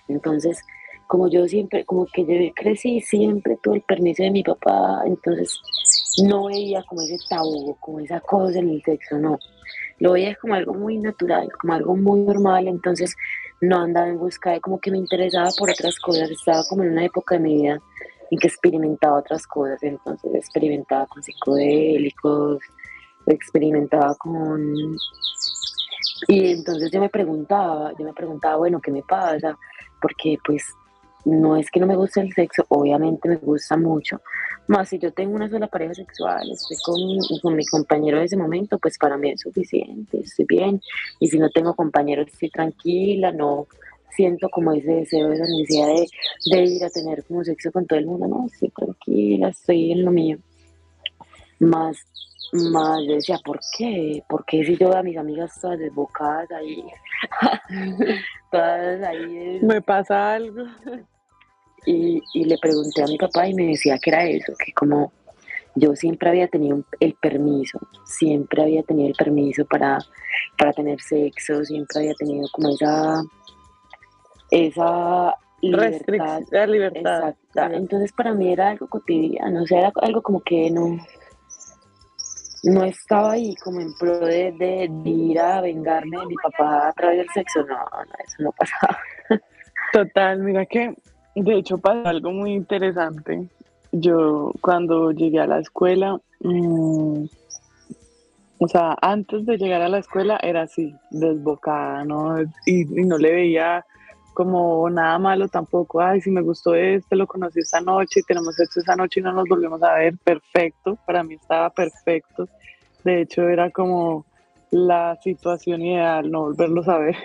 Entonces, 0.09 0.59
como 1.07 1.27
yo 1.29 1.47
siempre, 1.47 1.85
como 1.85 2.05
que 2.07 2.25
yo 2.25 2.53
crecí 2.55 3.01
siempre 3.01 3.57
tuve 3.61 3.77
el 3.77 3.81
permiso 3.83 4.23
de 4.23 4.31
mi 4.31 4.43
papá, 4.43 5.01
entonces 5.05 5.59
no 6.23 6.45
veía 6.45 6.83
como 6.83 7.01
ese 7.01 7.17
tabú, 7.29 7.75
como 7.79 7.99
esa 7.99 8.19
cosa 8.21 8.59
en 8.59 8.69
el 8.69 8.83
sexo, 8.83 9.17
no. 9.17 9.37
Lo 9.99 10.13
veía 10.13 10.35
como 10.35 10.55
algo 10.55 10.73
muy 10.73 10.97
natural, 10.97 11.47
como 11.59 11.73
algo 11.73 11.95
muy 11.95 12.21
normal, 12.21 12.67
entonces 12.67 13.15
no 13.61 13.81
andaba 13.81 14.07
en 14.07 14.17
busca 14.17 14.51
de 14.51 14.61
como 14.61 14.79
que 14.79 14.91
me 14.91 14.97
interesaba 14.97 15.49
por 15.57 15.69
otras 15.69 15.99
cosas, 15.99 16.29
estaba 16.29 16.63
como 16.69 16.83
en 16.83 16.91
una 16.91 17.05
época 17.05 17.35
de 17.35 17.41
mi 17.41 17.55
vida 17.55 17.79
en 18.31 18.39
que 18.39 18.47
experimentaba 18.47 19.19
otras 19.19 19.45
cosas, 19.47 19.81
entonces 19.83 20.33
experimentaba 20.33 21.05
con 21.07 21.21
psicodélicos, 21.23 22.59
experimentaba 23.27 24.15
con... 24.15 24.97
Y 26.27 26.51
entonces 26.53 26.91
yo 26.91 26.99
me 26.99 27.09
preguntaba, 27.09 27.91
yo 27.99 28.05
me 28.05 28.13
preguntaba, 28.13 28.57
bueno, 28.57 28.79
¿qué 28.81 28.91
me 28.91 29.03
pasa? 29.03 29.57
Porque 30.01 30.37
pues 30.43 30.65
no 31.25 31.57
es 31.57 31.69
que 31.71 31.79
no 31.79 31.87
me 31.87 31.95
guste 31.95 32.21
el 32.21 32.31
sexo, 32.33 32.65
obviamente 32.69 33.27
me 33.27 33.37
gusta 33.37 33.77
mucho, 33.77 34.21
más 34.67 34.89
si 34.89 34.99
yo 34.99 35.11
tengo 35.11 35.35
una 35.35 35.49
sola 35.49 35.67
pareja 35.67 35.93
sexual, 35.93 36.49
estoy 36.51 36.77
con, 36.85 37.39
con 37.41 37.55
mi 37.55 37.65
compañero 37.65 38.19
de 38.19 38.25
ese 38.25 38.37
momento, 38.37 38.77
pues 38.79 38.97
para 38.97 39.17
mí 39.17 39.31
es 39.31 39.41
suficiente, 39.41 40.19
estoy 40.19 40.45
bien, 40.45 40.81
y 41.19 41.27
si 41.27 41.37
no 41.39 41.49
tengo 41.49 41.75
compañero 41.75 42.23
estoy 42.23 42.49
tranquila, 42.49 43.31
no 43.31 43.67
siento 44.15 44.49
como 44.49 44.71
ese 44.71 44.91
deseo, 44.91 45.31
esa 45.31 45.43
necesidad 45.45 45.87
de, 45.87 46.07
de 46.51 46.63
ir 46.63 46.83
a 46.83 46.89
tener 46.89 47.23
como 47.25 47.43
sexo 47.43 47.71
con 47.71 47.85
todo 47.85 47.99
el 47.99 48.05
mundo, 48.05 48.27
no, 48.27 48.47
estoy 48.51 48.69
tranquila, 48.69 49.49
estoy 49.49 49.91
en 49.91 50.05
lo 50.05 50.11
mío. 50.11 50.37
Más, 51.59 51.97
más 52.53 52.99
yo 53.07 53.15
decía, 53.15 53.37
¿por 53.43 53.59
qué? 53.77 54.23
¿Por 54.27 54.45
qué 54.45 54.65
si 54.65 54.77
yo 54.77 54.89
veo 54.89 54.97
a 54.97 55.03
mis 55.03 55.17
amigas 55.17 55.59
todas 55.59 55.79
desbocadas 55.79 56.49
ahí, 56.51 56.85
todas 58.51 59.03
ahí 59.03 59.59
Me 59.61 59.81
pasa 59.81 60.33
algo. 60.33 60.63
Y, 61.85 62.21
y 62.33 62.45
le 62.45 62.57
pregunté 62.57 63.03
a 63.03 63.07
mi 63.07 63.17
papá 63.17 63.47
y 63.47 63.53
me 63.53 63.67
decía 63.67 63.97
que 63.99 64.09
era 64.09 64.25
eso, 64.25 64.53
que 64.57 64.73
como 64.73 65.11
yo 65.75 65.95
siempre 65.95 66.29
había 66.29 66.47
tenido 66.47 66.83
el 66.99 67.13
permiso, 67.15 67.79
siempre 68.05 68.63
había 68.63 68.83
tenido 68.83 69.09
el 69.09 69.15
permiso 69.15 69.65
para, 69.65 69.99
para 70.57 70.71
tener 70.71 70.99
sexo, 71.01 71.63
siempre 71.65 71.99
había 71.99 72.13
tenido 72.13 72.47
como 72.53 72.69
esa, 72.69 73.23
esa 74.51 75.35
libertad. 75.61 76.41
La 76.51 76.65
libertad. 76.65 77.29
Exacta. 77.29 77.75
Entonces 77.75 78.11
para 78.13 78.33
mí 78.33 78.53
era 78.53 78.69
algo 78.69 78.87
cotidiano, 78.87 79.63
o 79.63 79.67
sea, 79.67 79.79
era 79.79 79.91
algo 80.01 80.21
como 80.21 80.39
que 80.41 80.71
no, 80.71 80.97
no 82.63 82.83
estaba 82.85 83.33
ahí 83.33 83.53
como 83.55 83.81
en 83.81 83.93
pro 83.97 84.19
de, 84.19 84.53
de, 84.53 84.87
de 84.89 85.09
ir 85.09 85.39
a 85.39 85.59
vengarme 85.59 86.17
de 86.19 86.25
mi 86.25 86.35
papá 86.35 86.87
a 86.87 86.93
través 86.93 87.17
del 87.17 87.27
sexo, 87.33 87.63
no, 87.63 87.75
no, 87.75 88.13
eso 88.25 88.43
no 88.43 88.51
pasaba. 88.53 88.97
Total, 89.91 90.39
mira 90.39 90.65
que 90.65 90.95
de 91.41 91.57
hecho 91.57 91.77
pasó 91.77 92.07
algo 92.07 92.31
muy 92.31 92.53
interesante. 92.53 93.49
Yo 93.91 94.51
cuando 94.61 95.11
llegué 95.11 95.39
a 95.39 95.47
la 95.47 95.59
escuela, 95.59 96.19
mmm, 96.41 97.25
o 98.57 98.67
sea, 98.67 98.95
antes 99.01 99.45
de 99.45 99.57
llegar 99.57 99.81
a 99.81 99.89
la 99.89 99.99
escuela 99.99 100.39
era 100.41 100.63
así, 100.63 100.95
desbocada, 101.11 102.05
¿no? 102.05 102.41
Y, 102.65 102.85
no 102.85 103.17
le 103.17 103.33
veía 103.33 103.85
como 104.33 104.89
nada 104.89 105.19
malo 105.19 105.47
tampoco. 105.47 106.01
Ay, 106.01 106.21
si 106.21 106.31
me 106.31 106.41
gustó 106.41 106.73
este, 106.73 107.15
lo 107.15 107.27
conocí 107.27 107.59
esta 107.59 107.81
noche 107.81 108.21
tenemos 108.27 108.55
sexo 108.55 108.79
esa 108.79 108.95
noche 108.95 109.19
y 109.19 109.23
no 109.23 109.33
nos 109.33 109.47
volvemos 109.47 109.81
a 109.83 109.95
ver, 109.95 110.17
perfecto. 110.23 110.97
Para 111.05 111.23
mí 111.23 111.35
estaba 111.35 111.69
perfecto. 111.69 112.47
De 113.03 113.21
hecho, 113.21 113.47
era 113.47 113.69
como 113.71 114.25
la 114.71 115.17
situación 115.21 115.81
ideal, 115.81 116.31
no 116.31 116.41
volverlos 116.41 116.87
a 116.87 116.97
ver. 116.97 117.15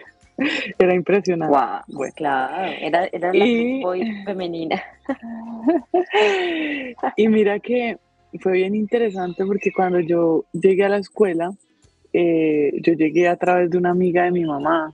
Era 0.78 0.94
impresionante. 0.94 1.56
Wow, 1.56 1.80
bueno. 1.88 2.12
claro, 2.16 2.72
era, 2.80 3.06
era 3.12 3.32
la 3.32 3.46
y... 3.46 3.82
femenina. 4.24 4.82
y 7.16 7.28
mira 7.28 7.58
que 7.58 7.98
fue 8.40 8.52
bien 8.52 8.74
interesante 8.74 9.44
porque 9.44 9.72
cuando 9.72 10.00
yo 10.00 10.44
llegué 10.52 10.84
a 10.84 10.88
la 10.88 10.98
escuela, 10.98 11.52
eh, 12.12 12.72
yo 12.82 12.92
llegué 12.94 13.28
a 13.28 13.36
través 13.36 13.70
de 13.70 13.78
una 13.78 13.90
amiga 13.90 14.24
de 14.24 14.30
mi 14.30 14.44
mamá. 14.44 14.92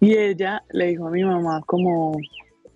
Y 0.00 0.16
ella 0.16 0.62
le 0.70 0.88
dijo 0.88 1.06
a 1.06 1.10
mi 1.10 1.24
mamá 1.24 1.62
como, 1.66 2.16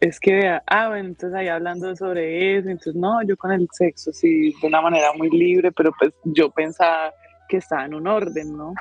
es 0.01 0.19
que, 0.19 0.59
ah, 0.67 0.89
bueno, 0.89 1.11
entonces 1.11 1.39
ahí 1.39 1.49
hablando 1.49 1.95
sobre 1.97 2.57
eso, 2.57 2.69
entonces 2.69 2.95
no, 2.95 3.23
yo 3.23 3.37
con 3.37 3.53
el 3.53 3.69
sexo 3.73 4.13
sí, 4.13 4.55
de 4.61 4.67
una 4.67 4.81
manera 4.81 5.13
muy 5.13 5.31
libre, 5.31 5.71
pero 5.73 5.93
pues 5.99 6.13
yo 6.25 6.51
pensaba 6.51 7.13
que 7.49 7.59
estaba 7.59 7.85
en 7.85 7.95
un 7.95 8.07
orden, 8.07 8.57
¿no? 8.57 8.75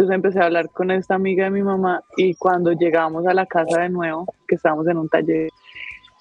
Entonces 0.00 0.16
empecé 0.16 0.40
a 0.40 0.46
hablar 0.46 0.70
con 0.70 0.90
esta 0.90 1.14
amiga 1.14 1.44
de 1.44 1.50
mi 1.50 1.62
mamá 1.62 2.02
y 2.16 2.34
cuando 2.36 2.72
llegamos 2.72 3.26
a 3.26 3.34
la 3.34 3.44
casa 3.44 3.82
de 3.82 3.90
nuevo, 3.90 4.24
que 4.48 4.54
estábamos 4.54 4.88
en 4.88 4.96
un 4.96 5.10
taller, 5.10 5.50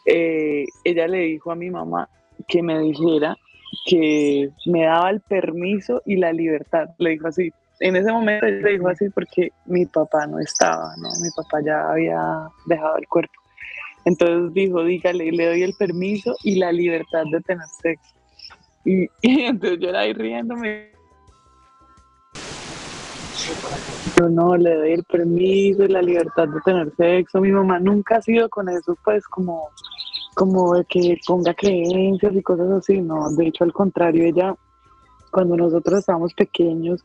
eh, 0.05 0.65
ella 0.83 1.07
le 1.07 1.19
dijo 1.19 1.49
a 1.49 1.55
mi 1.55 1.69
mamá 1.69 2.09
que 2.45 2.61
me 2.61 2.77
dijera 2.79 3.37
que 3.85 4.49
me 4.65 4.83
daba 4.83 5.11
el 5.11 5.21
permiso 5.21 6.01
y 6.05 6.17
la 6.17 6.33
libertad. 6.33 6.89
Le 6.97 7.11
dijo 7.11 7.29
así. 7.29 7.53
En 7.79 7.95
ese 7.95 8.11
momento 8.11 8.47
le 8.47 8.69
dijo 8.69 8.89
así 8.89 9.07
porque 9.11 9.53
mi 9.65 9.85
papá 9.85 10.27
no 10.27 10.39
estaba, 10.39 10.93
¿no? 10.97 11.07
Mi 11.23 11.29
papá 11.33 11.61
ya 11.65 11.89
había 11.89 12.49
dejado 12.65 12.97
el 12.97 13.07
cuerpo. 13.07 13.39
Entonces 14.03 14.53
dijo, 14.53 14.83
dígale, 14.83 15.31
le 15.31 15.45
doy 15.45 15.63
el 15.63 15.73
permiso 15.79 16.35
y 16.43 16.55
la 16.55 16.73
libertad 16.73 17.23
de 17.31 17.39
tener 17.39 17.65
sexo. 17.81 18.13
Y, 18.83 19.03
y 19.21 19.43
entonces 19.43 19.79
yo 19.79 19.87
era 19.87 20.01
ahí 20.01 20.11
riéndome 20.11 20.88
yo 24.19 24.29
no 24.29 24.55
le 24.55 24.75
doy 24.75 24.91
el 24.93 25.03
permiso 25.03 25.83
y 25.83 25.87
la 25.87 26.01
libertad 26.01 26.47
de 26.47 26.61
tener 26.61 26.93
sexo. 26.95 27.41
Mi 27.41 27.51
mamá 27.51 27.79
nunca 27.79 28.17
ha 28.17 28.21
sido 28.21 28.49
con 28.49 28.69
eso, 28.69 28.97
pues 29.03 29.27
como, 29.27 29.69
como 30.35 30.75
de 30.75 30.85
que 30.85 31.17
ponga 31.25 31.53
creencias 31.53 32.35
y 32.35 32.41
cosas 32.41 32.69
así, 32.71 33.01
no. 33.01 33.29
De 33.31 33.47
hecho, 33.47 33.63
al 33.63 33.73
contrario, 33.73 34.25
ella, 34.25 34.55
cuando 35.31 35.55
nosotros 35.55 35.99
estábamos 35.99 36.33
pequeños, 36.33 37.03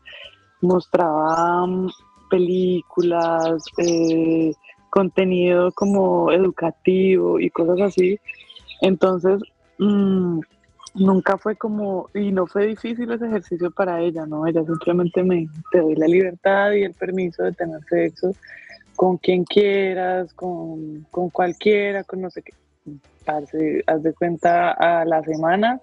mostraba 0.61 1.65
películas, 2.29 3.63
eh, 3.77 4.53
contenido 4.89 5.71
como 5.73 6.31
educativo 6.31 7.39
y 7.39 7.49
cosas 7.49 7.81
así. 7.81 8.17
Entonces, 8.81 9.41
mmm, 9.77 10.39
nunca 10.95 11.37
fue 11.37 11.55
como, 11.55 12.09
y 12.13 12.31
no 12.31 12.47
fue 12.47 12.67
difícil 12.67 13.11
ese 13.11 13.27
ejercicio 13.27 13.71
para 13.71 13.99
ella, 14.01 14.25
¿no? 14.25 14.47
Ella 14.47 14.63
simplemente 14.63 15.23
me 15.23 15.47
te 15.71 15.79
doy 15.79 15.95
la 15.95 16.07
libertad 16.07 16.71
y 16.71 16.83
el 16.83 16.93
permiso 16.93 17.43
de 17.43 17.51
tener 17.51 17.81
sexo 17.89 18.31
con 18.95 19.17
quien 19.17 19.43
quieras, 19.43 20.33
con, 20.33 21.05
con 21.11 21.29
cualquiera, 21.29 22.03
con 22.03 22.21
no 22.21 22.29
sé 22.29 22.41
qué. 22.41 22.53
Parce, 23.25 23.83
haz 23.87 24.03
de 24.03 24.13
cuenta 24.13 24.71
a 24.71 25.03
la 25.05 25.21
semana, 25.23 25.81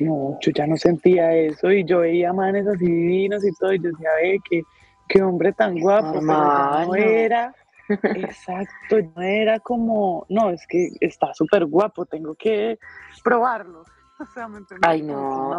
no, 0.00 0.38
yo 0.40 0.52
ya 0.52 0.66
no 0.66 0.76
sentía 0.76 1.32
eso 1.34 1.70
y 1.70 1.84
yo 1.84 2.00
veía 2.00 2.32
manes 2.32 2.66
así 2.66 2.84
divinos 2.84 3.44
y 3.44 3.52
todo, 3.58 3.72
y 3.72 3.78
yo 3.80 3.90
decía, 3.90 4.10
ve, 4.20 4.38
qué, 4.48 4.62
qué 5.08 5.22
hombre 5.22 5.52
tan 5.52 5.78
guapo, 5.78 6.14
pero 6.14 6.26
ya 6.26 6.84
no 6.86 6.94
era, 6.94 7.54
Exacto, 8.14 8.96
no 9.16 9.22
era 9.22 9.58
como, 9.60 10.24
no, 10.28 10.50
es 10.50 10.64
que 10.66 10.90
está 11.00 11.34
súper 11.34 11.66
guapo, 11.66 12.06
tengo 12.06 12.34
que 12.34 12.78
probarlo. 13.22 13.84
O 14.30 14.32
sea, 14.34 14.48
me 14.48 14.60
Ay, 14.82 15.02
no. 15.02 15.58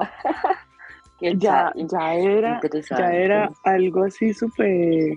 ya, 1.21 1.73
ya 1.75 2.13
era, 2.13 2.61
ya 2.89 3.13
era 3.13 3.51
algo 3.63 4.03
así 4.03 4.33
súper, 4.33 5.13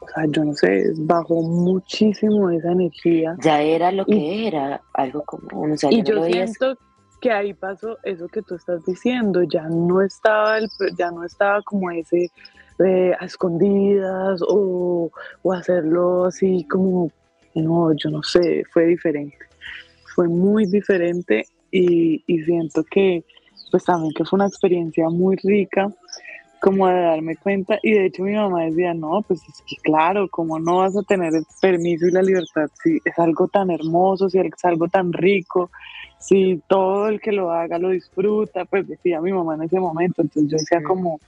o 0.00 0.08
sea, 0.08 0.24
yo 0.28 0.44
no 0.44 0.54
sé, 0.54 0.92
bajó 0.98 1.42
muchísimo 1.42 2.50
esa 2.50 2.72
energía. 2.72 3.36
Ya 3.42 3.60
era 3.60 3.90
lo 3.90 4.04
que 4.04 4.46
era, 4.46 4.80
algo 4.94 5.22
como, 5.24 5.72
o 5.72 5.76
sea, 5.76 5.90
y 5.92 6.02
yo 6.02 6.22
siento 6.24 6.76
que 7.20 7.32
ahí 7.32 7.54
pasó 7.54 7.96
eso 8.02 8.28
que 8.28 8.42
tú 8.42 8.54
estás 8.54 8.84
diciendo, 8.84 9.42
ya 9.42 9.62
no 9.68 10.02
estaba, 10.02 10.58
el, 10.58 10.68
ya 10.96 11.10
no 11.10 11.24
estaba 11.24 11.62
como 11.62 11.90
ese 11.90 12.30
eh, 12.84 13.12
a 13.18 13.24
escondidas 13.24 14.40
o, 14.46 15.10
o 15.42 15.52
hacerlo 15.52 16.26
así 16.26 16.66
como, 16.70 17.10
no, 17.54 17.92
yo 17.94 18.10
no 18.10 18.22
sé, 18.22 18.62
fue 18.70 18.86
diferente, 18.86 19.38
fue 20.14 20.28
muy 20.28 20.66
diferente 20.66 21.46
y, 21.70 22.22
y 22.26 22.42
siento 22.44 22.84
que 22.84 23.24
pues 23.70 23.84
también 23.84 24.12
que 24.14 24.24
fue 24.24 24.38
una 24.38 24.46
experiencia 24.46 25.08
muy 25.08 25.36
rica 25.36 25.90
como 26.60 26.88
de 26.88 27.00
darme 27.00 27.36
cuenta. 27.36 27.78
Y 27.82 27.92
de 27.92 28.06
hecho 28.06 28.22
mi 28.22 28.34
mamá 28.34 28.64
decía, 28.64 28.94
no, 28.94 29.22
pues 29.22 29.40
es 29.48 29.62
que 29.66 29.76
claro, 29.82 30.28
como 30.28 30.58
no 30.58 30.78
vas 30.78 30.96
a 30.96 31.02
tener 31.02 31.34
el 31.34 31.44
permiso 31.60 32.06
y 32.06 32.12
la 32.12 32.22
libertad 32.22 32.68
si 32.82 32.98
es 33.04 33.18
algo 33.18 33.48
tan 33.48 33.70
hermoso, 33.70 34.28
si 34.28 34.38
es 34.38 34.64
algo 34.64 34.88
tan 34.88 35.12
rico, 35.12 35.70
si 36.18 36.60
todo 36.66 37.08
el 37.08 37.20
que 37.20 37.32
lo 37.32 37.50
haga 37.50 37.78
lo 37.78 37.90
disfruta, 37.90 38.64
pues 38.64 38.88
decía 38.88 39.20
mi 39.20 39.32
mamá 39.32 39.54
en 39.54 39.62
ese 39.62 39.78
momento, 39.78 40.22
entonces 40.22 40.50
yo 40.50 40.56
decía 40.56 40.82
como, 40.82 41.20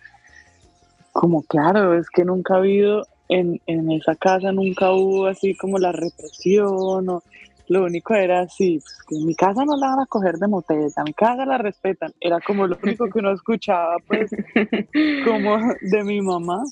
como 1.13 1.43
claro, 1.43 1.95
es 1.95 2.09
que 2.11 2.25
nunca 2.25 2.55
ha 2.55 2.59
habido, 2.59 3.07
en, 3.29 3.61
en 3.67 3.91
esa 3.93 4.15
casa 4.15 4.53
nunca 4.53 4.91
hubo 4.93 5.27
así 5.27 5.55
como 5.55 5.79
la 5.79 5.93
represión 5.93 7.09
o 7.11 7.23
lo 7.69 7.85
único 7.85 8.15
era 8.15 8.41
así, 8.41 8.81
pues, 8.81 8.99
que 9.09 9.17
en 9.17 9.27
mi 9.27 9.35
casa 9.35 9.65
no 9.65 9.77
la 9.77 9.89
van 9.89 10.01
a 10.01 10.07
coger 10.07 10.37
de 10.37 10.49
moteta, 10.49 11.05
mi 11.05 11.13
casa 11.13 11.45
la 11.45 11.59
respetan. 11.59 12.13
Era 12.21 12.41
como 12.41 12.67
lo 12.67 12.79
único 12.83 13.09
que 13.09 13.19
uno 13.19 13.33
escuchaba, 13.33 13.97
pues, 14.07 14.31
como 15.25 15.59
de 15.81 16.05
mi 16.05 16.21
mamá. 16.21 16.65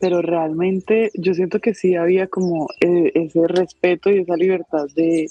Pero 0.00 0.22
realmente 0.22 1.10
yo 1.14 1.34
siento 1.34 1.60
que 1.60 1.74
sí 1.74 1.94
había 1.94 2.26
como 2.26 2.68
eh, 2.80 3.12
ese 3.14 3.46
respeto 3.46 4.10
y 4.10 4.20
esa 4.20 4.34
libertad 4.34 4.86
de, 4.96 5.28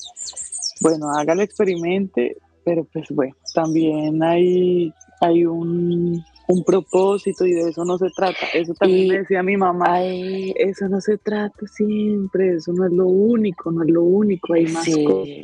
bueno, 0.82 1.10
hágalo 1.12 1.42
experimente, 1.42 2.38
pero 2.64 2.84
pues 2.94 3.08
bueno, 3.10 3.36
también 3.56 4.22
hay, 4.22 4.94
hay 5.22 5.46
un, 5.46 6.24
un 6.50 6.64
propósito 6.64 7.46
y 7.46 7.54
de 7.54 7.70
eso 7.70 7.86
no 7.86 8.00
se 8.00 8.10
trata. 8.10 8.48
Eso 8.56 8.74
también 8.74 9.08
me 9.08 9.20
decía 9.20 9.44
mi 9.44 9.56
mamá. 9.56 10.02
Eso 10.04 10.90
no 10.90 11.00
se 11.00 11.20
trata 11.20 11.68
siempre, 11.68 12.56
eso 12.56 12.74
no 12.74 12.88
es 12.88 12.92
lo 12.92 13.06
único, 13.06 13.72
no 13.72 13.84
es 13.84 13.90
lo 13.92 14.02
único, 14.02 14.54
hay 14.54 14.66
más 14.66 14.90
cosas. 15.06 15.36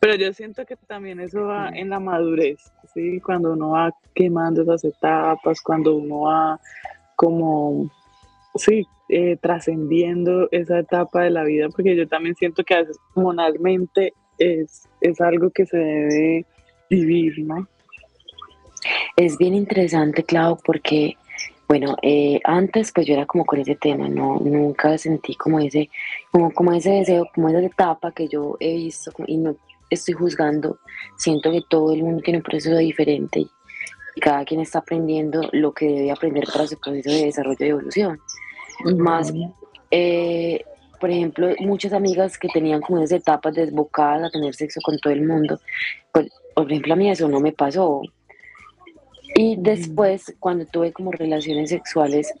Pero 0.00 0.14
yo 0.14 0.32
siento 0.32 0.64
que 0.64 0.76
también 0.76 1.20
eso 1.20 1.44
va 1.44 1.68
en 1.68 1.90
la 1.90 2.00
madurez, 2.00 2.72
¿sí? 2.94 3.20
Cuando 3.20 3.52
uno 3.52 3.70
va 3.72 3.94
quemando 4.14 4.62
esas 4.62 4.84
etapas, 4.84 5.60
cuando 5.60 5.96
uno 5.96 6.22
va 6.22 6.58
como, 7.14 7.90
sí, 8.54 8.86
eh, 9.10 9.36
trascendiendo 9.36 10.48
esa 10.50 10.78
etapa 10.78 11.24
de 11.24 11.30
la 11.30 11.44
vida, 11.44 11.68
porque 11.68 11.94
yo 11.94 12.08
también 12.08 12.36
siento 12.36 12.64
que 12.64 12.72
a 12.72 12.78
veces 12.78 12.98
monalmente 13.14 14.14
es, 14.38 14.88
es 15.02 15.20
algo 15.20 15.50
que 15.50 15.66
se 15.66 15.76
debe 15.76 16.46
vivir, 16.88 17.44
¿no? 17.44 17.68
Es 19.16 19.38
bien 19.38 19.54
interesante, 19.54 20.24
Clau, 20.24 20.58
porque, 20.64 21.16
bueno, 21.68 21.96
eh, 22.02 22.40
antes 22.44 22.92
pues 22.92 23.06
yo 23.06 23.14
era 23.14 23.26
como 23.26 23.44
con 23.44 23.60
ese 23.60 23.76
tema, 23.76 24.08
no, 24.08 24.38
nunca 24.40 24.96
sentí 24.98 25.34
como 25.34 25.60
ese, 25.60 25.90
como, 26.30 26.52
como 26.52 26.72
ese 26.72 26.90
deseo, 26.90 27.28
como 27.34 27.48
esa 27.48 27.60
etapa 27.60 28.12
que 28.12 28.28
yo 28.28 28.56
he 28.60 28.74
visto 28.74 29.12
y 29.26 29.36
no 29.36 29.56
estoy 29.90 30.14
juzgando, 30.14 30.78
siento 31.16 31.50
que 31.50 31.62
todo 31.68 31.92
el 31.92 32.02
mundo 32.02 32.22
tiene 32.22 32.38
un 32.38 32.44
proceso 32.44 32.76
diferente 32.76 33.40
y, 33.40 33.50
cada 34.20 34.44
quien 34.44 34.60
está 34.60 34.78
aprendiendo 34.78 35.48
lo 35.50 35.72
que 35.72 35.86
debe 35.86 36.12
aprender 36.12 36.44
para 36.52 36.68
su 36.68 36.78
proceso 36.78 37.10
de 37.10 37.24
desarrollo 37.24 37.56
y 37.58 37.68
evolución. 37.68 38.20
Más, 38.96 39.32
eh, 39.90 40.64
por 41.00 41.10
ejemplo, 41.10 41.48
muchas 41.58 41.92
amigas 41.92 42.38
que 42.38 42.48
tenían 42.48 42.80
como 42.80 43.02
esas 43.02 43.20
etapas 43.20 43.54
desbocadas 43.54 44.28
a 44.28 44.30
tener 44.30 44.54
sexo 44.54 44.80
con 44.84 44.98
todo 45.00 45.12
el 45.12 45.26
mundo, 45.26 45.58
pues, 46.12 46.30
por 46.54 46.70
ejemplo, 46.70 46.94
a 46.94 46.96
mí 46.96 47.10
eso 47.10 47.28
no 47.28 47.40
me 47.40 47.52
pasó. 47.52 48.02
Y 49.34 49.56
después, 49.58 50.34
cuando 50.38 50.64
tuve 50.66 50.92
como 50.92 51.10
relaciones 51.10 51.70
sexuales 51.70 52.32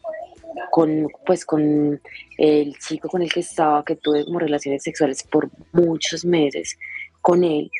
con, 0.70 1.08
pues, 1.26 1.44
con 1.44 2.00
el 2.38 2.78
chico 2.78 3.08
con 3.08 3.22
el 3.22 3.32
que 3.32 3.40
estaba, 3.40 3.84
que 3.84 3.96
tuve 3.96 4.24
como 4.24 4.38
relaciones 4.38 4.82
sexuales 4.82 5.22
por 5.24 5.50
muchos 5.72 6.24
meses 6.24 6.78
con 7.20 7.42
él, 7.42 7.70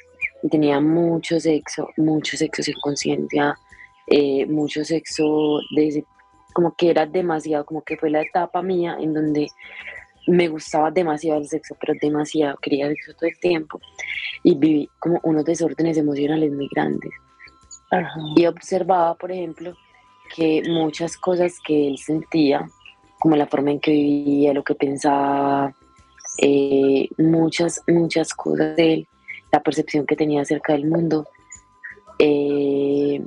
tenía 0.50 0.80
mucho 0.80 1.38
sexo, 1.38 1.88
mucho 1.96 2.36
sexo 2.36 2.62
sin 2.62 2.74
conciencia, 2.80 3.56
eh, 4.08 4.44
mucho 4.46 4.84
sexo 4.84 5.60
desde, 5.74 6.04
como 6.52 6.74
que 6.74 6.90
era 6.90 7.06
demasiado, 7.06 7.64
como 7.64 7.82
que 7.82 7.96
fue 7.96 8.10
la 8.10 8.22
etapa 8.22 8.62
mía 8.62 8.96
en 9.00 9.14
donde 9.14 9.48
me 10.26 10.48
gustaba 10.48 10.90
demasiado 10.90 11.40
el 11.40 11.48
sexo, 11.48 11.76
pero 11.80 11.94
demasiado, 12.00 12.56
quería 12.58 12.88
sexo 12.88 13.12
todo 13.14 13.28
el 13.28 13.38
tiempo 13.38 13.80
y 14.42 14.56
viví 14.56 14.88
como 14.98 15.20
unos 15.22 15.44
desórdenes 15.44 15.96
emocionales 15.98 16.50
muy 16.52 16.68
grandes. 16.74 17.12
Y 18.36 18.46
observaba, 18.46 19.14
por 19.14 19.32
ejemplo, 19.32 19.74
que 20.34 20.62
muchas 20.68 21.16
cosas 21.16 21.58
que 21.60 21.88
él 21.88 21.98
sentía, 21.98 22.68
como 23.18 23.36
la 23.36 23.46
forma 23.46 23.70
en 23.70 23.80
que 23.80 23.92
vivía, 23.92 24.52
lo 24.52 24.64
que 24.64 24.74
pensaba, 24.74 25.74
eh, 26.38 27.08
muchas, 27.18 27.82
muchas 27.86 28.34
cosas 28.34 28.76
de 28.76 28.94
él, 28.94 29.08
la 29.52 29.62
percepción 29.62 30.06
que 30.06 30.16
tenía 30.16 30.42
acerca 30.42 30.72
del 30.72 30.86
mundo, 30.86 31.26
eh, 32.18 33.22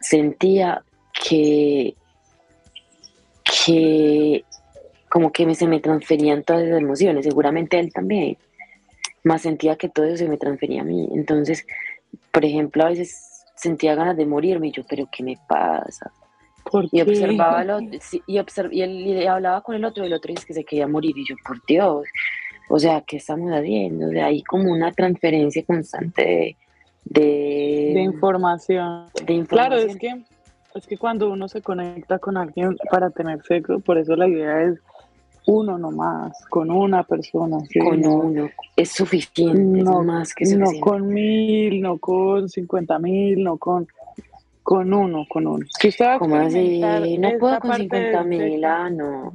sentía 0.00 0.82
que, 1.12 1.94
que 3.44 4.44
como 5.08 5.32
que 5.32 5.54
se 5.54 5.66
me 5.66 5.80
transferían 5.80 6.44
todas 6.44 6.64
esas 6.64 6.80
emociones, 6.80 7.24
seguramente 7.24 7.78
él 7.78 7.92
también, 7.92 8.36
más 9.24 9.42
sentía 9.42 9.76
que 9.76 9.88
todo 9.88 10.06
eso 10.06 10.18
se 10.18 10.28
me 10.28 10.36
transfería 10.36 10.82
a 10.82 10.84
mí. 10.84 11.08
Entonces, 11.12 11.66
por 12.30 12.44
ejemplo, 12.44 12.84
a 12.84 12.90
veces 12.90 13.27
sentía 13.58 13.94
ganas 13.94 14.16
de 14.16 14.26
morirme 14.26 14.68
y 14.68 14.72
yo, 14.72 14.82
pero 14.88 15.08
¿qué 15.10 15.22
me 15.22 15.38
pasa? 15.48 16.10
y 16.92 17.00
observaba 17.00 17.60
al 17.60 17.70
otro, 17.70 17.98
y, 18.26 18.36
y, 18.36 18.82
él, 18.82 19.26
hablaba 19.26 19.62
con 19.62 19.74
el 19.74 19.84
otro 19.84 20.04
y 20.04 20.08
el 20.08 20.12
otro 20.12 20.34
dice 20.34 20.46
que 20.46 20.54
se 20.54 20.64
quería 20.64 20.86
morir 20.86 21.16
y 21.16 21.26
yo, 21.26 21.34
por 21.46 21.64
Dios, 21.66 22.06
o 22.68 22.78
sea, 22.78 23.02
¿qué 23.06 23.16
estamos 23.16 23.50
haciendo? 23.50 24.08
O 24.08 24.10
sea, 24.10 24.26
hay 24.26 24.42
como 24.42 24.70
una 24.70 24.92
transferencia 24.92 25.64
constante 25.64 26.56
de, 27.04 27.92
de, 27.94 28.00
información. 28.00 29.08
de 29.24 29.32
información. 29.32 29.46
Claro, 29.46 29.76
es 29.76 29.96
que, 29.96 30.22
es 30.74 30.86
que 30.86 30.98
cuando 30.98 31.30
uno 31.30 31.48
se 31.48 31.62
conecta 31.62 32.18
con 32.18 32.36
alguien 32.36 32.76
para 32.90 33.10
tener 33.10 33.42
sexo, 33.42 33.80
por 33.80 33.96
eso 33.96 34.14
la 34.16 34.28
idea 34.28 34.62
es 34.64 34.78
uno 35.48 35.78
nomás, 35.78 36.44
con 36.50 36.70
una 36.70 37.04
persona. 37.04 37.56
Con 37.82 38.06
uno, 38.06 38.50
es 38.76 38.90
suficiente, 38.90 39.82
no, 39.82 40.04
más 40.04 40.34
que 40.34 40.44
suficiente. 40.44 40.78
No 40.78 40.84
con 40.84 41.08
mil, 41.08 41.80
no 41.80 41.96
con 41.96 42.50
cincuenta 42.50 42.98
mil, 42.98 43.42
no 43.42 43.56
con, 43.56 43.88
con 44.62 44.92
uno, 44.92 45.24
con 45.26 45.46
uno. 45.46 45.64
Si 45.80 45.90
¿Cómo 46.18 46.36
así? 46.36 46.82
No 47.18 47.30
puedo 47.38 47.60
con 47.60 47.76
cincuenta 47.76 48.22
mil, 48.24 48.62
ah, 48.62 48.90
no. 48.90 49.32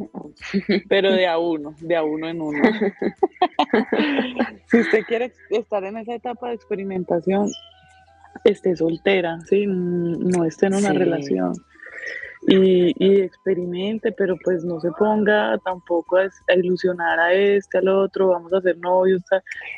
Pero 0.87 1.13
de 1.13 1.25
a 1.25 1.39
uno, 1.39 1.73
de 1.79 1.95
a 1.95 2.03
uno 2.03 2.29
en 2.29 2.41
uno. 2.41 2.61
si 4.67 4.81
usted 4.81 5.03
quiere 5.07 5.33
estar 5.49 5.83
en 5.83 5.97
esa 5.97 6.13
etapa 6.13 6.49
de 6.49 6.53
experimentación, 6.53 7.49
esté 8.43 8.75
soltera, 8.75 9.39
¿sí? 9.49 9.65
no 9.65 10.45
esté 10.45 10.67
en 10.67 10.75
una 10.75 10.93
relación 10.93 11.53
y, 12.47 13.21
experimente, 13.21 14.11
pero 14.11 14.35
pues 14.43 14.63
no 14.63 14.79
se 14.79 14.91
ponga 14.91 15.57
tampoco 15.59 16.17
a, 16.17 16.29
ilusionar 16.55 17.19
a 17.19 17.33
este, 17.33 17.77
al 17.77 17.87
otro, 17.87 18.29
vamos 18.29 18.53
a 18.53 18.61
ser 18.61 18.77
novios, 18.77 19.21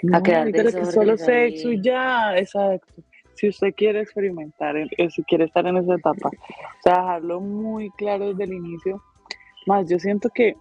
no, 0.04 0.18
a 0.18 0.24
quedar 0.24 0.52
que 0.52 0.86
solo 0.86 1.18
sexo 1.18 1.72
y 1.72 1.82
ya, 1.82 2.38
exacto. 2.38 2.94
Si 3.36 3.50
usted 3.50 3.74
quiere 3.76 4.00
experimentar, 4.00 4.78
eh, 4.78 5.10
si 5.10 5.24
quiere 5.24 5.46
estar 5.46 5.68
en 5.68 5.78
esa 5.78 5.96
etapa, 5.96 6.30
o 6.30 6.82
sea, 6.82 7.02
dejarlo 7.02 7.42
muy 7.42 7.90
claro 7.92 8.30
desde 8.30 8.46
el 8.46 8.54
inicio. 8.54 9.04
Más, 9.68 9.90
yo 9.90 10.00
siento 10.00 10.30
que 10.30 10.56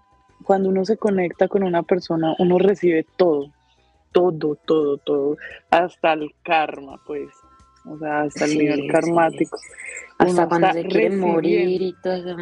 cuando 0.44 0.70
uno 0.70 0.84
se 0.84 0.96
conecta 0.96 1.46
con 1.46 1.62
una 1.62 1.84
persona, 1.84 2.34
uno 2.38 2.58
recibe 2.58 3.06
todo, 3.16 3.52
todo, 4.10 4.56
todo, 4.56 4.98
todo, 4.98 5.36
hasta 5.70 6.14
el 6.14 6.34
karma, 6.42 7.00
pues 7.06 7.28
o 7.84 7.98
sea, 7.98 8.22
hasta 8.22 8.44
el 8.46 8.58
nivel 8.58 8.90
karmático. 8.90 9.58
Hasta 10.18 10.48
cuando 10.48 10.72
se 10.72 10.84
quiere 10.84 11.16
morir 11.16 11.82
y 11.82 11.94
todo 12.02 12.14
eso, 12.14 12.36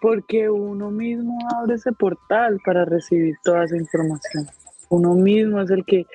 Porque 0.00 0.48
uno 0.48 0.90
mismo 0.90 1.38
abre 1.54 1.74
ese 1.74 1.92
portal 1.92 2.58
para 2.64 2.84
recibir 2.84 3.36
toda 3.44 3.64
esa 3.64 3.76
información. 3.76 4.46
Uno 4.88 5.14
mismo 5.14 5.60
es 5.60 5.70
el 5.70 5.84
que 5.84 6.06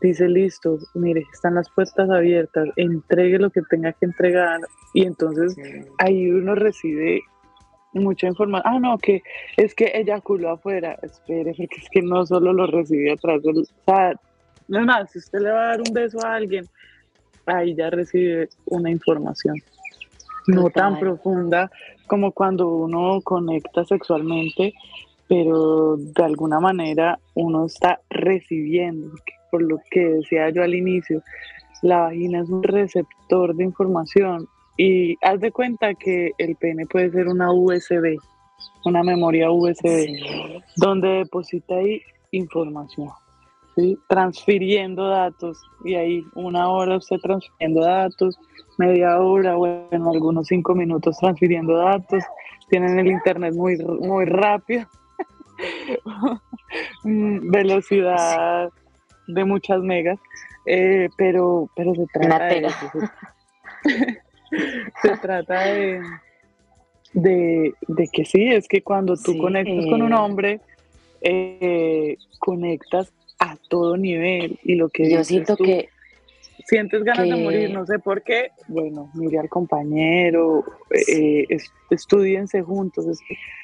dice, 0.00 0.28
listo, 0.28 0.78
mire, 0.94 1.24
están 1.32 1.54
las 1.54 1.70
puertas 1.70 2.10
abiertas, 2.10 2.68
entregue 2.76 3.38
lo 3.38 3.50
que 3.50 3.62
tenga 3.62 3.92
que 3.92 4.06
entregar 4.06 4.60
y 4.92 5.04
entonces 5.04 5.56
ahí 5.98 6.28
uno 6.30 6.54
recibe 6.54 7.22
mucha 7.92 8.26
información. 8.26 8.74
Ah, 8.74 8.78
no, 8.78 8.98
que 8.98 9.22
es 9.56 9.74
que 9.74 9.92
eyaculó 9.94 10.50
afuera. 10.50 10.98
Espere, 11.02 11.54
porque 11.56 11.76
es 11.80 11.88
que 11.90 12.02
no 12.02 12.26
solo 12.26 12.52
lo 12.52 12.66
recibe 12.66 13.12
atrás 13.12 13.42
del. 13.42 13.58
O 13.58 13.64
sea, 13.86 14.14
no 14.68 14.80
es 14.80 14.86
más, 14.86 15.10
si 15.10 15.18
usted 15.18 15.40
le 15.40 15.50
va 15.50 15.64
a 15.64 15.68
dar 15.68 15.80
un 15.80 15.94
beso 15.94 16.24
a 16.24 16.34
alguien, 16.34 16.66
ahí 17.46 17.74
ya 17.74 17.90
recibe 17.90 18.48
una 18.66 18.90
información. 18.90 19.56
No 20.46 20.70
tan 20.70 20.98
profunda 20.98 21.70
como 22.06 22.32
cuando 22.32 22.68
uno 22.68 23.20
conecta 23.22 23.84
sexualmente, 23.84 24.74
pero 25.28 25.96
de 25.96 26.22
alguna 26.22 26.60
manera 26.60 27.18
uno 27.34 27.66
está 27.66 28.00
recibiendo, 28.10 29.10
por 29.50 29.62
lo 29.62 29.80
que 29.90 30.06
decía 30.06 30.50
yo 30.50 30.62
al 30.62 30.74
inicio, 30.74 31.22
la 31.82 32.02
vagina 32.02 32.40
es 32.40 32.48
un 32.48 32.62
receptor 32.62 33.54
de 33.54 33.64
información 33.64 34.48
y 34.76 35.16
haz 35.22 35.40
de 35.40 35.50
cuenta 35.50 35.94
que 35.94 36.32
el 36.38 36.56
pene 36.56 36.86
puede 36.86 37.10
ser 37.10 37.28
una 37.28 37.52
USB, 37.52 38.18
una 38.84 39.02
memoria 39.02 39.50
USB, 39.50 40.62
donde 40.76 41.08
deposita 41.08 41.76
ahí 41.76 42.02
información, 42.30 43.08
¿sí? 43.76 43.98
transfiriendo 44.08 45.08
datos 45.08 45.62
y 45.84 45.94
ahí 45.94 46.24
una 46.34 46.68
hora 46.68 46.96
usted 46.96 47.18
transfiriendo 47.18 47.82
datos, 47.82 48.38
media 48.78 49.20
hora, 49.20 49.54
bueno, 49.54 50.10
algunos 50.10 50.48
cinco 50.48 50.74
minutos 50.74 51.18
transfiriendo 51.18 51.76
datos, 51.76 52.24
tienen 52.70 52.98
el 52.98 53.08
internet 53.08 53.54
muy, 53.54 53.76
muy 53.76 54.24
rápido, 54.24 54.86
mm, 57.04 57.50
velocidad 57.50 58.70
de 59.28 59.44
muchas 59.44 59.80
megas, 59.80 60.18
eh, 60.66 61.08
pero, 61.16 61.70
pero 61.76 61.94
se 61.94 62.06
trata 62.12 62.46
de, 62.46 62.68
se 65.02 65.16
trata 65.18 65.60
de, 65.64 66.02
de, 67.12 68.08
que 68.12 68.24
sí, 68.24 68.48
es 68.48 68.68
que 68.68 68.82
cuando 68.82 69.16
tú 69.16 69.36
conectas 69.38 69.86
con 69.86 70.02
un 70.02 70.12
hombre, 70.12 70.60
eh, 71.22 72.16
conectas 72.38 73.12
a 73.56 73.68
todo 73.68 73.96
nivel 73.96 74.58
y 74.62 74.74
lo 74.74 74.88
que 74.88 75.10
yo 75.10 75.24
siento 75.24 75.56
que 75.56 75.88
sientes 76.66 77.04
ganas 77.04 77.28
de 77.28 77.36
morir, 77.36 77.70
no 77.70 77.86
sé 77.86 77.98
por 77.98 78.22
qué, 78.22 78.50
bueno, 78.68 79.10
mire 79.14 79.38
al 79.38 79.48
compañero, 79.48 80.64
eh, 80.90 81.46
estudiense 81.90 82.62
juntos. 82.62 83.06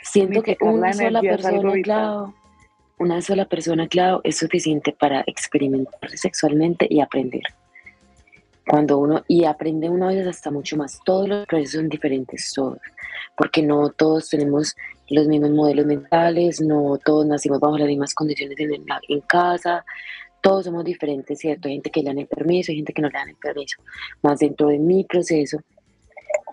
siento 0.02 0.42
que 0.42 0.56
una 0.60 0.92
sola 0.92 1.20
persona, 1.20 1.72
claro, 1.82 2.34
una 2.98 3.20
sola 3.20 3.46
persona, 3.46 3.88
claro, 3.88 4.20
es 4.24 4.36
suficiente 4.38 4.92
para 4.92 5.24
experimentar 5.26 6.10
sexualmente 6.10 6.86
y 6.88 7.00
aprender. 7.00 7.42
Cuando 8.66 8.98
uno, 8.98 9.24
y 9.26 9.44
aprende 9.44 9.88
uno 9.88 10.06
a 10.06 10.08
veces 10.08 10.28
hasta 10.28 10.50
mucho 10.50 10.76
más, 10.76 11.00
todos 11.04 11.28
los 11.28 11.46
procesos 11.46 11.80
son 11.80 11.88
diferentes, 11.88 12.52
todos, 12.54 12.78
porque 13.36 13.62
no 13.62 13.90
todos 13.90 14.28
tenemos 14.28 14.76
los 15.10 15.26
mismos 15.26 15.50
modelos 15.50 15.86
mentales, 15.86 16.60
no 16.60 16.98
todos 17.04 17.26
nacimos 17.26 17.60
bajo 17.60 17.76
las 17.76 17.88
mismas 17.88 18.14
condiciones 18.14 18.58
en, 18.60 18.84
en 19.08 19.20
casa, 19.22 19.84
todos 20.40 20.64
somos 20.64 20.84
diferentes, 20.84 21.38
¿cierto? 21.38 21.68
Hay 21.68 21.74
gente 21.74 21.90
que 21.90 22.00
le 22.00 22.06
dan 22.06 22.18
el 22.18 22.26
permiso, 22.26 22.72
hay 22.72 22.76
gente 22.76 22.92
que 22.92 23.02
no 23.02 23.08
le 23.08 23.18
dan 23.18 23.28
el 23.28 23.36
permiso. 23.36 23.80
Más 24.22 24.38
dentro 24.38 24.68
de 24.68 24.78
mi 24.78 25.04
proceso, 25.04 25.58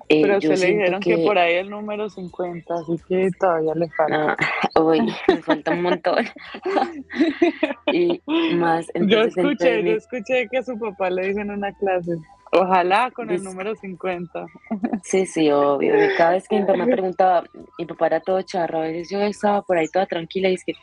eh, 0.10 0.22
Pero 0.24 0.42
se 0.42 0.58
le 0.58 0.74
dijeron 0.74 1.00
que... 1.02 1.18
por 1.20 1.38
ahí 1.38 1.56
el 1.56 1.70
número 1.70 2.10
50, 2.10 2.74
así 2.74 2.96
que 3.08 3.30
todavía 3.40 3.76
le 3.76 3.90
falta. 3.90 4.36
Ah, 4.40 4.82
uy, 4.82 5.02
me 5.28 5.38
falta 5.38 5.72
un 5.72 5.84
montón. 5.84 6.26
y 7.94 8.20
más. 8.56 8.88
yo 8.96 9.22
escuché, 9.22 9.84
yo 9.84 9.92
escuché 9.92 10.48
que 10.50 10.58
a 10.58 10.64
su 10.64 10.78
papá 10.80 11.12
le 11.12 11.28
dijo 11.28 11.42
en 11.42 11.52
una 11.52 11.72
clase. 11.74 12.18
Ojalá 12.52 13.12
con 13.12 13.30
el 13.30 13.44
número 13.44 13.76
50. 13.76 14.46
Sí, 15.04 15.26
sí, 15.26 15.50
obvio. 15.50 15.94
Cada 16.18 16.32
vez 16.32 16.48
que 16.48 16.60
mi 16.60 16.66
mamá 16.66 16.86
preguntaba, 16.86 17.44
mi 17.78 17.86
papá 17.86 18.08
era 18.08 18.20
todo 18.20 18.42
charro, 18.42 18.80
a 18.80 18.82
veces 18.82 19.10
yo 19.10 19.22
estaba 19.22 19.62
por 19.62 19.78
ahí 19.78 19.88
toda 19.88 20.06
tranquila 20.06 20.50
y 20.50 20.56
es 20.56 20.66
que, 20.66 20.74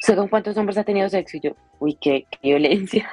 ¿sé 0.00 0.14
con 0.14 0.28
cuántos 0.28 0.56
hombres 0.58 0.76
ha 0.76 0.84
tenido 0.84 1.08
sexo? 1.08 1.38
Y 1.38 1.40
yo, 1.40 1.52
uy, 1.78 1.96
qué, 2.00 2.26
qué 2.30 2.38
violencia. 2.42 3.08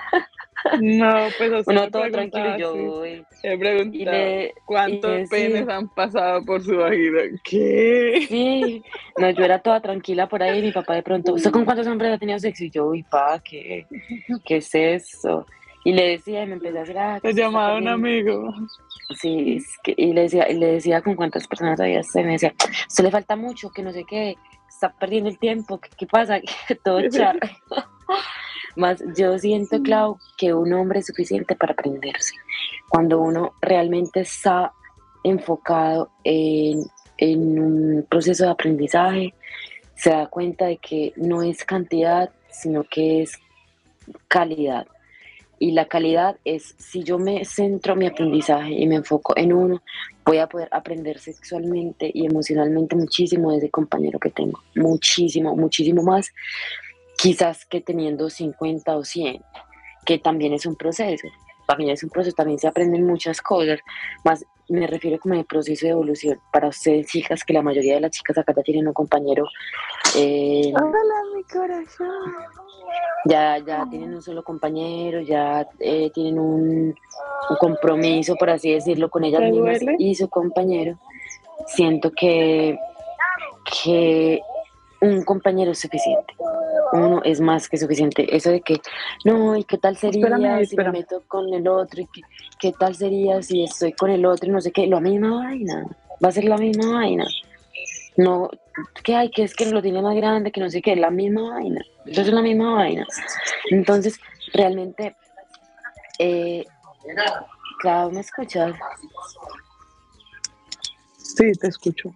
No, 0.82 1.28
pues 1.38 1.52
o 1.52 1.64
sea, 1.64 1.90
todo 1.90 2.10
tranquilo, 2.12 2.58
yo 2.58 2.76
voy. 2.76 3.26
He 3.44 3.58
preguntado 3.58 4.18
cuántos 4.66 5.30
penes 5.30 5.68
han 5.68 5.88
pasado 5.90 6.44
por 6.44 6.64
su 6.64 6.78
vagina. 6.78 7.22
¿Qué? 7.44 8.26
Sí, 8.28 8.84
no, 9.18 9.30
yo 9.30 9.44
era 9.44 9.60
toda 9.60 9.82
tranquila 9.82 10.28
por 10.28 10.44
ahí 10.44 10.60
y 10.60 10.64
mi 10.64 10.72
papá 10.72 10.96
de 10.96 11.04
pronto, 11.04 11.34
¿usted 11.34 11.52
con 11.52 11.66
cuántos 11.66 11.88
hombres 11.88 12.14
ha 12.14 12.18
tenido 12.18 12.40
sexo? 12.40 12.66
Y 12.66 12.70
yo, 12.70 12.88
uy, 12.88 13.04
pa, 13.04 13.40
¿qué, 13.40 13.86
qué 14.46 14.58
es 14.58 14.76
eso? 14.76 15.46
Y 15.84 15.94
le 15.94 16.10
decía, 16.10 16.44
y 16.44 16.48
me 16.48 16.54
empecé 16.54 16.80
a 16.80 16.82
hacer, 16.82 16.98
ah, 16.98 17.20
Te 17.22 17.34
llamaba 17.34 17.78
un 17.78 17.88
amigo. 17.88 18.54
Sí, 19.20 19.56
es 19.58 19.78
que, 19.82 19.94
y 19.98 20.14
le 20.14 20.22
decía, 20.22 20.50
y 20.50 20.56
le 20.56 20.74
decía 20.74 21.02
con 21.02 21.16
cuántas 21.16 21.48
personas 21.48 21.80
había 21.80 22.04
se 22.04 22.24
me 22.24 22.34
decía, 22.34 22.54
se 22.88 23.02
le 23.02 23.10
falta 23.10 23.36
mucho, 23.36 23.72
que 23.72 23.82
no 23.82 23.92
sé 23.92 24.04
qué, 24.04 24.36
está 24.68 24.94
perdiendo 24.94 25.30
el 25.30 25.40
tiempo, 25.40 25.80
¿qué, 25.80 25.90
qué 25.98 26.06
pasa? 26.06 26.40
Todo 26.84 27.02
charro. 27.10 27.40
Más 28.80 29.04
yo 29.14 29.38
siento, 29.38 29.84
Clau, 29.84 30.18
que 30.38 30.54
un 30.54 30.72
hombre 30.72 31.00
es 31.00 31.08
suficiente 31.08 31.54
para 31.54 31.74
aprenderse. 31.74 32.34
Cuando 32.88 33.20
uno 33.20 33.52
realmente 33.62 34.22
está 34.22 34.72
enfocado 35.22 36.10
en, 36.24 36.86
en 37.18 37.60
un 37.60 38.08
proceso 38.10 38.46
de 38.46 38.52
aprendizaje, 38.52 39.34
se 39.96 40.12
da 40.12 40.28
cuenta 40.28 40.68
de 40.68 40.78
que 40.78 41.12
no 41.18 41.44
es 41.44 41.66
cantidad, 41.66 42.30
sino 42.50 42.86
que 42.86 43.24
es 43.24 43.34
calidad. 44.30 44.88
Y 45.60 45.72
la 45.72 45.90
calidad 45.90 46.38
es, 46.46 46.74
si 46.78 47.04
yo 47.04 47.20
me 47.20 47.44
centro 47.44 47.98
mi 47.98 48.08
aprendizaje 48.08 48.72
y 48.72 48.88
me 48.88 48.96
enfoco 48.96 49.34
en 49.36 49.52
uno, 49.52 49.82
voy 50.24 50.38
a 50.38 50.48
poder 50.48 50.70
aprender 50.72 51.20
sexualmente 51.20 52.10
y 52.14 52.26
emocionalmente 52.26 52.96
muchísimo 52.96 53.52
de 53.52 53.58
ese 53.58 53.70
compañero 53.70 54.20
que 54.20 54.30
tengo. 54.30 54.64
Muchísimo, 54.74 55.54
muchísimo 55.58 56.02
más 56.02 56.32
quizás 57.22 57.66
que 57.66 57.82
teniendo 57.82 58.30
50 58.30 58.96
o 58.96 59.04
100, 59.04 59.42
que 60.06 60.20
también 60.20 60.54
es 60.54 60.66
un 60.66 60.76
proceso. 60.76 61.28
También 61.68 61.92
es 61.92 62.04
un 62.04 62.10
proceso, 62.10 62.36
también 62.36 62.58
se 62.58 62.68
aprenden 62.68 63.06
muchas 63.06 63.42
cosas, 63.42 63.80
más 64.24 64.44
me 64.70 64.88
refiero 64.88 65.20
como 65.20 65.34
el 65.34 65.46
proceso 65.46 65.86
de 65.86 65.92
evolución. 65.92 66.40
Para 66.52 66.70
ustedes, 66.70 67.08
chicas, 67.08 67.44
que 67.44 67.54
la 67.54 67.62
mayoría 67.62 67.96
de 67.96 68.02
las 68.02 68.12
chicas 68.12 68.38
acá 68.38 68.54
ya 68.56 68.64
tienen 68.64 68.88
un 68.88 68.94
compañero. 68.94 69.48
Eh, 70.16 70.72
Hola, 70.76 71.24
mi 71.36 71.44
corazón. 71.44 72.34
Ya, 73.26 73.58
ya 73.60 73.86
tienen 73.90 74.14
un 74.14 74.22
solo 74.22 74.44
compañero, 74.44 75.22
ya 75.22 75.68
eh, 75.80 76.10
tienen 76.14 76.40
un, 76.40 76.96
compromiso, 77.60 78.36
por 78.36 78.52
así 78.52 78.72
decirlo, 78.72 79.10
con 79.10 79.24
ellas 79.24 79.42
mismas 79.42 79.80
y 79.98 80.16
su 80.16 80.30
compañero. 80.30 81.00
Siento 81.68 82.12
que, 82.12 82.78
que 83.84 84.40
un 85.02 85.24
compañero 85.24 85.72
es 85.72 85.80
suficiente. 85.80 86.34
Uno 86.92 87.22
es 87.24 87.40
más 87.40 87.70
que 87.70 87.78
suficiente. 87.78 88.36
Eso 88.36 88.50
de 88.50 88.62
que, 88.62 88.82
no, 89.26 89.56
¿y 89.56 89.64
qué 89.64 89.78
tal 89.78 89.96
sería 89.96 90.66
si 90.66 90.76
me 90.76 90.92
meto 90.92 91.24
con 91.28 91.54
el 91.54 91.68
otro? 91.68 92.02
¿Y 92.02 92.10
qué, 92.60 92.74
tal 92.74 92.96
sería 92.96 93.42
si 93.42 93.64
estoy 93.64 93.94
con 93.94 94.10
el 94.10 94.26
otro? 94.26 94.50
Y 94.50 94.52
no 94.52 94.62
sé 94.62 94.72
qué, 94.72 94.88
la 94.88 95.00
misma 95.00 95.44
vaina. 95.46 95.86
Va 96.24 96.30
a 96.30 96.32
ser 96.32 96.46
la 96.46 96.58
misma 96.58 96.94
vaina. 96.94 97.26
No, 98.18 98.50
que 99.04 99.16
hay, 99.16 99.32
que 99.32 99.44
es 99.44 99.56
que 99.56 99.66
lo 99.68 99.82
tiene 99.82 100.02
más 100.02 100.16
grande, 100.16 100.52
que 100.52 100.60
no 100.60 100.70
sé 100.70 100.82
qué, 100.82 100.96
la 100.96 101.10
misma 101.10 101.52
vaina. 101.52 101.82
Eso 102.06 102.22
es 102.22 102.34
la 102.34 102.42
misma 102.42 102.74
vaina. 102.74 103.06
Entonces, 103.72 104.20
realmente, 104.54 105.16
eh, 106.18 106.66
claro, 107.80 108.12
¿me 108.12 108.20
escuchas? 108.20 108.76
Sí, 111.18 111.52
te 111.54 111.68
escucho. 111.68 112.10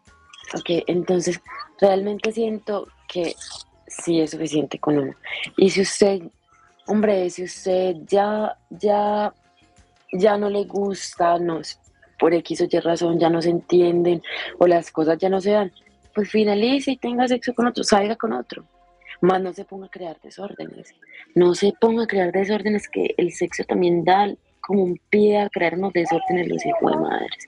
Ok, 0.56 0.84
entonces 0.88 1.40
realmente 1.80 2.32
siento 2.32 2.88
que 3.08 3.36
sí 3.88 4.22
es 4.22 4.32
suficiente 4.32 4.80
con 4.80 4.98
uno. 4.98 5.16
Y 5.58 5.70
si 5.70 5.82
usted, 5.82 6.22
hombre, 6.88 7.30
si 7.30 7.44
usted 7.44 7.96
ya, 8.08 8.58
ya, 8.70 9.34
ya 10.12 10.38
no 10.38 10.50
le 10.50 10.64
gusta, 10.66 11.38
no, 11.40 11.62
por 12.20 12.34
X 12.34 12.62
o 12.62 12.68
Y 12.70 12.80
razón 12.80 13.20
ya 13.20 13.30
no 13.30 13.42
se 13.42 13.50
entienden 13.50 14.22
o 14.60 14.68
las 14.68 14.92
cosas 14.92 15.18
ya 15.18 15.30
no 15.30 15.42
se 15.42 15.52
dan, 15.52 15.72
pues 16.14 16.30
finalice 16.30 16.92
y 16.92 16.98
tenga 16.98 17.28
sexo 17.28 17.54
con 17.54 17.68
otro, 17.68 17.84
salga 17.84 18.16
con 18.16 18.34
otro. 18.34 18.66
Más 19.22 19.42
no 19.42 19.54
se 19.54 19.66
ponga 19.66 19.88
a 19.88 19.90
crear 19.90 20.20
desórdenes. 20.22 20.94
No 21.34 21.56
se 21.56 21.74
ponga 21.80 22.04
a 22.04 22.08
crear 22.08 22.32
desórdenes 22.32 22.88
que 22.90 23.16
el 23.18 23.32
sexo 23.32 23.64
también 23.64 24.04
da 24.04 24.28
como 24.66 24.84
un 24.84 25.00
pie 25.10 25.42
a 25.42 25.50
crear 25.50 25.76
unos 25.76 25.94
desórdenes 25.94 26.48
los 26.48 26.66
hijos 26.66 26.92
de 26.92 26.98
madres. 26.98 27.48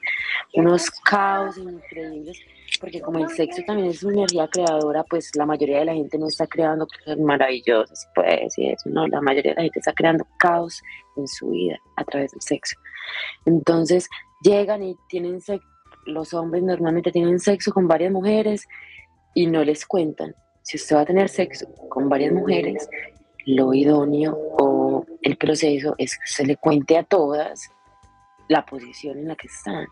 Unos 0.53 0.89
caos 0.91 1.57
increíbles 1.57 2.39
porque 2.79 3.01
como 3.01 3.19
el 3.19 3.29
sexo 3.29 3.61
también 3.65 3.89
es 3.89 4.03
una 4.03 4.17
energía 4.17 4.47
creadora, 4.47 5.03
pues 5.03 5.31
la 5.35 5.45
mayoría 5.45 5.79
de 5.79 5.85
la 5.85 5.93
gente 5.93 6.17
no 6.17 6.27
está 6.27 6.47
creando 6.47 6.87
cosas 6.87 7.17
maravillosas, 7.19 8.07
pues, 8.15 8.57
y 8.57 8.69
eso, 8.69 8.89
no, 8.89 9.07
la 9.07 9.21
mayoría 9.21 9.51
de 9.51 9.55
la 9.55 9.63
gente 9.63 9.79
está 9.79 9.93
creando 9.93 10.25
caos 10.39 10.81
en 11.17 11.27
su 11.27 11.49
vida 11.49 11.77
a 11.95 12.03
través 12.03 12.31
del 12.31 12.41
sexo. 12.41 12.75
Entonces, 13.45 14.09
llegan 14.41 14.83
y 14.83 14.95
tienen 15.09 15.41
sexo, 15.41 15.67
los 16.05 16.33
hombres 16.33 16.63
normalmente 16.63 17.11
tienen 17.11 17.39
sexo 17.39 17.71
con 17.71 17.87
varias 17.87 18.11
mujeres 18.11 18.67
y 19.33 19.47
no 19.47 19.63
les 19.63 19.85
cuentan. 19.85 20.35
Si 20.61 20.77
usted 20.77 20.95
va 20.95 21.01
a 21.01 21.05
tener 21.05 21.29
sexo 21.29 21.67
con 21.89 22.09
varias 22.09 22.33
mujeres, 22.33 22.87
lo 23.45 23.73
idóneo 23.73 24.33
o 24.57 24.84
el 25.21 25.37
proceso 25.37 25.95
es 25.97 26.17
que 26.17 26.27
se 26.27 26.45
le 26.45 26.57
cuente 26.57 26.97
a 26.97 27.03
todas 27.03 27.71
la 28.47 28.65
posición 28.65 29.17
en 29.19 29.27
la 29.29 29.35
que 29.35 29.47
están. 29.47 29.87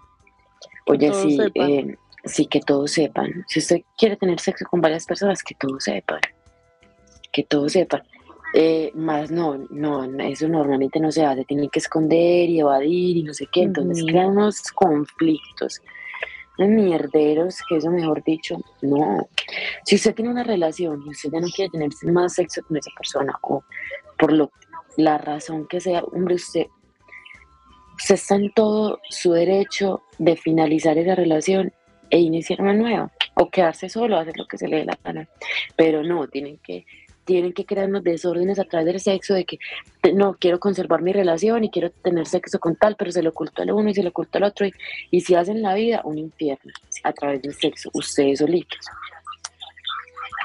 Oye, 0.86 1.14
sí, 1.14 1.38
sí 2.26 2.46
que 2.46 2.60
todos 2.62 2.92
sepan. 2.92 3.44
Si 3.48 3.60
usted 3.60 3.82
quiere 3.98 4.16
tener 4.16 4.40
sexo 4.40 4.66
con 4.70 4.82
varias 4.82 5.06
personas, 5.06 5.44
que 5.44 5.56
todos 5.56 5.84
sepan. 5.84 6.20
Que 7.32 7.44
todos 7.44 7.72
sepan. 7.72 8.04
Eh, 8.56 8.92
más 8.94 9.32
no, 9.32 9.58
no, 9.72 10.04
eso 10.22 10.48
normalmente 10.48 11.00
no 11.00 11.12
se 11.12 11.26
hace, 11.26 11.44
tienen 11.44 11.70
que 11.70 11.80
esconder 11.80 12.48
y 12.50 12.60
evadir 12.60 13.18
y 13.18 13.24
no 13.24 13.34
sé 13.34 13.48
qué, 13.52 13.64
entonces 13.64 14.06
crean 14.06 14.38
unos 14.38 14.62
conflictos, 14.74 15.82
unos 16.60 16.70
mierderos, 16.70 17.60
que 17.68 17.78
eso 17.78 17.90
mejor 17.90 18.24
dicho, 18.24 18.58
no. 18.84 19.28
Si 19.86 19.96
usted 19.96 20.14
tiene 20.14 20.30
una 20.30 20.44
relación 20.44 21.02
y 21.04 21.10
usted 21.10 21.32
ya 21.32 21.40
no 21.40 21.48
quiere 21.48 21.72
tener 21.72 21.90
más 22.12 22.36
sexo 22.36 22.62
con 22.68 22.78
esa 22.78 22.92
persona 22.96 23.34
o 23.42 23.64
por 24.20 24.32
lo, 24.32 24.52
la 24.98 25.18
razón 25.18 25.68
que 25.68 25.80
sea, 25.80 26.04
hombre, 26.04 26.36
usted, 26.36 26.68
usted 27.98 28.16
está 28.16 28.36
en 28.36 28.52
todo 28.54 29.00
su 29.10 29.32
derecho 29.34 30.04
de 30.18 30.36
finalizar 30.36 30.98
esa 30.98 31.16
relación 31.16 31.72
e 32.10 32.20
iniciar 32.20 32.62
una 32.62 32.74
nueva 32.74 33.12
o 33.36 33.50
quedarse 33.50 33.90
solo, 33.90 34.18
hacer 34.18 34.38
lo 34.38 34.48
que 34.48 34.58
se 34.58 34.68
le 34.68 34.78
dé 34.78 34.86
la 34.86 34.98
gana, 35.04 35.28
pero 35.76 36.04
no, 36.04 36.28
tienen 36.28 36.58
que 36.58 36.86
tienen 37.26 37.54
que 37.54 37.66
crearnos 37.66 38.04
desórdenes 38.04 38.60
a 38.60 38.66
través 38.66 38.86
del 38.86 39.00
sexo, 39.00 39.34
de 39.34 39.46
que 39.46 39.58
no 40.14 40.36
quiero 40.36 40.60
conservar 40.60 41.02
mi 41.02 41.14
relación 41.14 41.64
y 41.64 41.70
quiero 41.70 41.90
tener 41.90 42.28
sexo 42.28 42.60
con 42.60 42.76
tal, 42.76 42.96
pero 42.98 43.12
se 43.12 43.24
lo 43.24 43.30
oculto 43.30 43.62
al 43.62 43.72
uno 43.72 43.90
y 43.90 43.94
se 43.94 44.04
lo 44.04 44.10
oculto 44.10 44.38
al 44.38 44.44
otro. 44.44 44.68
Y, 45.12 45.22
si 45.22 45.36
hacen 45.36 45.62
la 45.62 45.74
vida 45.74 46.02
un 46.04 46.18
infierno 46.18 46.72
a 47.04 47.14
través 47.14 47.42
del 47.42 47.54
sexo, 47.54 47.90
ustedes 47.94 48.40
solitos. 48.40 48.86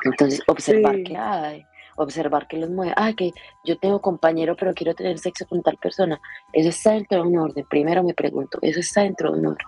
Entonces, 0.04 0.40
observar 0.46 1.02
que 1.02 1.16
hay, 1.16 1.64
observar 1.98 2.46
que 2.48 2.56
los 2.58 2.70
mueve. 2.70 2.92
Ah, 2.96 3.12
que 3.12 3.32
yo 3.64 3.78
tengo 3.78 4.00
compañero, 4.00 4.56
pero 4.56 4.74
quiero 4.74 4.94
tener 4.94 5.18
sexo 5.18 5.46
con 5.46 5.62
tal 5.62 5.76
persona. 5.76 6.20
Eso 6.52 6.68
está 6.70 6.92
dentro 6.92 7.22
de 7.22 7.28
un 7.28 7.38
orden. 7.38 7.66
Primero 7.68 8.02
me 8.02 8.14
pregunto, 8.14 8.58
eso 8.62 8.80
está 8.80 9.02
dentro 9.02 9.32
de 9.32 9.40
un 9.40 9.46
orden. 9.46 9.66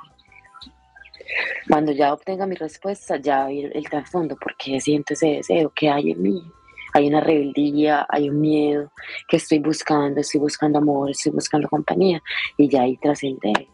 Cuando 1.68 1.93
ya 1.93 2.12
obtenga 2.12 2.47
mi 2.47 2.57
respuesta, 2.57 3.16
ya 3.16 3.51
ir 3.51 3.70
el 3.74 3.85
trasfondo, 3.89 4.37
porque 4.41 4.81
siento 4.81 5.14
ese 5.14 5.26
deseo 5.37 5.70
que 5.74 5.89
hay 5.89 6.12
en 6.12 6.22
mí 6.22 6.43
hay 6.93 7.09
una 7.09 7.20
rebeldía, 7.20 8.07
hay 8.09 8.28
un 8.31 8.41
miedo 8.41 8.93
que 9.28 9.37
estoy 9.37 9.59
buscando, 9.59 10.20
estoy 10.20 10.41
buscando 10.41 10.78
amor, 10.78 11.11
estoy 11.11 11.33
buscando 11.33 11.68
compañía 11.68 12.22
y 12.57 12.68
ya 12.68 12.83
ahí 12.83 12.97
trascende. 12.97 13.68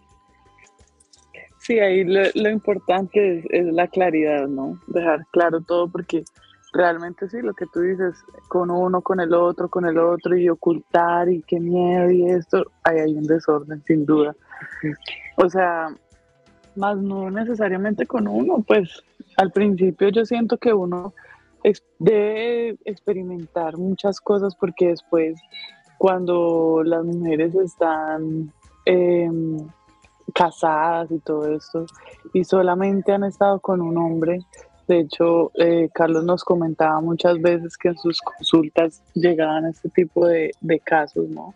Sí, 1.58 1.80
ahí 1.80 2.04
lo, 2.04 2.50
importante 2.50 3.44
es, 3.50 3.66
la 3.66 3.88
claridad, 3.88 4.46
¿no? 4.46 4.80
Dejar 4.86 5.26
claro 5.32 5.60
todo 5.60 5.88
porque 5.88 6.22
realmente 6.76 7.28
sí, 7.28 7.40
lo 7.42 7.54
que 7.54 7.66
tú 7.66 7.80
dices, 7.80 8.14
con 8.48 8.70
uno, 8.70 9.00
con 9.00 9.20
el 9.20 9.34
otro, 9.34 9.68
con 9.68 9.86
el 9.86 9.98
otro 9.98 10.36
y 10.36 10.48
ocultar 10.48 11.28
y 11.28 11.42
qué 11.42 11.58
miedo 11.58 12.10
y 12.10 12.30
esto, 12.30 12.64
ahí 12.84 12.98
hay 12.98 13.14
un 13.14 13.24
desorden, 13.24 13.82
sin 13.84 14.04
duda. 14.06 14.34
O 15.36 15.48
sea, 15.48 15.88
más 16.76 16.98
no 16.98 17.30
necesariamente 17.30 18.06
con 18.06 18.28
uno, 18.28 18.62
pues 18.66 19.02
al 19.36 19.50
principio 19.52 20.08
yo 20.10 20.24
siento 20.24 20.58
que 20.58 20.72
uno 20.72 21.14
debe 21.98 22.78
experimentar 22.84 23.76
muchas 23.76 24.20
cosas 24.20 24.54
porque 24.54 24.88
después 24.88 25.40
cuando 25.98 26.82
las 26.84 27.04
mujeres 27.04 27.54
están 27.54 28.52
em, 28.84 29.56
casadas 30.34 31.10
y 31.10 31.18
todo 31.20 31.50
esto 31.52 31.86
y 32.32 32.44
solamente 32.44 33.12
han 33.12 33.24
estado 33.24 33.58
con 33.60 33.80
un 33.80 33.96
hombre, 33.96 34.40
de 34.88 35.00
hecho 35.00 35.50
eh, 35.54 35.88
Carlos 35.92 36.24
nos 36.24 36.44
comentaba 36.44 37.00
muchas 37.00 37.40
veces 37.40 37.76
que 37.76 37.88
en 37.88 37.98
sus 37.98 38.20
consultas 38.20 39.02
llegaban 39.14 39.64
a 39.64 39.70
este 39.70 39.88
tipo 39.88 40.26
de, 40.26 40.52
casos, 40.84 41.28
¿no? 41.28 41.54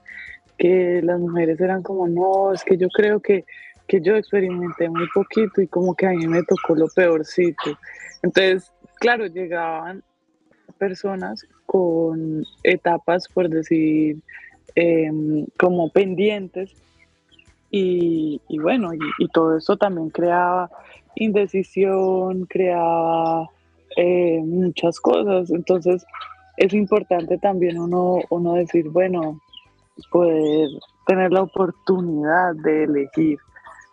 Que 0.58 1.00
las 1.02 1.18
mujeres 1.18 1.60
eran 1.60 1.82
como, 1.82 2.08
no, 2.08 2.52
es 2.52 2.64
que 2.64 2.76
yo 2.76 2.88
creo 2.88 3.20
que 3.20 3.44
que 3.90 4.00
yo 4.00 4.14
experimenté 4.14 4.88
muy 4.88 5.08
poquito 5.12 5.60
y 5.60 5.66
como 5.66 5.96
que 5.96 6.06
a 6.06 6.10
mí 6.10 6.24
me 6.28 6.44
tocó 6.44 6.76
lo 6.76 6.86
peorcito. 6.86 7.76
Entonces, 8.22 8.72
claro, 9.00 9.26
llegaban 9.26 10.04
personas 10.78 11.44
con 11.66 12.44
etapas, 12.62 13.26
por 13.28 13.48
decir, 13.48 14.18
em, 14.76 15.44
como 15.58 15.90
pendientes. 15.90 16.72
Y, 17.72 18.40
bueno, 18.60 18.90
y, 18.94 19.28
todo 19.28 19.56
eso 19.56 19.76
también 19.76 20.10
creaba 20.10 20.70
indecisión, 21.16 22.46
creaba 22.46 23.48
eh, 23.96 24.40
muchas 24.44 25.00
cosas. 25.00 25.50
Entonces, 25.50 26.04
es 26.56 26.72
importante 26.74 27.38
también 27.38 27.78
uno, 27.78 28.18
uno 28.30 28.54
decir, 28.54 28.88
bueno, 28.88 29.40
poder 30.10 30.68
tener 31.06 31.32
la 31.32 31.42
oportunidad 31.42 32.54
de 32.56 32.84
elegir 32.84 33.38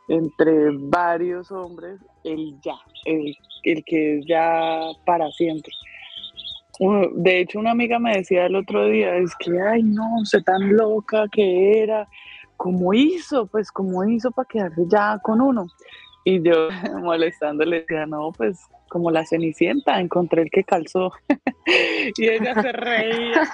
entre 0.10 0.70
varios 0.72 1.52
hombres 1.52 2.00
el 2.24 2.56
ya, 2.64 2.76
el, 3.06 3.36
el 3.64 3.84
que 3.84 4.20
es 4.20 4.26
ya 4.26 4.82
para 5.06 5.30
siempre. 5.32 5.72
De 7.16 7.40
hecho, 7.40 7.60
una 7.60 7.72
amiga 7.72 7.98
me 7.98 8.18
decía 8.18 8.46
el 8.46 8.56
otro 8.56 8.88
día, 8.88 9.16
es 9.16 9.36
que, 9.40 9.60
ay, 9.60 9.82
no, 9.82 10.24
sé 10.26 10.42
tan 10.44 10.76
loca 10.76 11.26
que 11.32 11.82
era, 11.82 12.08
¿cómo 12.56 12.94
hizo? 12.94 13.48
Pues, 13.48 13.72
¿cómo 13.72 14.04
hizo 14.06 14.30
para 14.32 14.48
quedarse 14.48 14.84
ya 14.88 15.20
con 15.24 15.42
uno? 15.42 15.66
Y 16.28 16.42
yo, 16.42 16.68
molestando, 17.02 17.64
le 17.64 17.80
decía, 17.80 18.06
no, 18.06 18.34
pues, 18.34 18.60
como 18.90 19.12
la 19.12 19.26
cenicienta, 19.26 20.02
encontré 20.02 20.42
el 20.42 20.52
que 20.52 20.66
calzó. 20.66 21.14
y 22.18 22.28
ella 22.28 22.62
se 22.62 22.72
reía. 22.74 23.50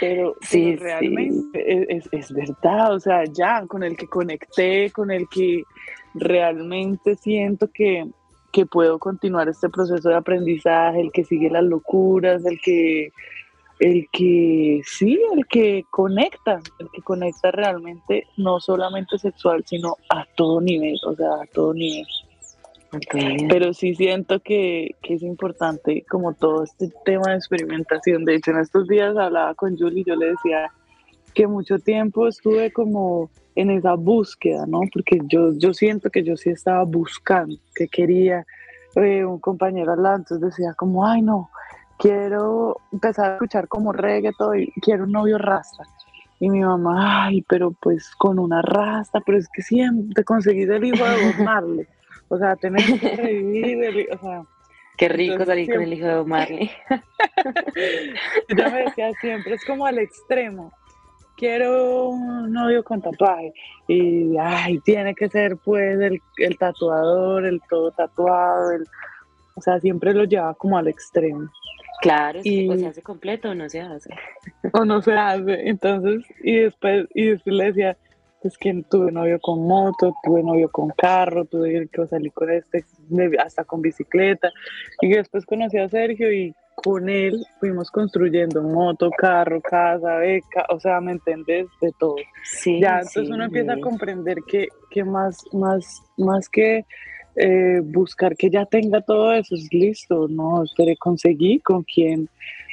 Pero, 0.00 0.34
sí, 0.42 0.74
realmente 0.74 1.94
Es, 1.96 2.08
es, 2.10 2.32
verdad, 2.32 2.92
o 2.92 2.98
sea, 2.98 3.22
ya 3.32 3.64
con 3.68 3.84
el 3.84 3.96
que 3.96 4.08
conecté, 4.08 4.90
con 4.90 5.12
el 5.12 5.28
que 5.28 5.62
realmente 6.14 7.14
siento 7.14 7.70
que, 7.72 8.08
que 8.52 8.66
puedo 8.66 8.98
continuar 8.98 9.48
este 9.48 9.68
proceso 9.68 10.08
de 10.08 10.16
aprendizaje, 10.16 11.00
el 11.00 11.12
que 11.12 11.22
sigue 11.22 11.48
las 11.48 11.62
locuras, 11.62 12.44
el 12.44 12.60
que, 12.60 13.12
el 13.82 14.06
que 14.12 14.80
sí, 14.84 15.20
el 15.36 15.44
que 15.46 15.84
conecta, 15.90 16.60
el 16.78 16.88
que 16.92 17.02
conecta 17.02 17.50
realmente, 17.50 18.28
no 18.36 18.60
solamente 18.60 19.18
sexual, 19.18 19.64
sino 19.66 19.96
a 20.08 20.24
todo 20.36 20.60
nivel, 20.60 20.96
o 21.04 21.16
sea, 21.16 21.34
a 21.42 21.46
todo 21.52 21.74
nivel. 21.74 22.06
Pero 23.48 23.74
sí 23.74 23.96
siento 23.96 24.38
que, 24.38 24.94
que, 25.02 25.14
es 25.14 25.22
importante 25.22 26.04
como 26.08 26.32
todo 26.32 26.62
este 26.62 26.92
tema 27.04 27.30
de 27.30 27.38
experimentación. 27.38 28.24
De 28.24 28.36
hecho, 28.36 28.52
en 28.52 28.58
estos 28.58 28.86
días 28.86 29.16
hablaba 29.16 29.52
con 29.54 29.76
Julie 29.76 30.02
y 30.02 30.04
yo 30.04 30.14
le 30.14 30.26
decía 30.26 30.70
que 31.34 31.48
mucho 31.48 31.78
tiempo 31.80 32.28
estuve 32.28 32.72
como 32.72 33.30
en 33.56 33.70
esa 33.70 33.94
búsqueda, 33.94 34.64
¿no? 34.64 34.82
Porque 34.92 35.18
yo, 35.24 35.54
yo 35.54 35.74
siento 35.74 36.08
que 36.08 36.22
yo 36.22 36.36
sí 36.36 36.50
estaba 36.50 36.84
buscando, 36.84 37.56
que 37.74 37.88
quería 37.88 38.46
eh, 38.94 39.24
un 39.24 39.40
compañero 39.40 39.92
al 39.92 40.02
lado, 40.04 40.16
entonces 40.18 40.50
decía 40.50 40.72
como, 40.74 41.04
ay 41.04 41.22
no, 41.22 41.50
quiero 42.02 42.78
empezar 42.90 43.30
a 43.30 43.32
escuchar 43.34 43.68
como 43.68 43.92
reggaeton 43.92 44.58
y 44.58 44.72
quiero 44.80 45.04
un 45.04 45.12
novio 45.12 45.38
rasta. 45.38 45.84
Y 46.40 46.50
mi 46.50 46.60
mamá, 46.60 47.26
ay, 47.26 47.42
pero 47.48 47.70
pues 47.70 48.10
con 48.16 48.40
una 48.40 48.60
rasta, 48.60 49.20
pero 49.20 49.38
es 49.38 49.48
que 49.48 49.62
siempre 49.62 50.24
conseguí 50.24 50.62
el 50.62 50.84
hijo 50.84 51.04
de 51.04 51.24
Bob 51.24 51.44
Marley. 51.44 51.86
O 52.28 52.36
sea, 52.36 52.56
tenés 52.56 53.00
que 53.00 53.16
revivir, 53.16 54.08
o 54.12 54.18
sea... 54.18 54.42
Qué 54.98 55.08
rico 55.08 55.44
salir 55.44 55.72
con 55.72 55.82
el 55.82 55.92
hijo 55.92 56.06
de 56.06 56.16
Bob 56.16 56.26
Marley. 56.26 56.70
Yo 58.48 58.70
me 58.70 58.84
decía 58.84 59.12
siempre, 59.20 59.54
es 59.54 59.64
como 59.64 59.86
al 59.86 59.98
extremo 59.98 60.72
quiero 61.36 62.08
un 62.08 62.52
novio 62.52 62.84
con 62.84 63.00
tatuaje. 63.00 63.52
Y, 63.88 64.36
ay, 64.38 64.78
tiene 64.80 65.14
que 65.14 65.28
ser 65.28 65.56
pues 65.56 66.00
el, 66.00 66.20
el 66.38 66.58
tatuador, 66.58 67.46
el 67.46 67.60
todo 67.68 67.90
tatuado, 67.92 68.72
el, 68.72 68.86
o 69.54 69.60
sea, 69.60 69.80
siempre 69.80 70.14
lo 70.14 70.24
lleva 70.24 70.54
como 70.54 70.78
al 70.78 70.88
extremo. 70.88 71.48
Claro, 72.02 72.40
y, 72.42 72.66
pues 72.66 72.80
se 72.80 72.86
hace 72.88 73.02
completo 73.02 73.50
o 73.50 73.54
no 73.54 73.68
se 73.68 73.80
hace. 73.80 74.10
O 74.72 74.84
no 74.84 75.00
se 75.00 75.12
hace. 75.12 75.68
Entonces, 75.68 76.24
y 76.42 76.56
después, 76.56 77.06
y 77.14 77.26
después 77.26 77.54
le 77.54 77.64
decía, 77.66 77.96
pues 78.42 78.58
que 78.58 78.84
tuve 78.90 79.12
novio 79.12 79.38
con 79.40 79.64
moto, 79.68 80.12
tuve 80.24 80.42
novio 80.42 80.68
con 80.68 80.90
carro, 80.90 81.44
tuve 81.44 81.88
que 81.92 82.06
salir 82.08 82.32
con 82.32 82.50
este, 82.50 82.84
hasta 83.38 83.62
con 83.62 83.80
bicicleta. 83.80 84.50
Y 85.00 85.10
después 85.10 85.46
conocí 85.46 85.78
a 85.78 85.88
Sergio 85.88 86.32
y 86.32 86.52
con 86.74 87.08
él 87.08 87.46
fuimos 87.60 87.88
construyendo 87.92 88.62
moto, 88.62 89.08
carro, 89.16 89.60
casa, 89.60 90.16
beca, 90.16 90.66
o 90.70 90.80
sea, 90.80 91.00
¿me 91.00 91.12
entendés? 91.12 91.68
De 91.80 91.92
todo. 92.00 92.16
Sí, 92.42 92.80
ya, 92.80 92.96
entonces 92.96 93.30
uno 93.30 93.44
empieza 93.44 93.74
a 93.74 93.80
comprender 93.80 94.38
que, 94.48 94.66
que 94.90 95.04
más, 95.04 95.44
más, 95.52 96.02
más 96.16 96.48
que 96.48 96.84
eh, 97.36 97.80
buscar 97.82 98.36
que 98.36 98.50
ya 98.50 98.66
tenga 98.66 99.00
todo 99.00 99.32
eso, 99.32 99.54
es 99.54 99.72
listo, 99.72 100.28
¿no? 100.28 100.64
Pero 100.76 100.92
conseguí 100.98 101.60
con 101.60 101.82
quien 101.82 102.28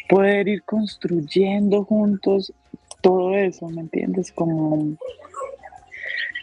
poder 0.10 0.48
ir 0.48 0.64
construyendo 0.64 1.84
juntos 1.86 2.54
todo 3.02 3.36
eso, 3.36 3.68
¿me 3.70 3.82
entiendes? 3.82 4.32
Como, 4.32 4.98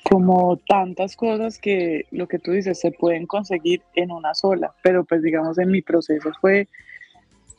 como 0.04 0.56
tantas 0.68 1.16
cosas 1.16 1.58
que 1.58 2.06
lo 2.10 2.28
que 2.28 2.38
tú 2.38 2.52
dices 2.52 2.80
se 2.80 2.92
pueden 2.92 3.26
conseguir 3.26 3.82
en 3.94 4.10
una 4.12 4.34
sola, 4.34 4.74
pero 4.82 5.04
pues 5.04 5.22
digamos 5.22 5.58
en 5.58 5.70
mi 5.70 5.82
proceso 5.82 6.30
fue 6.40 6.68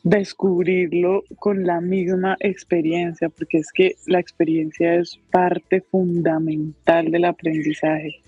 descubrirlo 0.04 1.24
con 1.38 1.66
la 1.66 1.82
misma 1.82 2.38
experiencia, 2.40 3.30
porque 3.30 3.58
es 3.58 3.72
que 3.72 3.96
la 4.06 4.20
experiencia 4.20 4.96
es 4.96 5.20
parte 5.32 5.82
fundamental 5.82 7.12
del 7.12 7.26
aprendizaje, 7.26 8.22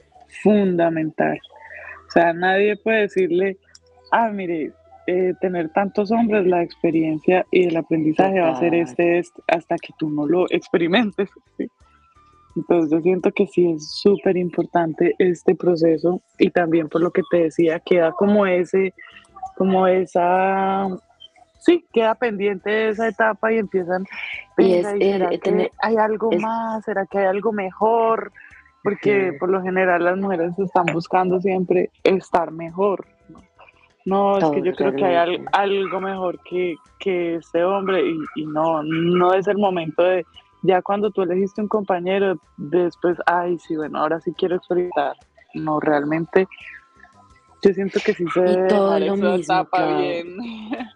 fundamental. 0.43 1.39
O 2.09 2.11
sea, 2.11 2.33
nadie 2.33 2.75
puede 2.75 3.01
decirle, 3.01 3.57
ah, 4.11 4.29
mire, 4.29 4.73
eh, 5.07 5.33
tener 5.41 5.69
tantos 5.69 6.11
hombres, 6.11 6.45
la 6.45 6.63
experiencia 6.63 7.45
y 7.51 7.67
el 7.67 7.77
aprendizaje 7.77 8.41
va 8.41 8.49
a 8.49 8.59
ser 8.59 8.75
este, 8.75 9.19
este, 9.19 9.41
hasta 9.47 9.75
que 9.77 9.93
tú 9.97 10.09
no 10.09 10.27
lo 10.27 10.45
experimentes. 10.49 11.29
Entonces 12.55 12.91
yo 12.91 13.01
siento 13.01 13.31
que 13.31 13.47
sí 13.47 13.71
es 13.71 13.91
súper 13.91 14.37
importante 14.37 15.15
este 15.19 15.55
proceso 15.55 16.21
y 16.37 16.49
también 16.49 16.89
por 16.89 17.01
lo 17.01 17.11
que 17.11 17.21
te 17.31 17.43
decía, 17.43 17.79
queda 17.79 18.11
como 18.11 18.45
ese, 18.45 18.93
como 19.55 19.87
esa, 19.87 20.87
sí, 21.59 21.85
queda 21.93 22.15
pendiente 22.15 22.89
esa 22.89 23.07
etapa 23.07 23.53
y 23.53 23.59
empiezan, 23.59 24.05
y 24.57 24.73
es, 24.73 24.87
que 25.41 25.71
hay 25.81 25.95
algo 25.97 26.31
más? 26.39 26.83
¿Será 26.85 27.05
que 27.05 27.19
hay 27.19 27.25
algo 27.25 27.51
mejor? 27.51 28.31
Porque 28.83 29.33
por 29.39 29.49
lo 29.49 29.61
general 29.61 30.03
las 30.03 30.17
mujeres 30.17 30.57
están 30.57 30.85
buscando 30.93 31.39
siempre 31.41 31.91
estar 32.03 32.51
mejor. 32.51 33.05
No, 34.05 34.37
es 34.37 34.45
que 34.45 34.61
yo 34.61 34.73
creo 34.73 34.95
que 34.95 35.05
hay 35.05 35.37
algo 35.51 35.99
mejor 35.99 36.39
que, 36.43 36.75
que 36.99 37.35
este 37.35 37.63
hombre 37.63 38.01
y, 38.01 38.17
y 38.35 38.45
no, 38.45 38.81
no 38.81 39.33
es 39.33 39.47
el 39.47 39.57
momento 39.57 40.03
de 40.03 40.25
ya 40.61 40.81
cuando 40.81 41.09
tú 41.11 41.21
elegiste 41.21 41.61
un 41.61 41.67
compañero, 41.67 42.35
después, 42.57 43.17
ay, 43.25 43.57
sí, 43.59 43.75
bueno, 43.75 43.99
ahora 43.99 44.19
sí 44.19 44.33
quiero 44.37 44.55
experimentar. 44.55 45.15
No, 45.53 45.79
realmente, 45.79 46.47
yo 47.63 47.73
siento 47.73 47.99
que 48.03 48.13
sí 48.13 48.25
se 48.33 48.51
y 48.51 48.67
todo 48.67 48.99
lo 48.99 49.15
mismo, 49.15 49.67
bien. 49.97 50.37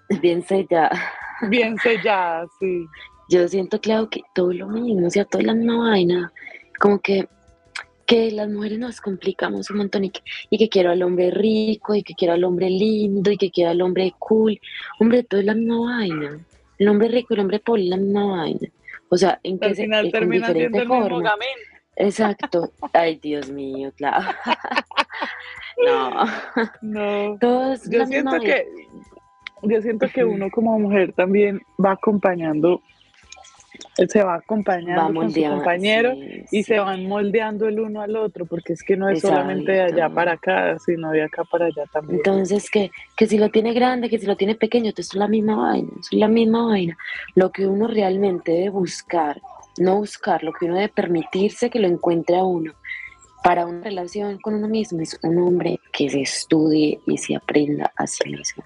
Bien 0.21 0.41
sellada. 0.43 0.91
Bien 1.49 1.77
sellada, 1.77 2.45
sí. 2.59 2.85
Yo 3.29 3.47
siento, 3.47 3.79
claro, 3.79 4.09
que 4.09 4.21
todo 4.35 4.53
lo 4.53 4.67
mismo, 4.67 5.07
o 5.07 5.09
sea, 5.09 5.25
toda 5.25 5.43
la 5.43 5.53
misma 5.53 5.89
vaina. 5.89 6.31
Como 6.79 6.99
que, 6.99 7.27
que 8.05 8.31
las 8.31 8.49
mujeres 8.49 8.79
nos 8.79 9.01
complicamos 9.01 9.69
un 9.69 9.77
montón 9.77 10.05
y 10.05 10.09
que, 10.09 10.21
y 10.49 10.57
que 10.57 10.69
quiero 10.69 10.91
al 10.91 11.03
hombre 11.03 11.31
rico, 11.31 11.95
y 11.95 12.03
que 12.03 12.13
quiero 12.13 12.33
al 12.33 12.43
hombre 12.43 12.69
lindo, 12.69 13.31
y 13.31 13.37
que 13.37 13.51
quiero 13.51 13.71
al 13.71 13.81
hombre 13.81 14.13
cool. 14.19 14.59
Hombre, 14.99 15.23
todo 15.23 15.39
es 15.39 15.45
la 15.45 15.53
misma 15.53 15.79
vaina. 15.85 16.39
El 16.77 16.87
hombre 16.87 17.07
rico 17.07 17.29
y 17.31 17.33
el 17.35 17.39
hombre 17.41 17.59
pobre 17.59 17.83
es 17.83 17.89
la 17.89 17.97
misma 17.97 18.25
vaina. 18.25 18.69
O 19.09 19.17
sea, 19.17 19.39
en 19.43 19.59
que 19.59 19.67
Al 19.67 19.75
final 19.75 20.11
termina 20.11 20.51
siendo 20.51 20.77
el 20.79 20.87
mismo 20.87 21.23
Exacto. 21.95 22.71
Ay, 22.91 23.19
Dios 23.21 23.49
mío, 23.49 23.91
claro. 23.95 24.25
no. 25.85 26.25
No. 26.81 27.37
Todos 27.39 27.89
yo 27.89 28.05
siento 28.05 28.39
que 28.39 28.65
yo 29.63 29.81
siento 29.81 30.07
que 30.09 30.25
uno 30.25 30.49
como 30.51 30.77
mujer 30.77 31.13
también 31.13 31.61
va 31.83 31.91
acompañando 31.91 32.81
se 34.07 34.23
va 34.23 34.35
acompañando 34.35 35.13
con 35.13 35.31
su 35.31 35.41
compañero 35.41 36.13
y 36.51 36.63
se 36.63 36.79
van 36.79 37.07
moldeando 37.07 37.67
el 37.67 37.79
uno 37.79 38.01
al 38.01 38.15
otro, 38.15 38.45
porque 38.45 38.73
es 38.73 38.83
que 38.83 38.97
no 38.97 39.09
es 39.09 39.21
solamente 39.21 39.71
de 39.71 39.81
allá 39.81 40.09
para 40.09 40.33
acá, 40.33 40.77
sino 40.79 41.11
de 41.11 41.23
acá 41.23 41.43
para 41.43 41.65
allá 41.65 41.85
también. 41.91 42.17
Entonces, 42.17 42.69
que, 42.69 42.91
que 43.15 43.27
si 43.27 43.37
lo 43.37 43.49
tiene 43.49 43.73
grande, 43.73 44.09
que 44.09 44.19
si 44.19 44.25
lo 44.25 44.35
tiene 44.35 44.55
pequeño, 44.55 44.89
esto 44.89 45.01
es 45.01 45.13
la 45.15 45.27
misma 45.27 45.55
vaina, 45.55 45.89
es 45.99 46.13
la 46.13 46.27
misma 46.27 46.67
vaina. 46.67 46.97
Lo 47.35 47.51
que 47.51 47.65
uno 47.65 47.87
realmente 47.87 48.51
debe 48.51 48.69
buscar, 48.69 49.41
no 49.77 49.97
buscar, 49.97 50.43
lo 50.43 50.53
que 50.53 50.65
uno 50.65 50.75
debe 50.75 50.89
permitirse 50.89 51.69
que 51.69 51.79
lo 51.79 51.87
encuentre 51.87 52.37
a 52.37 52.43
uno 52.43 52.73
para 53.43 53.65
una 53.65 53.83
relación 53.83 54.39
con 54.39 54.55
uno 54.55 54.69
mismo 54.69 55.01
es 55.01 55.19
un 55.21 55.37
hombre 55.39 55.79
que 55.91 56.09
se 56.09 56.21
estudie 56.21 56.99
y 57.05 57.17
se 57.17 57.35
aprenda 57.35 57.91
a 57.97 58.07
sí 58.07 58.29
mismo. 58.29 58.63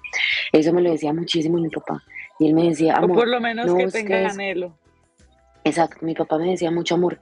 Eso 0.53 0.71
me 0.71 0.81
lo 0.81 0.91
decía 0.91 1.11
muchísimo 1.11 1.57
mi 1.57 1.69
papá. 1.69 2.03
Y 2.39 2.47
él 2.47 2.53
me 2.53 2.69
decía, 2.69 2.95
amor, 2.95 3.11
o 3.11 3.15
por 3.15 3.27
lo 3.27 3.41
menos 3.41 3.73
que 3.73 3.87
tenga 3.87 4.29
anhelo. 4.29 4.77
Exacto, 5.67 6.05
mi 6.05 6.15
papá 6.15 6.37
me 6.37 6.51
decía 6.51 6.71
mucho 6.71 6.95
amor. 6.95 7.19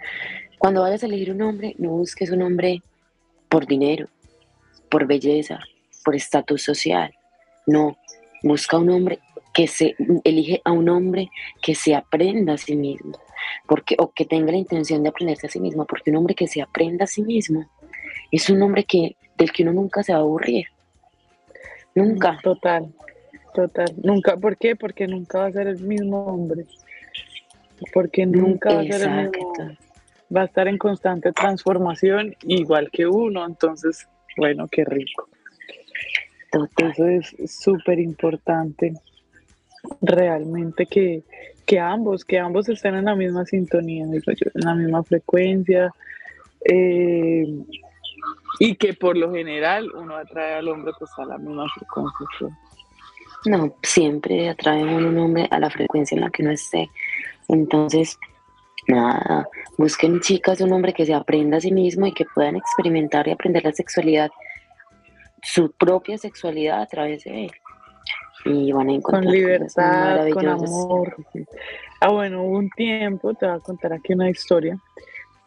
Cuando 0.59 0.81
vayas 0.81 1.01
a 1.01 1.07
elegir 1.07 1.31
un 1.31 1.41
hombre, 1.41 1.73
no 1.79 1.89
busques 1.89 2.29
un 2.29 2.43
hombre 2.43 2.83
por 3.49 3.65
dinero, 3.65 4.07
por 4.87 5.07
belleza, 5.07 5.59
por 6.03 6.15
estatus 6.15 6.61
social. 6.61 7.11
No, 7.65 7.97
busca 8.43 8.77
un 8.77 8.91
hombre 8.91 9.17
que 9.51 9.67
se 9.67 9.95
elige 10.23 10.61
a 10.63 10.71
un 10.73 10.89
hombre 10.89 11.31
que 11.59 11.73
se 11.73 11.95
aprenda 11.95 12.53
a 12.53 12.57
sí 12.59 12.75
mismo, 12.75 13.17
porque 13.67 13.95
o 13.97 14.11
que 14.11 14.25
tenga 14.25 14.51
la 14.51 14.59
intención 14.59 15.01
de 15.01 15.09
aprenderse 15.09 15.47
a 15.47 15.49
sí 15.49 15.59
mismo, 15.59 15.85
porque 15.85 16.11
un 16.11 16.17
hombre 16.17 16.35
que 16.35 16.47
se 16.47 16.61
aprenda 16.61 17.05
a 17.05 17.07
sí 17.07 17.23
mismo 17.23 17.67
es 18.31 18.47
un 18.51 18.61
hombre 18.61 18.83
que 18.83 19.15
del 19.37 19.51
que 19.51 19.63
uno 19.63 19.73
nunca 19.73 20.03
se 20.03 20.13
va 20.13 20.19
a 20.19 20.21
aburrir. 20.21 20.67
Nunca. 21.95 22.37
Total. 22.43 22.93
Total. 23.55 23.91
Nunca, 24.03 24.37
¿por 24.37 24.55
qué? 24.55 24.75
Porque 24.75 25.07
nunca 25.07 25.39
va 25.39 25.45
a 25.47 25.51
ser 25.51 25.65
el 25.65 25.79
mismo 25.79 26.25
hombre 26.27 26.67
porque 27.93 28.25
nunca 28.25 28.73
va 28.73 28.81
a 28.81 28.83
ser 28.83 29.01
el 29.01 29.31
mismo, 29.31 29.53
va 30.35 30.41
a 30.41 30.45
estar 30.45 30.67
en 30.67 30.77
constante 30.77 31.31
transformación 31.31 32.35
igual 32.43 32.89
que 32.91 33.07
uno, 33.07 33.45
entonces, 33.45 34.07
bueno, 34.37 34.67
qué 34.69 34.85
rico. 34.85 35.29
Eso 36.77 37.05
es 37.07 37.35
súper 37.47 37.99
importante, 37.99 38.93
realmente 40.01 40.85
que, 40.85 41.23
que 41.65 41.79
ambos, 41.79 42.23
que 42.23 42.39
ambos 42.39 42.69
estén 42.69 42.95
en 42.95 43.05
la 43.05 43.15
misma 43.15 43.45
sintonía, 43.45 44.05
en 44.05 44.21
la 44.53 44.75
misma 44.75 45.03
frecuencia, 45.03 45.91
eh, 46.63 47.45
y 48.59 48.75
que 48.75 48.93
por 48.93 49.17
lo 49.17 49.33
general 49.33 49.91
uno 49.93 50.15
atrae 50.15 50.55
al 50.55 50.67
hombre 50.69 50.93
pues 50.97 51.11
a 51.17 51.25
la 51.25 51.37
misma 51.37 51.65
frecuencia. 51.75 52.57
No, 53.45 53.75
siempre 53.83 54.49
atrae 54.49 54.81
a 54.81 54.85
un 54.85 55.17
hombre 55.17 55.47
a 55.51 55.59
la 55.59 55.69
frecuencia 55.69 56.15
en 56.15 56.21
la 56.21 56.29
que 56.29 56.41
uno 56.41 56.51
esté. 56.51 56.89
Entonces, 57.47 58.17
nada, 58.87 59.47
busquen 59.77 60.19
chicas 60.19 60.61
un 60.61 60.71
hombre 60.73 60.93
que 60.93 61.05
se 61.05 61.13
aprenda 61.13 61.57
a 61.57 61.61
sí 61.61 61.71
mismo 61.71 62.05
y 62.05 62.13
que 62.13 62.25
puedan 62.33 62.55
experimentar 62.55 63.27
y 63.27 63.31
aprender 63.31 63.63
la 63.63 63.71
sexualidad, 63.71 64.29
su 65.41 65.71
propia 65.71 66.17
sexualidad 66.17 66.81
a 66.81 66.87
través 66.87 67.23
de 67.23 67.45
él. 67.45 67.51
Y 68.45 68.71
van 68.71 68.89
a 68.89 68.93
encontrar 68.93 69.23
con 69.23 69.33
libertad, 69.33 70.29
con 70.31 70.47
amor. 70.47 71.15
Ah, 71.99 72.09
bueno, 72.09 72.43
hubo 72.43 72.57
un 72.59 72.69
tiempo, 72.69 73.33
te 73.33 73.47
voy 73.47 73.55
a 73.55 73.59
contar 73.59 73.93
aquí 73.93 74.13
una 74.13 74.29
historia. 74.29 74.77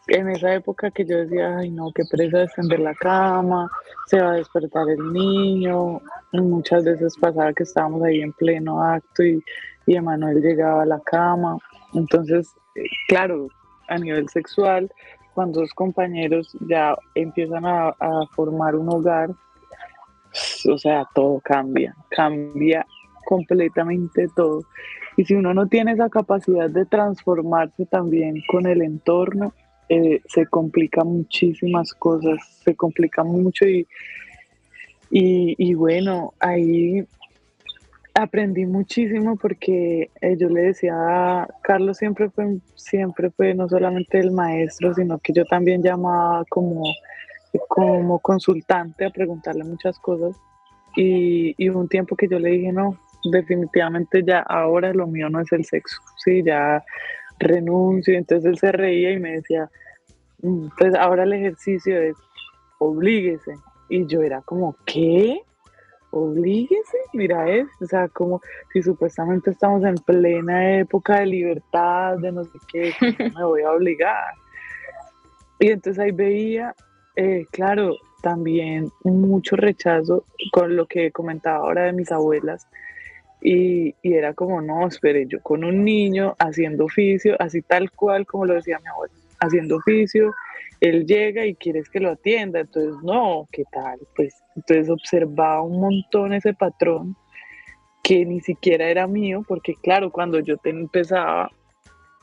En 0.07 0.27
esa 0.29 0.53
época 0.55 0.89
que 0.91 1.05
yo 1.05 1.19
decía, 1.19 1.57
ay 1.57 1.69
no, 1.69 1.91
qué 1.93 2.03
presa 2.09 2.39
descender 2.39 2.79
la 2.79 2.95
cama, 2.95 3.69
se 4.07 4.19
va 4.19 4.31
a 4.31 4.35
despertar 4.35 4.89
el 4.89 5.13
niño. 5.13 6.01
muchas 6.33 6.83
veces 6.83 7.15
pasaba 7.21 7.53
que 7.53 7.63
estábamos 7.63 8.03
ahí 8.03 8.21
en 8.21 8.33
pleno 8.33 8.81
acto 8.83 9.23
y, 9.23 9.41
y 9.85 9.95
Emanuel 9.95 10.41
llegaba 10.41 10.81
a 10.81 10.85
la 10.87 10.99
cama 10.99 11.57
entonces, 11.93 12.53
eh, 12.75 12.83
claro, 13.07 13.47
a 13.87 13.97
nivel 13.97 14.29
sexual, 14.29 14.91
cuando 15.33 15.61
dos 15.61 15.73
compañeros 15.73 16.55
ya 16.67 16.95
empiezan 17.15 17.65
a, 17.65 17.93
formar 18.35 18.75
un 18.75 18.89
hogar, 18.89 19.31
o 20.69 20.77
sea, 20.77 21.07
todo 21.15 21.39
cambia, 21.43 21.95
cambia 22.09 22.85
completamente 23.25 24.27
todo. 24.35 24.63
Y 25.17 25.25
si 25.25 25.35
uno 25.35 25.53
no 25.53 25.67
tiene 25.67 25.93
esa 25.93 26.09
capacidad 26.09 26.69
de 26.69 26.85
transformarse 26.85 27.85
también 27.85 28.43
con 28.47 28.65
el 28.67 28.81
entorno, 28.81 29.53
eh, 29.89 30.21
se 30.27 30.45
complica 30.45 31.03
muchísimas 31.03 31.93
cosas, 31.93 32.37
se 32.63 32.75
complica 32.75 33.23
mucho 33.23 33.65
y, 33.65 33.87
y, 35.09 35.55
y 35.57 35.73
bueno, 35.73 36.33
ahí 36.39 37.05
aprendí 38.23 38.65
muchísimo 38.65 39.35
porque 39.37 40.09
eh, 40.21 40.37
yo 40.37 40.49
le 40.49 40.61
decía 40.61 40.93
a 40.95 41.47
Carlos 41.61 41.97
siempre 41.97 42.29
fue 42.29 42.57
siempre 42.75 43.29
fue 43.31 43.53
no 43.53 43.67
solamente 43.67 44.19
el 44.19 44.31
maestro 44.31 44.93
sino 44.93 45.19
que 45.19 45.33
yo 45.33 45.45
también 45.45 45.81
llamaba 45.81 46.43
como 46.49 46.83
como 47.67 48.19
consultante 48.19 49.05
a 49.05 49.09
preguntarle 49.09 49.63
muchas 49.63 49.97
cosas. 49.99 50.35
Y, 50.95 51.55
y 51.57 51.69
un 51.69 51.87
tiempo 51.87 52.15
que 52.15 52.27
yo 52.27 52.39
le 52.39 52.49
dije 52.49 52.71
no 52.71 52.97
definitivamente 53.23 54.23
ya 54.23 54.39
ahora 54.39 54.93
lo 54.93 55.05
mío 55.07 55.29
no 55.29 55.39
es 55.39 55.51
el 55.51 55.65
sexo 55.65 55.97
sí 56.23 56.41
ya 56.43 56.83
renuncio 57.37 58.17
entonces 58.17 58.49
él 58.49 58.57
se 58.57 58.71
reía 58.71 59.11
y 59.11 59.19
me 59.19 59.33
decía 59.33 59.69
mm, 60.41 60.69
pues 60.77 60.95
ahora 60.95 61.23
el 61.23 61.33
ejercicio 61.33 62.01
es 62.01 62.15
oblíguese 62.79 63.53
y 63.89 64.05
yo 64.07 64.21
era 64.21 64.41
como 64.41 64.75
¿qué? 64.85 65.41
Oblíguese, 66.11 66.97
mira, 67.13 67.49
es, 67.49 67.67
o 67.81 67.85
sea, 67.85 68.07
como 68.07 68.41
si 68.71 68.81
supuestamente 68.81 69.51
estamos 69.51 69.83
en 69.83 69.95
plena 69.95 70.77
época 70.79 71.19
de 71.19 71.25
libertad, 71.25 72.17
de 72.17 72.31
no 72.31 72.43
sé 72.43 72.59
qué, 72.71 72.93
me 73.35 73.43
voy 73.43 73.61
a 73.61 73.71
obligar. 73.71 74.33
Y 75.59 75.71
entonces 75.71 76.01
ahí 76.01 76.11
veía, 76.11 76.75
eh, 77.15 77.45
claro, 77.51 77.95
también 78.21 78.91
mucho 79.03 79.55
rechazo 79.55 80.25
con 80.51 80.75
lo 80.75 80.85
que 80.85 81.11
comentaba 81.11 81.57
ahora 81.57 81.83
de 81.83 81.93
mis 81.93 82.11
abuelas. 82.11 82.67
Y, 83.41 83.95
y, 84.01 84.13
era 84.13 84.33
como, 84.33 84.61
no, 84.61 84.85
espere, 84.87 85.25
yo 85.25 85.41
con 85.41 85.63
un 85.63 85.85
niño 85.85 86.35
haciendo 86.39 86.85
oficio, 86.85 87.37
así 87.39 87.61
tal 87.61 87.89
cual 87.91 88.25
como 88.25 88.45
lo 88.45 88.55
decía 88.55 88.79
mi 88.79 88.87
abuela, 88.87 89.13
haciendo 89.39 89.77
oficio, 89.77 90.33
él 90.81 91.05
llega 91.05 91.45
y 91.45 91.55
quieres 91.55 91.89
que 91.89 91.99
lo 91.99 92.11
atienda, 92.11 92.61
entonces 92.61 92.95
no, 93.03 93.47
¿qué 93.51 93.63
tal? 93.71 93.99
Pues 94.15 94.35
entonces 94.55 94.89
observaba 94.89 95.61
un 95.61 95.79
montón 95.79 96.33
ese 96.33 96.53
patrón 96.53 97.15
que 98.03 98.25
ni 98.25 98.39
siquiera 98.39 98.87
era 98.87 99.07
mío, 99.07 99.43
porque 99.47 99.75
claro, 99.75 100.11
cuando 100.11 100.39
yo 100.39 100.57
te 100.57 100.69
empezaba 100.69 101.51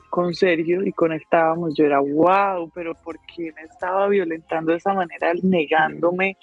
con 0.09 0.33
Sergio 0.33 0.85
y 0.85 0.91
conectábamos, 0.91 1.75
yo 1.75 1.85
era 1.85 1.99
wow, 1.99 2.69
pero 2.73 2.95
¿por 2.95 3.19
qué 3.35 3.51
me 3.53 3.61
estaba 3.63 4.07
violentando 4.07 4.71
de 4.71 4.77
esa 4.77 4.93
manera, 4.93 5.33
negándome 5.43 6.37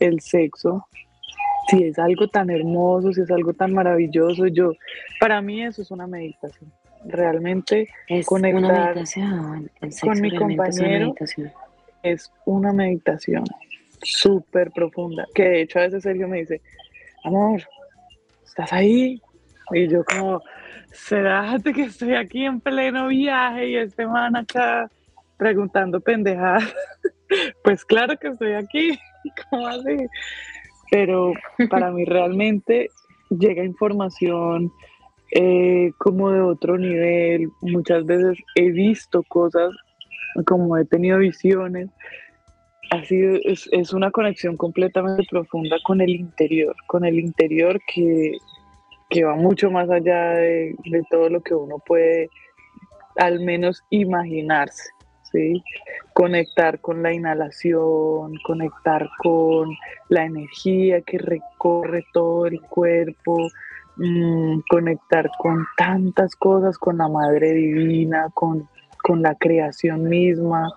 el 0.00 0.20
sexo, 0.20 0.86
si 1.68 1.84
es 1.84 1.98
algo 1.98 2.28
tan 2.28 2.50
hermoso, 2.50 3.12
si 3.12 3.20
es 3.20 3.30
algo 3.30 3.52
tan 3.54 3.72
maravilloso, 3.72 4.46
yo, 4.46 4.72
para 5.20 5.40
mí 5.40 5.62
eso 5.62 5.82
es 5.82 5.90
una 5.90 6.06
meditación. 6.06 6.72
Realmente 7.06 7.88
es 8.08 8.26
conectar 8.26 8.64
una 8.64 8.84
meditación. 8.84 9.70
El 9.80 9.92
sexo 9.92 10.06
con 10.06 10.20
mi 10.20 10.30
realmente 10.30 10.36
es 10.36 10.40
una 10.40 10.56
compañero 10.56 11.14
es 12.04 12.30
una 12.44 12.72
meditación 12.72 13.44
súper 14.02 14.70
profunda, 14.70 15.26
que 15.34 15.44
de 15.44 15.62
hecho 15.62 15.78
a 15.78 15.82
veces 15.82 16.02
Sergio 16.02 16.28
me 16.28 16.40
dice, 16.40 16.60
amor, 17.24 17.62
¿estás 18.44 18.72
ahí? 18.72 19.20
Y 19.72 19.88
yo 19.88 20.04
como, 20.04 20.42
será 20.92 21.56
que 21.72 21.84
estoy 21.84 22.14
aquí 22.14 22.44
en 22.44 22.60
pleno 22.60 23.08
viaje 23.08 23.68
y 23.68 23.76
este 23.76 24.06
man 24.06 24.36
acá 24.36 24.90
preguntando 25.38 25.98
pendejadas? 26.00 26.64
pues 27.64 27.84
claro 27.84 28.16
que 28.18 28.28
estoy 28.28 28.52
aquí, 28.52 28.98
¿cómo 29.50 29.66
así? 29.66 29.96
Pero 30.90 31.32
para 31.70 31.90
mí 31.90 32.04
realmente 32.04 32.90
llega 33.30 33.64
información 33.64 34.70
eh, 35.34 35.92
como 35.98 36.30
de 36.30 36.40
otro 36.40 36.78
nivel. 36.78 37.48
Muchas 37.60 38.06
veces 38.06 38.38
he 38.54 38.70
visto 38.70 39.22
cosas, 39.24 39.70
como 40.46 40.76
he 40.78 40.84
tenido 40.84 41.18
visiones. 41.18 41.90
Así 42.90 43.20
es, 43.44 43.68
es 43.72 43.92
una 43.92 44.10
conexión 44.10 44.56
completamente 44.56 45.24
profunda 45.28 45.76
con 45.84 46.00
el 46.00 46.10
interior, 46.10 46.76
con 46.86 47.04
el 47.04 47.18
interior 47.18 47.80
que, 47.92 48.36
que 49.10 49.24
va 49.24 49.34
mucho 49.34 49.70
más 49.70 49.90
allá 49.90 50.30
de, 50.30 50.76
de 50.84 51.02
todo 51.10 51.28
lo 51.28 51.42
que 51.42 51.54
uno 51.54 51.82
puede 51.84 52.28
al 53.16 53.40
menos 53.40 53.82
imaginarse. 53.90 54.90
¿sí? 55.32 55.64
Conectar 56.12 56.80
con 56.80 57.02
la 57.02 57.12
inhalación, 57.12 58.34
conectar 58.44 59.08
con 59.18 59.70
la 60.08 60.26
energía 60.26 61.00
que 61.00 61.18
recorre 61.18 62.04
todo 62.12 62.46
el 62.46 62.60
cuerpo, 62.60 63.48
mm, 63.96 64.60
conectar 64.68 65.30
con 65.38 65.66
tantas 65.76 66.34
cosas, 66.36 66.78
con 66.78 66.98
la 66.98 67.08
Madre 67.08 67.52
Divina, 67.52 68.30
con, 68.34 68.68
con 69.02 69.22
la 69.22 69.34
creación 69.34 70.04
misma, 70.04 70.72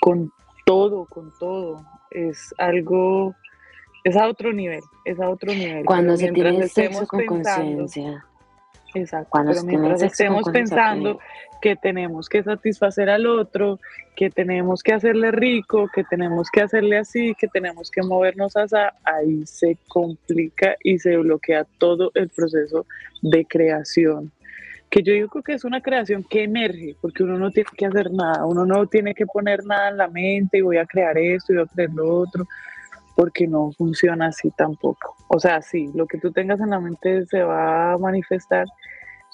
con 0.00 0.32
todo, 0.64 1.06
con 1.06 1.32
todo. 1.38 1.84
Es 2.10 2.54
algo, 2.58 3.34
es 4.04 4.16
a 4.16 4.28
otro 4.28 4.52
nivel, 4.52 4.82
es 5.04 5.20
a 5.20 5.28
otro 5.28 5.52
nivel. 5.52 5.84
Cuando 5.84 6.14
Pero 6.14 6.26
se 6.28 6.32
tiene 6.32 6.68
sexo 6.68 7.06
con 7.06 7.24
conciencia. 7.26 8.24
Exacto, 8.94 9.28
Cuando 9.30 9.52
pero 9.52 9.64
mientras 9.64 10.02
estemos 10.02 10.44
pensando 10.50 11.18
que 11.62 11.76
tenemos 11.76 12.28
que 12.28 12.42
satisfacer 12.42 13.08
al 13.08 13.26
otro, 13.26 13.78
que 14.16 14.28
tenemos 14.28 14.82
que 14.82 14.92
hacerle 14.92 15.30
rico, 15.30 15.88
que 15.94 16.04
tenemos 16.04 16.50
que 16.50 16.60
hacerle 16.60 16.98
así, 16.98 17.34
que 17.38 17.48
tenemos 17.48 17.90
que 17.90 18.02
movernos 18.02 18.56
así, 18.56 18.76
ahí 19.04 19.46
se 19.46 19.78
complica 19.88 20.76
y 20.82 20.98
se 20.98 21.16
bloquea 21.16 21.64
todo 21.78 22.10
el 22.14 22.28
proceso 22.28 22.84
de 23.22 23.46
creación. 23.46 24.32
Que 24.90 25.02
yo 25.02 25.14
digo 25.14 25.42
que 25.42 25.54
es 25.54 25.64
una 25.64 25.80
creación 25.80 26.24
que 26.28 26.42
emerge, 26.42 26.96
porque 27.00 27.22
uno 27.22 27.38
no 27.38 27.50
tiene 27.50 27.70
que 27.74 27.86
hacer 27.86 28.10
nada, 28.10 28.44
uno 28.44 28.66
no 28.66 28.86
tiene 28.86 29.14
que 29.14 29.24
poner 29.24 29.64
nada 29.64 29.88
en 29.88 29.96
la 29.96 30.08
mente 30.08 30.58
y 30.58 30.62
voy 30.62 30.76
a 30.76 30.84
crear 30.84 31.16
esto 31.16 31.52
y 31.52 31.56
voy 31.56 31.64
a 31.64 31.74
crear 31.74 31.90
lo 31.90 32.14
otro, 32.14 32.46
porque 33.16 33.46
no 33.46 33.72
funciona 33.72 34.26
así 34.26 34.50
tampoco. 34.50 35.16
O 35.28 35.38
sea, 35.38 35.62
sí, 35.62 35.90
lo 35.94 36.06
que 36.06 36.18
tú 36.18 36.30
tengas 36.32 36.60
en 36.60 36.70
la 36.70 36.80
mente 36.80 37.24
se 37.26 37.42
va 37.42 37.92
a 37.92 37.98
manifestar, 37.98 38.66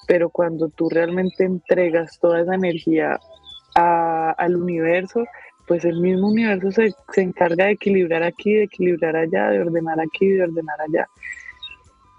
pero 0.08 0.30
cuando 0.30 0.68
tú 0.70 0.88
realmente 0.88 1.44
entregas 1.44 2.18
toda 2.18 2.40
esa 2.40 2.54
energía 2.54 3.18
a- 3.76 4.30
al 4.38 4.56
universo, 4.56 5.24
pues 5.66 5.84
el 5.84 6.00
mismo 6.00 6.28
universo 6.28 6.72
se, 6.72 6.92
se 7.12 7.20
encarga 7.22 7.66
de 7.66 7.72
equilibrar 7.72 8.22
aquí, 8.22 8.54
de 8.54 8.62
equilibrar 8.64 9.14
allá, 9.14 9.50
de 9.50 9.60
ordenar 9.60 10.00
aquí, 10.00 10.26
de 10.28 10.42
ordenar 10.44 10.80
allá. 10.80 11.06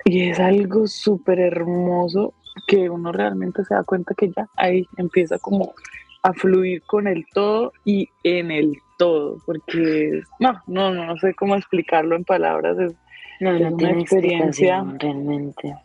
Y 0.06 0.30
es 0.30 0.40
algo 0.40 0.88
súper 0.88 1.40
hermoso 1.40 2.34
que 2.68 2.90
uno 2.90 3.12
realmente 3.12 3.64
se 3.66 3.74
da 3.74 3.84
cuenta 3.84 4.14
que 4.16 4.30
ya 4.30 4.48
ahí 4.56 4.88
empieza 4.98 5.38
como 5.40 5.74
a 6.22 6.34
fluir 6.34 6.84
con 6.84 7.08
el 7.08 7.26
todo 7.34 7.72
y 7.86 8.08
en 8.24 8.52
el 8.52 8.78
todo, 8.98 9.38
porque 9.46 10.22
no, 10.40 10.62
no, 10.68 10.94
no, 10.94 11.06
no 11.06 11.18
sé 11.18 11.34
cómo 11.34 11.56
explicarlo 11.56 12.16
en 12.16 12.26
palabras, 12.26 12.78
es 12.78 12.94
No, 13.40 13.56
Es 13.56 13.62
no 13.62 13.76
una 13.78 13.92
experiencia. 13.92 14.86
realmente. 15.00 15.76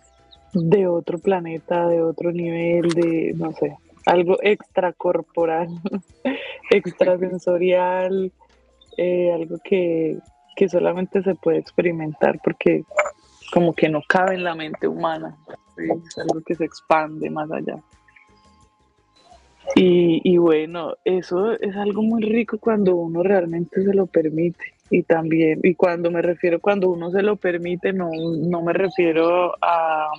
De 0.54 0.86
otro 0.86 1.18
planeta, 1.18 1.86
de 1.88 2.02
otro 2.02 2.32
nivel, 2.32 2.88
de, 2.90 3.34
no 3.36 3.52
sé, 3.52 3.76
algo 4.06 4.36
extracorporal, 4.42 5.68
extrasensorial, 6.70 8.32
eh, 8.96 9.32
algo 9.32 9.58
que, 9.64 10.18
que 10.56 10.68
solamente 10.68 11.22
se 11.22 11.34
puede 11.34 11.58
experimentar 11.58 12.38
porque 12.42 12.84
como 13.52 13.74
que 13.74 13.88
no 13.88 14.00
cabe 14.08 14.34
en 14.34 14.44
la 14.44 14.54
mente 14.54 14.88
humana, 14.88 15.36
es 15.76 16.18
algo 16.18 16.40
que 16.46 16.54
se 16.54 16.64
expande 16.64 17.30
más 17.30 17.50
allá. 17.50 17.82
Y, 19.76 20.20
y 20.22 20.36
bueno, 20.36 20.94
eso 21.04 21.52
es 21.52 21.74
algo 21.76 22.02
muy 22.02 22.22
rico 22.22 22.58
cuando 22.58 22.94
uno 22.96 23.22
realmente 23.22 23.82
se 23.82 23.94
lo 23.94 24.06
permite. 24.06 24.74
Y 24.90 25.02
también, 25.02 25.60
y 25.62 25.74
cuando 25.74 26.10
me 26.10 26.20
refiero, 26.20 26.60
cuando 26.60 26.90
uno 26.90 27.10
se 27.10 27.22
lo 27.22 27.36
permite, 27.36 27.92
no, 27.92 28.10
no 28.12 28.62
me 28.62 28.72
refiero 28.72 29.54
a, 29.62 30.10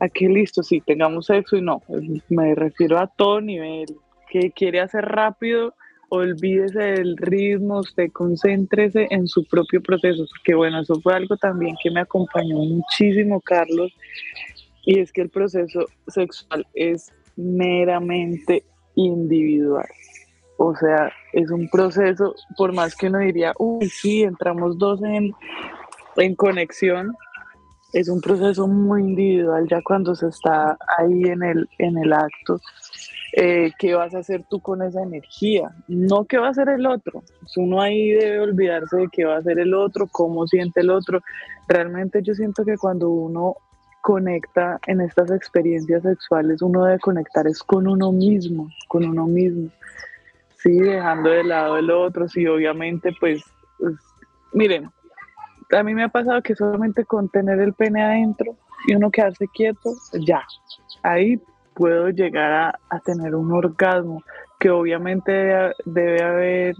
a 0.00 0.08
que 0.08 0.28
listo, 0.28 0.62
sí, 0.62 0.80
tengamos 0.80 1.26
sexo 1.26 1.56
y 1.56 1.62
no, 1.62 1.82
me 2.28 2.54
refiero 2.54 2.98
a 2.98 3.06
todo 3.06 3.40
nivel, 3.40 3.86
que 4.28 4.50
quiere 4.50 4.80
hacer 4.80 5.04
rápido, 5.04 5.74
olvídese 6.08 6.78
del 6.78 7.16
ritmo, 7.16 7.80
usted 7.80 8.10
concéntrese 8.10 9.06
en 9.10 9.28
su 9.28 9.44
propio 9.44 9.82
proceso, 9.82 10.24
porque 10.28 10.54
bueno, 10.54 10.80
eso 10.80 11.00
fue 11.00 11.14
algo 11.14 11.36
también 11.36 11.76
que 11.82 11.90
me 11.90 12.00
acompañó 12.00 12.56
muchísimo, 12.56 13.40
Carlos, 13.40 13.92
y 14.86 14.98
es 14.98 15.12
que 15.12 15.20
el 15.20 15.28
proceso 15.28 15.86
sexual 16.08 16.66
es 16.74 17.12
meramente 17.36 18.64
individual. 18.96 19.86
O 20.56 20.74
sea, 20.76 21.12
es 21.32 21.50
un 21.50 21.68
proceso, 21.68 22.34
por 22.56 22.72
más 22.72 22.94
que 22.96 23.06
uno 23.06 23.18
diría, 23.18 23.54
uy, 23.58 23.88
sí, 23.88 24.22
entramos 24.22 24.78
dos 24.78 25.02
en, 25.02 25.32
en 26.16 26.34
conexión, 26.34 27.14
es 27.92 28.08
un 28.08 28.20
proceso 28.20 28.66
muy 28.66 29.02
individual 29.02 29.66
ya 29.68 29.80
cuando 29.82 30.14
se 30.14 30.28
está 30.28 30.76
ahí 30.98 31.24
en 31.24 31.42
el, 31.42 31.68
en 31.78 31.98
el 31.98 32.12
acto. 32.12 32.60
Eh, 33.32 33.70
¿Qué 33.78 33.94
vas 33.94 34.14
a 34.14 34.18
hacer 34.18 34.44
tú 34.48 34.60
con 34.60 34.82
esa 34.82 35.02
energía? 35.02 35.70
No 35.86 36.24
qué 36.24 36.38
va 36.38 36.48
a 36.48 36.50
hacer 36.50 36.68
el 36.68 36.86
otro. 36.86 37.22
Pues 37.40 37.56
Uno 37.56 37.80
ahí 37.80 38.10
debe 38.10 38.40
olvidarse 38.40 38.96
de 38.96 39.08
qué 39.10 39.24
va 39.24 39.36
a 39.36 39.38
hacer 39.38 39.58
el 39.58 39.74
otro, 39.74 40.08
cómo 40.10 40.46
siente 40.46 40.80
el 40.80 40.90
otro. 40.90 41.20
Realmente 41.68 42.22
yo 42.22 42.34
siento 42.34 42.64
que 42.64 42.76
cuando 42.76 43.08
uno 43.08 43.56
conecta 44.00 44.78
en 44.86 45.00
estas 45.00 45.30
experiencias 45.30 46.02
sexuales, 46.02 46.62
uno 46.62 46.84
debe 46.84 46.98
conectar 46.98 47.46
es 47.46 47.62
con 47.62 47.86
uno 47.86 48.10
mismo, 48.12 48.68
con 48.88 49.04
uno 49.04 49.26
mismo. 49.26 49.70
Sí, 50.56 50.78
dejando 50.78 51.30
de 51.30 51.44
lado 51.44 51.78
el 51.78 51.90
otro, 51.90 52.28
sí, 52.28 52.46
obviamente, 52.46 53.10
pues, 53.18 53.42
pues 53.78 53.94
miren, 54.52 54.90
a 55.70 55.82
mí 55.82 55.94
me 55.94 56.04
ha 56.04 56.08
pasado 56.08 56.42
que 56.42 56.54
solamente 56.54 57.04
con 57.04 57.28
tener 57.28 57.60
el 57.60 57.72
pene 57.72 58.02
adentro 58.02 58.56
y 58.86 58.94
uno 58.94 59.10
quedarse 59.10 59.46
quieto, 59.48 59.94
ya, 60.12 60.42
ahí 61.02 61.40
puedo 61.74 62.10
llegar 62.10 62.52
a, 62.52 62.78
a 62.88 63.00
tener 63.00 63.34
un 63.34 63.52
orgasmo 63.52 64.22
que 64.58 64.70
obviamente 64.70 65.32
debe, 65.32 65.74
debe 65.86 66.22
haber 66.22 66.74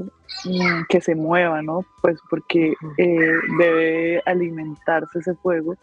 mm, 0.44 0.84
que 0.88 1.00
se 1.00 1.14
mueva, 1.14 1.62
¿no? 1.62 1.84
Pues 2.02 2.18
porque 2.28 2.74
eh, 2.98 3.32
debe 3.58 4.22
alimentarse 4.26 5.18
ese 5.18 5.34
fuego, 5.36 5.74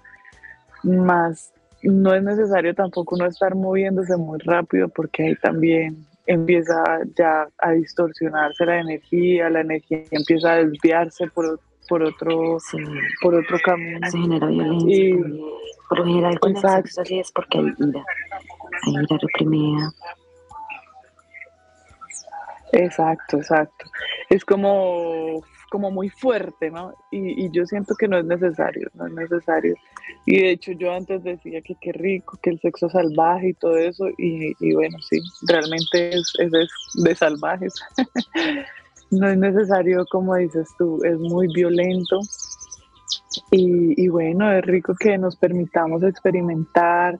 más 0.84 1.52
no 1.84 2.14
es 2.14 2.24
necesario 2.24 2.74
tampoco 2.74 3.18
no 3.18 3.26
estar 3.26 3.56
moviéndose 3.56 4.18
muy 4.18 4.40
rápido 4.40 4.90
porque 4.90 5.24
ahí 5.24 5.36
también 5.36 6.06
empieza 6.26 6.84
ya 7.16 7.48
a 7.60 7.72
distorsionarse 7.72 8.66
la 8.66 8.80
energía, 8.80 9.50
la 9.50 9.62
energía 9.62 10.04
empieza 10.12 10.54
a 10.54 10.58
desviarse 10.58 11.28
por, 11.28 11.60
por 11.88 12.04
otro 12.04 12.58
Sí, 12.60 12.78
por 13.22 13.36
otro 13.36 13.58
camino. 13.64 14.00
se 14.10 14.18
genera 14.18 14.48
violencia. 14.48 14.96
Y-. 14.96 15.42
Por 15.90 16.00
lo 16.00 16.06
general, 16.06 16.40
con 16.40 16.52
Exacto. 16.52 16.88
sexo 16.88 17.06
sí 17.06 17.20
es 17.20 17.32
porque 17.32 17.60
hay 17.60 17.66
ira. 17.78 18.04
Hay 18.84 18.94
ira 18.94 19.18
reprimida. 19.22 19.92
Exacto, 22.74 23.38
exacto. 23.38 23.86
Es 24.30 24.44
como, 24.44 25.42
como 25.70 25.90
muy 25.90 26.10
fuerte, 26.10 26.70
¿no? 26.70 26.94
Y, 27.12 27.46
y 27.46 27.50
yo 27.52 27.66
siento 27.66 27.96
que 27.96 28.08
no 28.10 28.18
es 28.18 28.26
necesario, 28.26 28.90
no 28.94 29.08
es 29.08 29.14
necesario. 29.14 29.76
Y 30.26 30.42
de 30.42 30.52
hecho 30.52 30.74
yo 30.74 30.92
antes 30.94 31.24
decía 31.24 31.62
que 31.62 31.76
qué 31.80 31.94
rico, 31.94 32.38
que 32.42 32.50
el 32.50 32.60
sexo 32.60 32.90
salvaje 32.90 33.50
y 33.50 33.54
todo 33.54 33.78
eso, 33.78 34.10
y, 34.18 34.54
y 34.60 34.74
bueno, 34.74 34.98
sí, 35.00 35.22
realmente 35.48 36.10
es, 36.10 36.34
es 36.40 36.52
de, 36.52 36.68
de 37.04 37.16
salvajes. 37.16 37.74
no 39.12 39.30
es 39.30 39.38
necesario, 39.38 40.06
como 40.10 40.36
dices 40.36 40.70
tú, 40.78 41.00
es 41.04 41.18
muy 41.18 41.48
violento. 41.54 42.20
Y, 43.52 44.04
y 44.04 44.08
bueno, 44.10 44.52
es 44.52 44.64
rico 44.66 44.96
que 45.00 45.18
nos 45.18 45.36
permitamos 45.36 46.04
experimentar. 46.04 47.20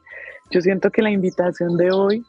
Yo 0.52 0.62
siento 0.62 0.90
que 0.90 1.02
la 1.02 1.12
invitación 1.12 1.78
de 1.78 1.92
hoy, 1.92 2.24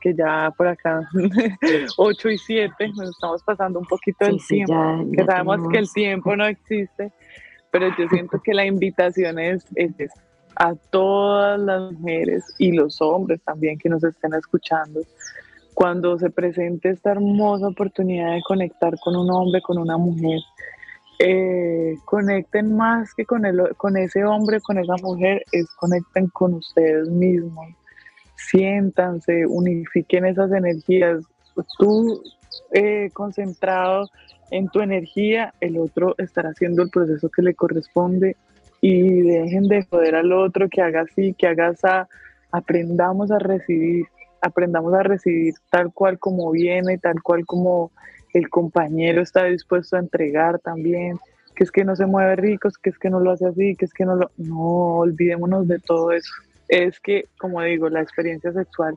que 0.00 0.14
ya 0.14 0.52
por 0.56 0.68
acá 0.68 1.08
8 1.96 2.30
y 2.30 2.38
7, 2.38 2.88
nos 2.96 3.10
estamos 3.10 3.42
pasando 3.42 3.80
un 3.80 3.86
poquito 3.86 4.24
del 4.24 4.40
Sí, 4.40 4.46
sí, 4.46 4.54
tiempo, 4.64 4.74
ya, 4.74 5.16
que 5.16 5.24
sabemos 5.24 5.68
que 5.70 5.78
el 5.78 5.92
tiempo 5.92 6.36
no 6.36 6.46
existe, 6.46 7.12
pero 7.70 7.88
yo 7.98 8.08
siento 8.08 8.40
que 8.42 8.54
la 8.54 8.64
invitación 8.64 9.38
es, 9.38 9.66
es 9.74 9.92
a 10.56 10.74
todas 10.90 11.58
las 11.58 11.92
mujeres 11.92 12.44
y 12.58 12.72
los 12.72 13.00
hombres 13.00 13.40
también 13.42 13.78
que 13.78 13.88
nos 13.88 14.04
estén 14.04 14.34
escuchando, 14.34 15.00
cuando 15.74 16.18
se 16.18 16.30
presente 16.30 16.90
esta 16.90 17.10
hermosa 17.10 17.68
oportunidad 17.68 18.32
de 18.32 18.42
conectar 18.42 18.94
con 19.00 19.16
un 19.16 19.30
hombre, 19.30 19.60
con 19.60 19.78
una 19.78 19.98
mujer, 19.98 20.40
eh, 21.18 21.96
conecten 22.04 22.76
más 22.76 23.12
que 23.14 23.24
con, 23.24 23.44
el, 23.44 23.74
con 23.76 23.96
ese 23.96 24.24
hombre, 24.24 24.60
con 24.60 24.78
esa 24.78 24.94
mujer, 25.02 25.44
es 25.52 25.66
conecten 25.76 26.28
con 26.28 26.54
ustedes 26.54 27.08
mismos, 27.08 27.66
siéntanse, 28.36 29.46
unifiquen 29.46 30.26
esas 30.26 30.52
energías. 30.52 31.24
Tú 31.78 32.22
eh, 32.72 33.10
concentrado 33.12 34.08
en 34.50 34.68
tu 34.68 34.80
energía, 34.80 35.54
el 35.60 35.78
otro 35.78 36.14
estará 36.18 36.50
haciendo 36.50 36.82
el 36.82 36.90
proceso 36.90 37.28
que 37.28 37.42
le 37.42 37.54
corresponde. 37.54 38.36
Y 38.80 39.22
dejen 39.22 39.66
de 39.68 39.84
joder 39.84 40.14
al 40.14 40.32
otro 40.32 40.68
que 40.68 40.82
haga 40.82 41.02
así, 41.02 41.32
que 41.34 41.46
haga 41.46 41.70
esa, 41.70 42.08
aprendamos 42.52 43.30
a 43.30 43.38
recibir, 43.38 44.06
aprendamos 44.44 44.92
a 44.94 45.02
recibir 45.02 45.54
tal 45.70 45.92
cual 45.92 46.18
como 46.18 46.50
viene, 46.50 46.98
tal 46.98 47.22
cual 47.22 47.46
como 47.46 47.90
el 48.34 48.50
compañero 48.50 49.22
está 49.22 49.44
dispuesto 49.44 49.96
a 49.96 50.00
entregar 50.00 50.58
también, 50.58 51.18
que 51.54 51.64
es 51.64 51.70
que 51.70 51.84
no 51.84 51.96
se 51.96 52.04
mueve 52.04 52.36
ricos, 52.36 52.76
que 52.76 52.90
es 52.90 52.98
que 52.98 53.08
no 53.08 53.20
lo 53.20 53.30
hace 53.30 53.46
así, 53.46 53.74
que 53.76 53.86
es 53.86 53.94
que 53.94 54.04
no 54.04 54.16
lo... 54.16 54.30
No, 54.36 54.98
olvidémonos 54.98 55.66
de 55.66 55.78
todo 55.78 56.12
eso. 56.12 56.32
Es 56.68 57.00
que, 57.00 57.28
como 57.38 57.62
digo, 57.62 57.88
la 57.88 58.02
experiencia 58.02 58.52
sexual 58.52 58.96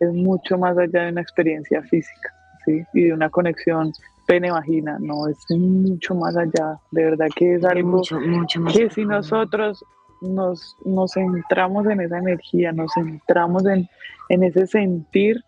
es 0.00 0.12
mucho 0.12 0.58
más 0.58 0.76
allá 0.76 1.04
de 1.04 1.12
una 1.12 1.22
experiencia 1.22 1.80
física, 1.82 2.34
¿sí? 2.64 2.84
Y 2.92 3.04
de 3.04 3.12
una 3.14 3.30
conexión 3.30 3.92
pene-vagina, 4.26 4.98
no, 5.00 5.28
es 5.28 5.38
mucho 5.50 6.14
más 6.14 6.36
allá. 6.36 6.78
De 6.90 7.04
verdad 7.04 7.28
que 7.34 7.54
es 7.54 7.64
algo 7.64 8.02
que 8.72 8.90
si 8.90 9.04
nosotros 9.04 9.84
nos, 10.22 10.76
nos 10.84 11.12
centramos 11.12 11.86
en 11.86 12.00
esa 12.00 12.18
energía, 12.18 12.72
nos 12.72 12.92
centramos 12.94 13.66
en, 13.66 13.88
en 14.28 14.42
ese 14.44 14.66
sentir, 14.66 15.44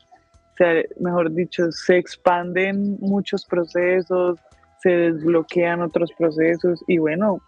o 0.53 0.57
sea, 0.57 0.83
mejor 1.01 1.33
dicho, 1.33 1.71
se 1.73 1.97
expanden 1.97 2.99
muchos 3.01 3.45
procesos, 3.45 4.39
se 4.83 4.91
desbloquean 4.91 5.81
otros 5.81 6.13
procesos 6.19 6.85
y 6.87 6.99
bueno, 6.99 7.41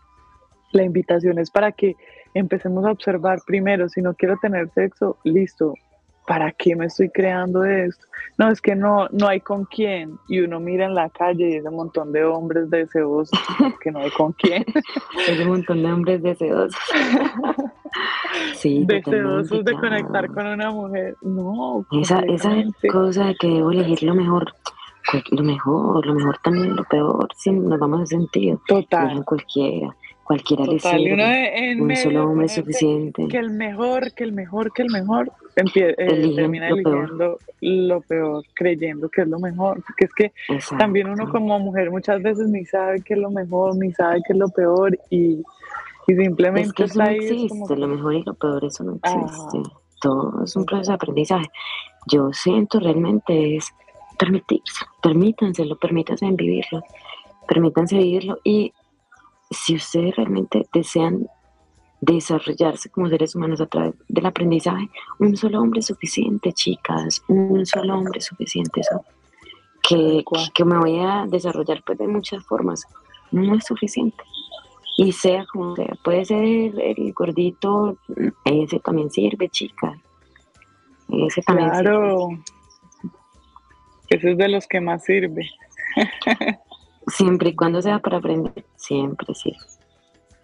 la 0.72 0.83
invitación 0.83 1.39
es 1.39 1.51
para 1.51 1.72
que 1.72 1.95
empecemos 2.35 2.85
a 2.85 2.93
observar 2.93 3.39
primero, 3.47 3.89
si 3.89 4.01
no 4.01 4.14
quiero 4.14 4.37
tener 4.41 4.70
sexo, 4.70 5.18
listo, 5.24 5.74
¿para 6.27 6.53
qué 6.53 6.77
me 6.77 6.87
estoy 6.87 7.09
creando 7.11 7.61
de 7.61 7.87
esto? 7.87 8.07
No, 8.39 8.51
es 8.51 8.61
que 8.61 8.74
no, 8.74 9.09
no 9.12 9.29
hay 9.29 9.41
con 9.41 9.64
quién. 9.64 10.18
Y 10.29 10.41
uno 10.41 10.61
mira 10.61 10.87
en 10.87 10.95
la 10.95 11.09
calle 11.09 11.49
y 11.49 11.55
es 11.55 11.64
un 11.64 11.77
montón 11.77 12.12
de 12.12 12.24
hombres 12.24 12.68
deseosos, 12.70 13.31
que 13.81 13.91
no 13.91 14.01
hay 14.01 14.11
con 14.11 14.33
quién. 14.33 14.64
Es 15.27 15.41
un 15.41 15.49
montón 15.49 15.83
de 15.83 15.93
hombres 15.93 16.22
deseosos. 16.22 16.77
sí, 18.55 18.85
deseosos 18.87 19.64
de 19.64 19.72
conectar 19.72 20.27
con 20.29 20.47
una 20.47 20.70
mujer. 20.70 21.16
No. 21.22 21.87
Esa, 21.93 22.20
esa 22.20 22.53
cosa 22.91 23.27
de 23.27 23.37
que 23.37 23.49
debo 23.49 23.70
elegir 23.70 24.03
lo 24.03 24.14
mejor, 24.14 24.53
pues, 25.11 25.22
lo 25.31 25.43
mejor, 25.43 26.05
lo 26.05 26.14
mejor 26.14 26.39
también, 26.43 26.77
lo 26.77 26.85
peor, 26.85 27.29
si 27.37 27.53
nos 27.53 27.79
vamos 27.79 28.03
a 28.03 28.07
sentir. 28.07 28.59
Total. 28.66 29.24
cualquiera 29.24 29.95
cualquiera 30.27 30.64
Total, 30.64 31.03
le 31.03 31.77
un 31.81 31.97
solo 31.97 32.24
hombre 32.24 32.47
es 32.47 32.55
suficiente. 32.55 33.29
Que 33.29 33.39
el 33.39 33.51
mejor, 33.51 34.12
que 34.12 34.24
el 34.24 34.33
mejor, 34.33 34.72
que 34.72 34.83
el 34.83 34.91
mejor, 34.91 35.31
eh, 35.57 36.32
termina 36.34 36.68
eligiendo 36.68 37.38
lo 37.61 38.00
peor, 38.02 38.44
creyendo 38.54 39.09
que 39.09 39.22
es 39.22 39.28
lo 39.28 39.38
mejor, 39.38 39.82
porque 39.82 40.04
es 40.04 40.12
que 40.14 40.32
también 40.78 41.09
uno 41.09 41.30
como 41.30 41.59
mujer 41.59 41.90
muchas 41.90 42.22
veces 42.22 42.48
ni 42.48 42.64
sabe 42.66 43.00
qué 43.00 43.14
es 43.14 43.20
lo 43.20 43.30
mejor, 43.30 43.74
ni 43.76 43.90
sabe 43.92 44.20
qué 44.26 44.34
es 44.34 44.38
lo 44.38 44.48
peor 44.48 44.98
y, 45.11 45.42
simplemente 46.07 46.68
es 46.68 46.72
que 46.72 46.84
eso 46.84 46.98
no 46.98 47.09
existe, 47.09 47.76
lo 47.76 47.88
mejor 47.88 48.14
y 48.14 48.22
lo 48.22 48.34
peor, 48.34 48.64
eso 48.64 48.84
no 48.84 48.96
existe. 48.96 49.70
Todo 50.00 50.44
es 50.44 50.54
un 50.54 50.66
proceso 50.66 50.90
de 50.90 50.94
aprendizaje. 50.96 51.48
Yo 52.07 52.32
siento 52.32 52.78
realmente 52.78 53.57
es 53.57 53.72
permitirse, 54.18 54.84
permítanselo, 55.02 55.76
permítanse 55.78 56.30
vivirlo, 56.30 56.82
permítanse 57.48 57.96
vivirlo 57.96 58.38
y 58.44 58.72
si 59.50 59.76
ustedes 59.76 60.14
realmente 60.16 60.66
desean 60.72 61.26
desarrollarse 62.01 62.90
como 62.90 63.09
seres 63.09 63.34
humanos 63.34 63.61
a 63.61 63.66
través 63.66 63.94
del 64.09 64.26
aprendizaje, 64.26 64.88
un 65.18 65.36
solo 65.36 65.61
hombre 65.61 65.80
es 65.80 65.86
suficiente, 65.86 66.53
chicas, 66.53 67.22
un 67.28 67.64
solo 67.66 67.99
hombre 67.99 68.18
es 68.18 68.26
suficiente. 68.26 68.80
Eso 68.80 69.05
que, 69.86 70.24
que, 70.53 70.64
me 70.64 70.78
voy 70.78 70.99
a 70.99 71.26
desarrollar 71.28 71.82
pues, 71.84 71.99
de 71.99 72.09
muchas 72.09 72.44
formas, 72.44 72.86
no 73.30 73.55
es 73.55 73.64
suficiente. 73.64 74.22
Y 74.99 75.12
sea 75.12 75.44
como 75.53 75.76
sea, 75.76 75.94
puede 76.03 76.24
ser 76.24 76.42
el, 76.42 77.12
gordito, 77.12 77.99
ese 78.44 78.80
también 78.80 79.11
sirve, 79.11 79.49
chicas. 79.49 79.99
Ese 81.09 81.42
también 81.42 81.70
claro. 81.70 82.28
Ese 84.09 84.32
es 84.32 84.38
de 84.38 84.49
los 84.49 84.66
que 84.66 84.80
más 84.80 85.05
sirve. 85.05 85.51
Siempre 87.09 87.51
y 87.51 87.55
cuando 87.55 87.80
sea 87.82 88.01
para 88.01 88.16
aprender, 88.16 88.64
siempre 88.74 89.32
sí. 89.32 89.53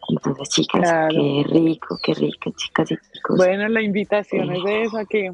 Entonces, 0.08 0.48
chicas, 0.48 1.08
qué 1.10 1.44
rico, 1.48 1.98
qué 2.02 2.14
rico, 2.14 2.50
chicas 2.56 2.90
y 2.90 2.96
chicos. 2.96 3.36
Bueno, 3.36 3.68
la 3.68 3.82
invitación 3.82 4.50
es 4.52 4.64
de 4.64 4.82
esa, 4.82 5.04
que, 5.04 5.32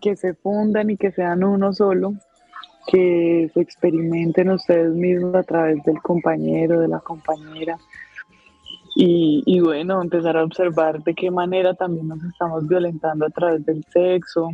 que 0.00 0.16
se 0.16 0.34
fundan 0.34 0.90
y 0.90 0.96
que 0.96 1.12
sean 1.12 1.44
uno 1.44 1.72
solo, 1.72 2.14
que 2.88 3.50
se 3.54 3.60
experimenten 3.60 4.50
ustedes 4.50 4.92
mismos 4.92 5.34
a 5.34 5.42
través 5.42 5.82
del 5.84 6.00
compañero, 6.02 6.80
de 6.80 6.88
la 6.88 7.00
compañera. 7.00 7.78
Y, 8.96 9.44
y, 9.46 9.60
bueno, 9.60 10.02
empezar 10.02 10.36
a 10.36 10.44
observar 10.44 11.02
de 11.04 11.14
qué 11.14 11.30
manera 11.30 11.74
también 11.74 12.08
nos 12.08 12.22
estamos 12.24 12.66
violentando 12.66 13.26
a 13.26 13.30
través 13.30 13.64
del 13.64 13.84
sexo. 13.84 14.50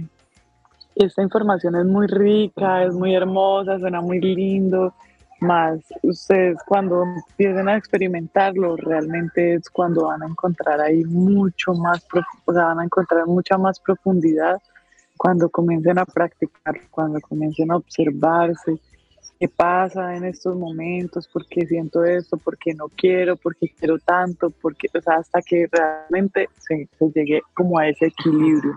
Esta 0.94 1.22
información 1.22 1.74
es 1.76 1.86
muy 1.86 2.06
rica, 2.06 2.84
es 2.84 2.92
muy 2.92 3.14
hermosa, 3.14 3.78
suena 3.78 4.02
muy 4.02 4.20
lindo 4.20 4.94
más 5.41 5.80
ustedes 6.03 6.57
cuando 6.66 7.03
empiecen 7.03 7.68
a 7.68 7.76
experimentarlo 7.76 8.76
realmente 8.76 9.55
es 9.55 9.68
cuando 9.68 10.07
van 10.07 10.22
a 10.22 10.26
encontrar 10.26 10.80
ahí 10.80 11.05
mucho 11.05 11.74
más, 11.74 12.07
van 12.47 12.80
a 12.80 12.85
encontrar 12.85 13.26
mucha 13.26 13.59
más 13.59 13.80
profundidad 13.80 14.61
cuando 15.16 15.49
comiencen 15.49 15.99
a 15.99 16.05
practicar, 16.05 16.74
cuando 16.91 17.20
comiencen 17.20 17.70
a 17.70 17.76
observarse 17.76 18.78
qué 19.39 19.49
pasa 19.49 20.16
en 20.16 20.24
estos 20.24 20.57
momentos, 20.57 21.28
por 21.28 21.47
qué 21.47 21.66
siento 21.66 22.05
esto, 22.05 22.37
por 22.37 22.57
qué 22.57 22.74
no 22.74 22.89
quiero, 22.89 23.37
por 23.37 23.57
qué 23.57 23.68
quiero 23.68 23.99
tanto, 23.99 24.51
porque, 24.51 24.89
o 24.97 25.01
sea, 25.01 25.16
hasta 25.16 25.43
que 25.43 25.68
realmente 25.70 26.49
se, 26.59 26.89
se 26.99 27.11
llegue 27.14 27.43
como 27.55 27.78
a 27.78 27.89
ese 27.89 28.07
equilibrio, 28.07 28.74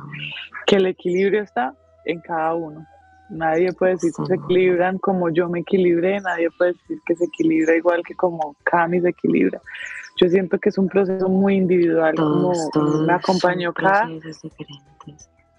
que 0.66 0.78
el 0.78 0.88
equilibrio 0.88 1.44
está 1.44 1.74
en 2.06 2.20
cada 2.22 2.56
uno. 2.56 2.86
Nadie 3.30 3.74
puede 3.74 3.94
decir 3.94 4.12
que 4.16 4.26
se 4.26 4.36
equilibran 4.36 4.98
como 5.00 5.30
yo 5.30 5.50
me 5.50 5.60
equilibré, 5.60 6.20
nadie 6.22 6.50
puede 6.58 6.74
decir 6.74 7.00
que 7.06 7.16
se 7.16 7.26
equilibra 7.26 7.76
igual 7.76 8.02
que 8.06 8.16
como 8.16 8.56
Cami 8.64 9.02
se 9.02 9.10
equilibra. 9.10 9.62
Yo 10.16 10.30
siento 10.30 10.58
que 10.58 10.70
es 10.70 10.78
un 10.78 10.88
proceso 10.88 11.28
muy 11.30 11.56
individual, 11.56 12.16
como 12.16 12.54
me 13.06 13.14
acompañó 13.14 13.70
acá. 13.70 14.10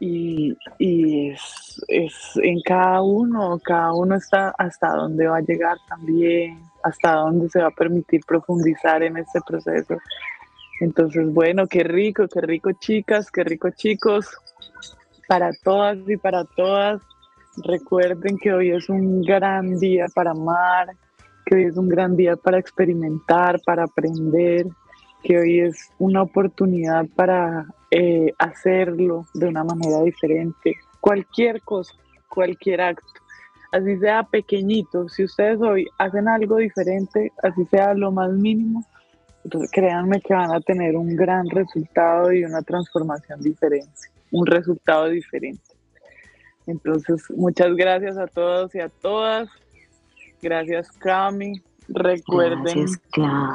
Y, 0.00 0.56
y 0.78 1.30
es, 1.30 1.84
es, 1.88 2.14
en 2.42 2.60
cada 2.62 3.02
uno, 3.02 3.58
cada 3.64 3.92
uno 3.92 4.14
está 4.14 4.54
hasta 4.56 4.90
dónde 4.94 5.26
va 5.26 5.38
a 5.38 5.42
llegar 5.42 5.76
también, 5.88 6.62
hasta 6.84 7.14
dónde 7.14 7.48
se 7.48 7.60
va 7.60 7.68
a 7.68 7.72
permitir 7.72 8.20
profundizar 8.26 9.02
en 9.02 9.16
este 9.16 9.40
proceso. 9.46 9.96
Entonces, 10.80 11.32
bueno, 11.32 11.66
qué 11.66 11.82
rico, 11.82 12.26
qué 12.28 12.40
rico 12.40 12.70
chicas, 12.72 13.30
qué 13.30 13.42
rico 13.42 13.70
chicos, 13.70 14.28
para 15.26 15.50
todas 15.64 15.98
y 16.06 16.16
para 16.16 16.44
todas. 16.44 17.02
Recuerden 17.64 18.38
que 18.38 18.52
hoy 18.52 18.70
es 18.70 18.88
un 18.88 19.22
gran 19.22 19.78
día 19.78 20.06
para 20.14 20.30
amar, 20.30 20.88
que 21.44 21.56
hoy 21.56 21.64
es 21.64 21.76
un 21.76 21.88
gran 21.88 22.16
día 22.16 22.36
para 22.36 22.58
experimentar, 22.58 23.60
para 23.64 23.84
aprender, 23.84 24.66
que 25.22 25.38
hoy 25.38 25.60
es 25.60 25.90
una 25.98 26.22
oportunidad 26.22 27.06
para 27.16 27.66
eh, 27.90 28.32
hacerlo 28.38 29.26
de 29.34 29.46
una 29.46 29.64
manera 29.64 30.02
diferente. 30.02 30.76
Cualquier 31.00 31.62
cosa, 31.62 31.94
cualquier 32.28 32.80
acto, 32.80 33.20
así 33.72 33.98
sea 33.98 34.22
pequeñito, 34.22 35.08
si 35.08 35.24
ustedes 35.24 35.60
hoy 35.60 35.86
hacen 35.98 36.28
algo 36.28 36.56
diferente, 36.56 37.32
así 37.42 37.64
sea 37.66 37.94
lo 37.94 38.12
más 38.12 38.30
mínimo, 38.32 38.84
pues 39.50 39.70
créanme 39.70 40.20
que 40.20 40.34
van 40.34 40.52
a 40.52 40.60
tener 40.60 40.96
un 40.96 41.16
gran 41.16 41.48
resultado 41.48 42.32
y 42.32 42.44
una 42.44 42.62
transformación 42.62 43.40
diferente, 43.40 44.08
un 44.30 44.46
resultado 44.46 45.08
diferente. 45.08 45.77
Entonces, 46.68 47.22
muchas 47.30 47.74
gracias 47.74 48.16
a 48.18 48.26
todos 48.26 48.74
y 48.74 48.80
a 48.80 48.88
todas. 48.88 49.48
Gracias, 50.40 50.92
Cami. 50.92 51.60
Recuerden 51.88 52.86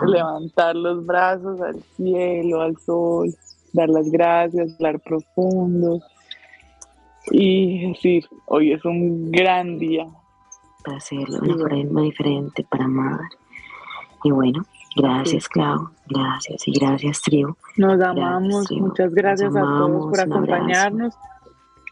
levantar 0.08 0.76
los 0.76 1.06
brazos 1.06 1.62
al 1.62 1.82
cielo, 1.96 2.62
al 2.62 2.76
sol, 2.78 3.34
dar 3.72 3.90
las 3.90 4.10
gracias, 4.10 4.74
hablar 4.74 5.00
profundo 5.00 6.02
y 7.32 7.90
decir, 7.90 8.26
hoy 8.48 8.74
es 8.74 8.84
un 8.84 9.32
gran 9.32 9.78
día. 9.78 10.08
Para 10.84 10.98
hacerlo 10.98 11.40
de 11.40 11.54
una 11.54 11.70
forma 11.70 12.02
diferente, 12.02 12.66
para 12.70 12.86
amar. 12.86 13.22
Y 14.24 14.32
bueno, 14.32 14.66
Gracias, 14.96 15.48
Clau. 15.50 15.90
Gracias 16.08 16.68
y 16.68 16.72
gracias, 16.72 17.22
Trio. 17.22 17.58
Nos 17.78 18.00
amamos. 18.02 18.72
Muchas 18.72 19.14
gracias 19.14 19.56
a 19.56 19.62
todos 19.62 20.12
por 20.12 20.20
acompañarnos. 20.20 21.16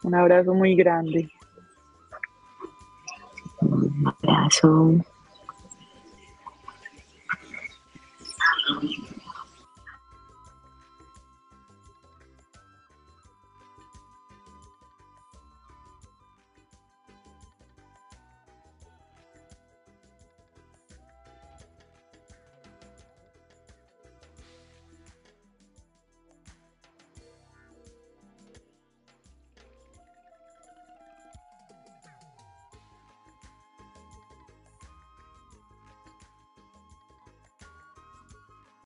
Un 0.02 0.14
abrazo 0.14 0.54
muy 0.54 0.74
grande. 0.74 1.30
Un 3.60 4.06
abrazo. 4.06 5.04